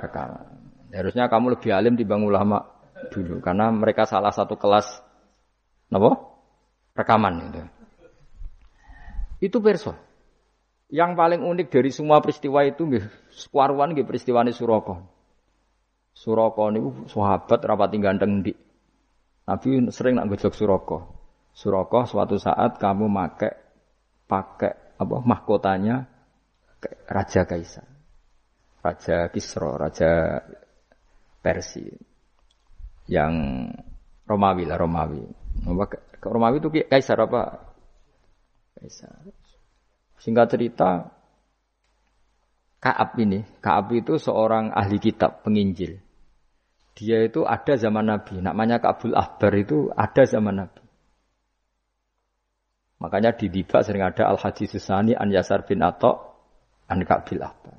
[0.02, 0.44] rekaman.
[0.90, 2.73] Harusnya kamu lebih alim dibanding ulama
[3.11, 5.01] dulu karena mereka salah satu kelas
[5.89, 6.34] napa?
[6.93, 7.61] rekaman itu.
[9.49, 9.97] Itu perso.
[10.93, 15.01] Yang paling unik dari semua peristiwa itu nggih sekuaruan nggih peristiwane Suraka.
[16.13, 18.57] Suraka niku sahabat rapati ganteng ndik.
[19.49, 20.97] Nabi sering nak gojok Suraka.
[21.49, 23.49] Suraka suatu saat kamu make
[24.30, 26.05] pakai apa mahkotanya
[27.09, 27.89] Raja Kaisar.
[28.84, 30.43] Raja Kisra, Raja
[31.41, 32.12] Persia.
[33.07, 33.34] Yang
[34.23, 35.23] Romawi lah Romawi.
[36.23, 37.59] Romawi itu kaisar apa?
[38.80, 39.27] Kaisar.
[40.23, 41.11] Singkat cerita,
[42.80, 46.03] Kaab ini, Kaab itu seorang ahli kitab, penginjil.
[46.93, 48.38] Dia itu ada zaman Nabi.
[48.39, 50.84] Namanya Kaabul Ahbar itu ada zaman Nabi.
[53.01, 56.15] Makanya di Diba sering ada Al-Hadis Susani An Yasar bin Atok
[56.88, 57.75] An Ka'bil Ahbar.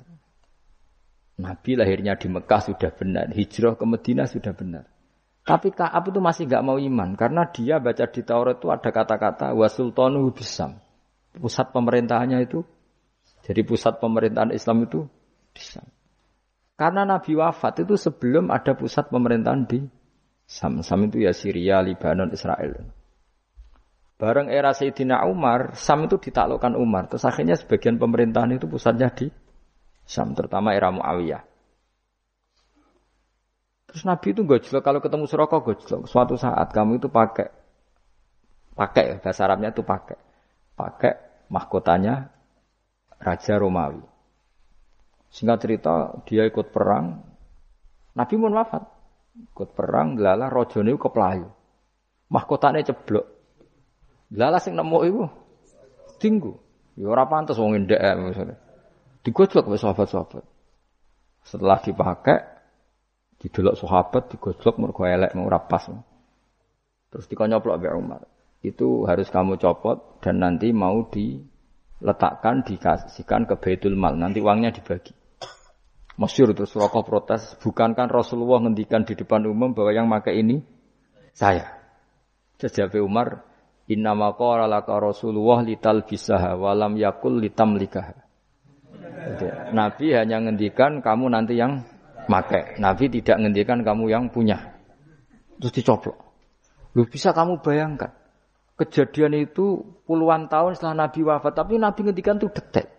[1.35, 4.87] Nabi lahirnya di Mekah sudah benar, hijrah ke Medina sudah benar.
[5.45, 9.53] Tapi Kaab itu masih gak mau iman karena dia baca di Taurat itu ada kata-kata
[9.53, 10.81] wasultanu bisam
[11.37, 12.65] pusat pemerintahannya itu
[13.45, 15.05] jadi pusat pemerintahan Islam itu
[15.53, 15.85] di Sam.
[16.75, 19.85] Karena Nabi wafat itu sebelum ada pusat pemerintahan di
[20.49, 20.81] Sam.
[20.81, 22.89] Sam itu ya Syria, Lebanon, Israel.
[24.17, 27.05] Bareng era Sayyidina Umar, Sam itu ditaklukkan Umar.
[27.07, 29.29] Terus akhirnya sebagian pemerintahan itu pusatnya di
[30.03, 31.54] Sam, terutama era Muawiyah.
[33.95, 36.03] Terus Nabi itu gojlok kalau ketemu Suraka gojlok.
[36.03, 37.47] Suatu saat kamu itu pakai
[38.75, 40.19] pakai bahasa Arabnya itu pakai
[40.75, 41.15] pakai
[41.47, 42.27] mahkotanya
[43.15, 44.03] Raja Romawi.
[45.31, 47.23] Singkat cerita, dia ikut perang.
[48.19, 48.83] Nabi pun wafat.
[49.55, 51.47] Ikut perang, lala rojone keplayu.
[52.27, 53.31] Mahkotanya ceblok.
[54.35, 55.23] Lala sing nemu itu
[56.19, 56.59] tinggu.
[56.99, 58.59] Ya ora pantes wong ndek misalnya.
[59.23, 60.43] Digojlok wis sahabat-sahabat.
[61.47, 62.54] Setelah dipakai,
[63.45, 65.85] didelok sahabat digojlok mergo elek ora pas.
[67.13, 68.21] Terus dikonyoplok mbek Umar
[68.65, 74.17] itu harus kamu copot dan nanti mau diletakkan dikasihkan ke Baitul Mal.
[74.17, 75.13] Nanti uangnya dibagi.
[76.17, 80.63] Masyur terus rokok protes, bukankah Rasulullah ngendikan di depan umum bahwa yang pakai ini
[81.35, 81.75] saya.
[82.55, 83.43] Sejak Umar,
[83.91, 88.15] Inna maqara laka Rasulullah lital bisaha walam yakul litam likaha.
[89.75, 91.83] Nabi hanya ngendikan kamu nanti yang
[92.25, 92.77] pakai.
[92.81, 94.77] Nabi tidak ngendikan kamu yang punya.
[95.61, 96.17] Terus dicoplok.
[96.97, 98.11] Lu bisa kamu bayangkan
[98.75, 102.91] kejadian itu puluhan tahun setelah Nabi wafat, tapi Nabi ngendikan itu detek.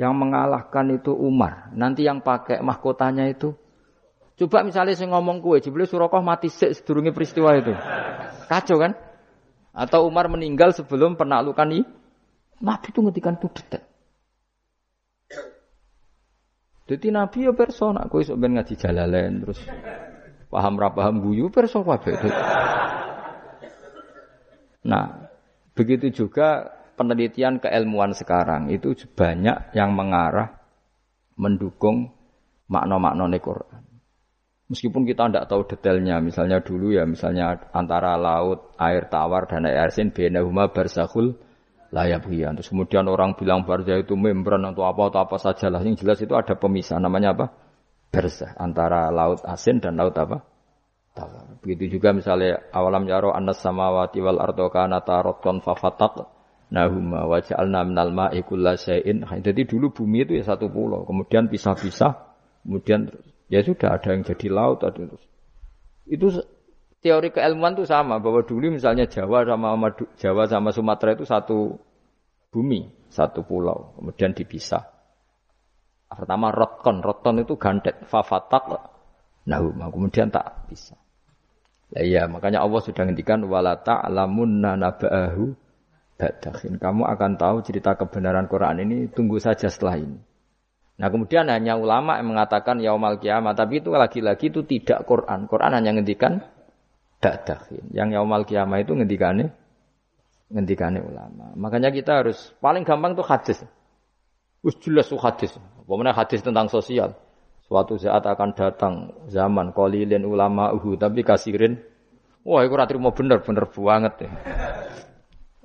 [0.00, 1.68] Yang mengalahkan itu Umar.
[1.76, 3.52] Nanti yang pakai mahkotanya itu
[4.40, 7.76] Coba misalnya saya ngomong kue, jebule Surakoh mati sedurungi peristiwa itu.
[8.48, 8.96] Kacau kan?
[9.76, 11.84] Atau Umar meninggal sebelum penaklukan ini.
[12.64, 13.84] Nabi itu ngetikan itu detek.
[16.90, 19.62] Jadi Nabi ya perso nak kue sebenarnya ngaji jalalain terus
[20.50, 22.18] paham rapaham guyu perso kabeh.
[24.90, 25.30] Nah,
[25.78, 26.66] begitu juga
[26.98, 30.50] penelitian keilmuan sekarang itu banyak yang mengarah
[31.38, 32.10] mendukung
[32.66, 33.82] makna-makna Quran.
[34.70, 39.90] Meskipun kita tidak tahu detailnya, misalnya dulu ya, misalnya antara laut, air tawar dan air
[39.90, 41.34] asin, benahuma barzakhul
[41.90, 42.54] layak ya.
[42.54, 45.82] Terus kemudian orang bilang barza itu membran atau apa atau apa saja lah.
[45.82, 47.46] Yang jelas itu ada pemisah namanya apa?
[48.10, 50.42] Berzah antara laut asin dan laut apa?
[51.14, 51.58] Tawar.
[51.62, 56.30] Begitu juga misalnya awalam yaro anas samawati wal ardo kana taroton fafatak
[56.70, 59.26] nahuma wa ja'alna minal ma'i kullasyai'in.
[59.26, 62.14] Nah, jadi dulu bumi itu ya satu pulau, kemudian pisah-pisah,
[62.62, 63.10] kemudian
[63.50, 65.24] ya sudah ada yang jadi laut ada terus.
[66.06, 66.30] Itu
[67.00, 69.88] teori keilmuan itu sama bahwa dulu misalnya Jawa sama
[70.20, 71.80] Jawa sama Sumatera itu satu
[72.52, 74.84] bumi, satu pulau, kemudian dipisah.
[76.10, 78.66] Pertama rotkon, rotkon itu gandet, fafatak
[79.48, 80.94] Nah, kemudian tak bisa.
[81.90, 85.44] Nah, iya, makanya Allah sudah ngendikan wala ta'lamunna naba'ahu
[86.20, 86.76] ba'dahin.
[86.76, 90.20] Kamu akan tahu cerita kebenaran Quran ini tunggu saja setelah ini.
[91.00, 95.48] Nah, kemudian hanya ulama yang mengatakan yaumal kiamat, tapi itu lagi-lagi itu tidak Quran.
[95.48, 96.44] Quran hanya ngendikan
[97.20, 97.84] ba'dahin.
[97.92, 99.52] Yang yaumal kiamat itu ngendikane
[100.50, 101.54] ngendikane ulama.
[101.54, 103.62] Makanya kita harus paling gampang tuh hadis.
[104.60, 105.54] Us jelas tuh hadis.
[105.86, 107.14] Pokoknya hadis tentang sosial.
[107.64, 111.78] Suatu saat akan datang zaman kolilin ulama uhu tapi kasirin.
[112.42, 114.30] Wah, itu ratri mau bener bener banget ya.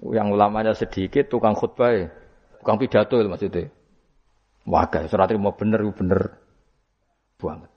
[0.05, 2.11] Yang ulamanya sedikit, tukang khutbah,
[2.61, 3.73] tukang pidato itu maksudnya.
[4.69, 6.35] Wah, guys, ratri mau bener bener
[7.41, 7.74] banget.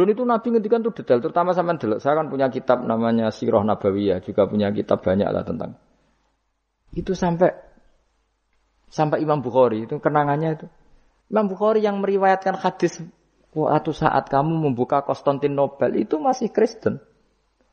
[0.00, 2.00] Dan itu Nabi ngendikan tuh detail, terutama sama dulu.
[2.00, 5.76] Saya kan punya kitab namanya Sirah Nabawiyah, juga punya kitab banyak lah tentang
[6.90, 7.54] itu sampai
[8.90, 10.66] sampai Imam Bukhari itu kenangannya itu.
[11.30, 12.98] Imam Bukhari yang meriwayatkan hadis
[13.50, 17.02] Waktu saat kamu membuka Konstantinopel itu masih Kristen.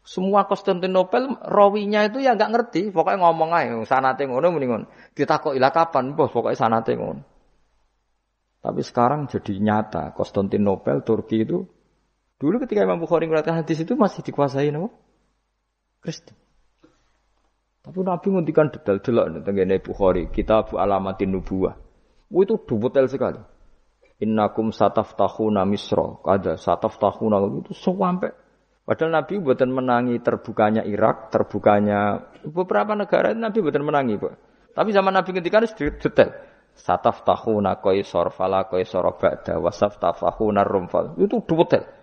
[0.02, 4.86] Semua Konstantinopel rawinya itu ya nggak ngerti, pokoknya ngomong aja sanate ngono muni ngono.
[5.14, 6.34] kok ilah kapan, Bos?
[6.34, 7.22] Pokoknya sanate ngono.
[8.58, 11.62] Tapi sekarang jadi nyata Konstantinopel Turki itu
[12.38, 14.90] dulu ketika Imam Bukhari mengatakan hadis itu masih dikuasai nama
[16.02, 16.38] Kristen.
[17.82, 21.80] Tapi Nabi nguntikan detail delok tentang Bukhari, kitab alamatin nubuah.
[22.28, 23.40] Itu detail sekali.
[24.18, 28.34] Innakum sataftahuna misro, ada sataftahuna itu sampai
[28.88, 34.34] Padahal Nabi buatan menangi terbukanya Irak, terbukanya beberapa negara Nabi buatan menangi, Pak.
[34.72, 36.32] Tapi zaman Nabi ketika itu detail.
[36.72, 41.20] Sataftahuna qaisar fala qaisar ba'da wa saftahuna rumfal.
[41.20, 41.97] Itu detail.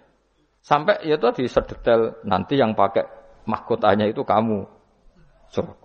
[0.64, 3.04] Sampai ya di sedetail nanti yang pakai
[3.44, 4.64] mahkotanya itu kamu.
[5.52, 5.76] Suruh.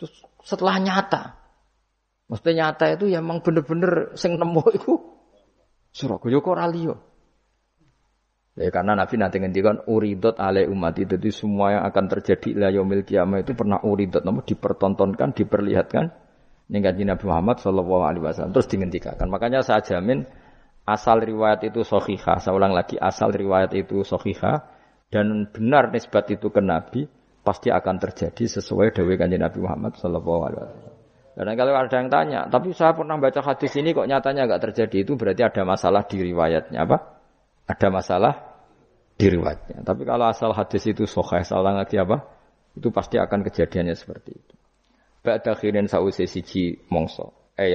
[0.00, 1.42] Terus setelah nyata,
[2.32, 4.96] Mesti nyata itu ya memang bener-bener sing nemu itu
[5.92, 6.96] Surabaya kok ora liya.
[8.56, 12.68] Ya karena Nabi nanti ngendikan uridot ale umat itu jadi semua yang akan terjadi la
[12.72, 16.08] yaumil kiamah itu pernah uridot namun dipertontonkan, diperlihatkan
[16.72, 19.20] ning Nabi Muhammad sallallahu alaihi wasallam terus dihentikan.
[19.28, 20.24] Makanya saya jamin
[20.86, 22.42] asal riwayat itu sahihah.
[22.42, 24.66] Saya ulang lagi asal riwayat itu sahihah
[25.12, 27.06] dan benar nisbat itu ke Nabi
[27.42, 30.92] pasti akan terjadi sesuai dawai kanjeng Nabi Muhammad sallallahu alaihi wasallam.
[31.32, 34.96] Dan kalau ada yang tanya, tapi saya pernah baca hadis ini kok nyatanya nggak terjadi
[35.00, 36.96] itu berarti ada masalah di riwayatnya apa?
[37.64, 38.34] Ada masalah
[39.16, 39.80] di riwayatnya.
[39.80, 42.20] Tapi kalau asal hadis itu sokhah, salah lagi apa?
[42.76, 44.54] Itu pasti akan kejadiannya seperti itu.
[45.24, 47.72] Ba'da khirin sa'usi siji mongso, eh.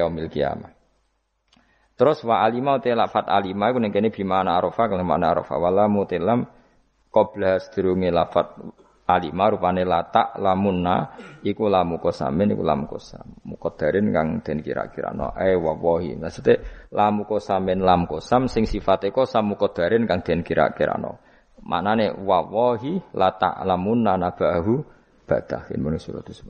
[1.97, 5.89] Terus wa alima te lafat alima iku ning kene bimana arafa kalau mana arafa wala
[5.89, 6.45] mutilam
[7.09, 8.53] qabla sedurunge lafat
[9.07, 15.55] alima rupane latak lamunna iku lamu kosamin iku kosam mukodarin kang den kira-kira no eh
[15.55, 16.59] wawahi maksudnya
[16.91, 21.23] lamu kosamin lam kosam sing sifate kosam mukodarin kang den kira-kira no
[21.63, 24.83] maknane wawahi latak lamunna nabahu
[25.23, 26.45] badahin menurut surat itu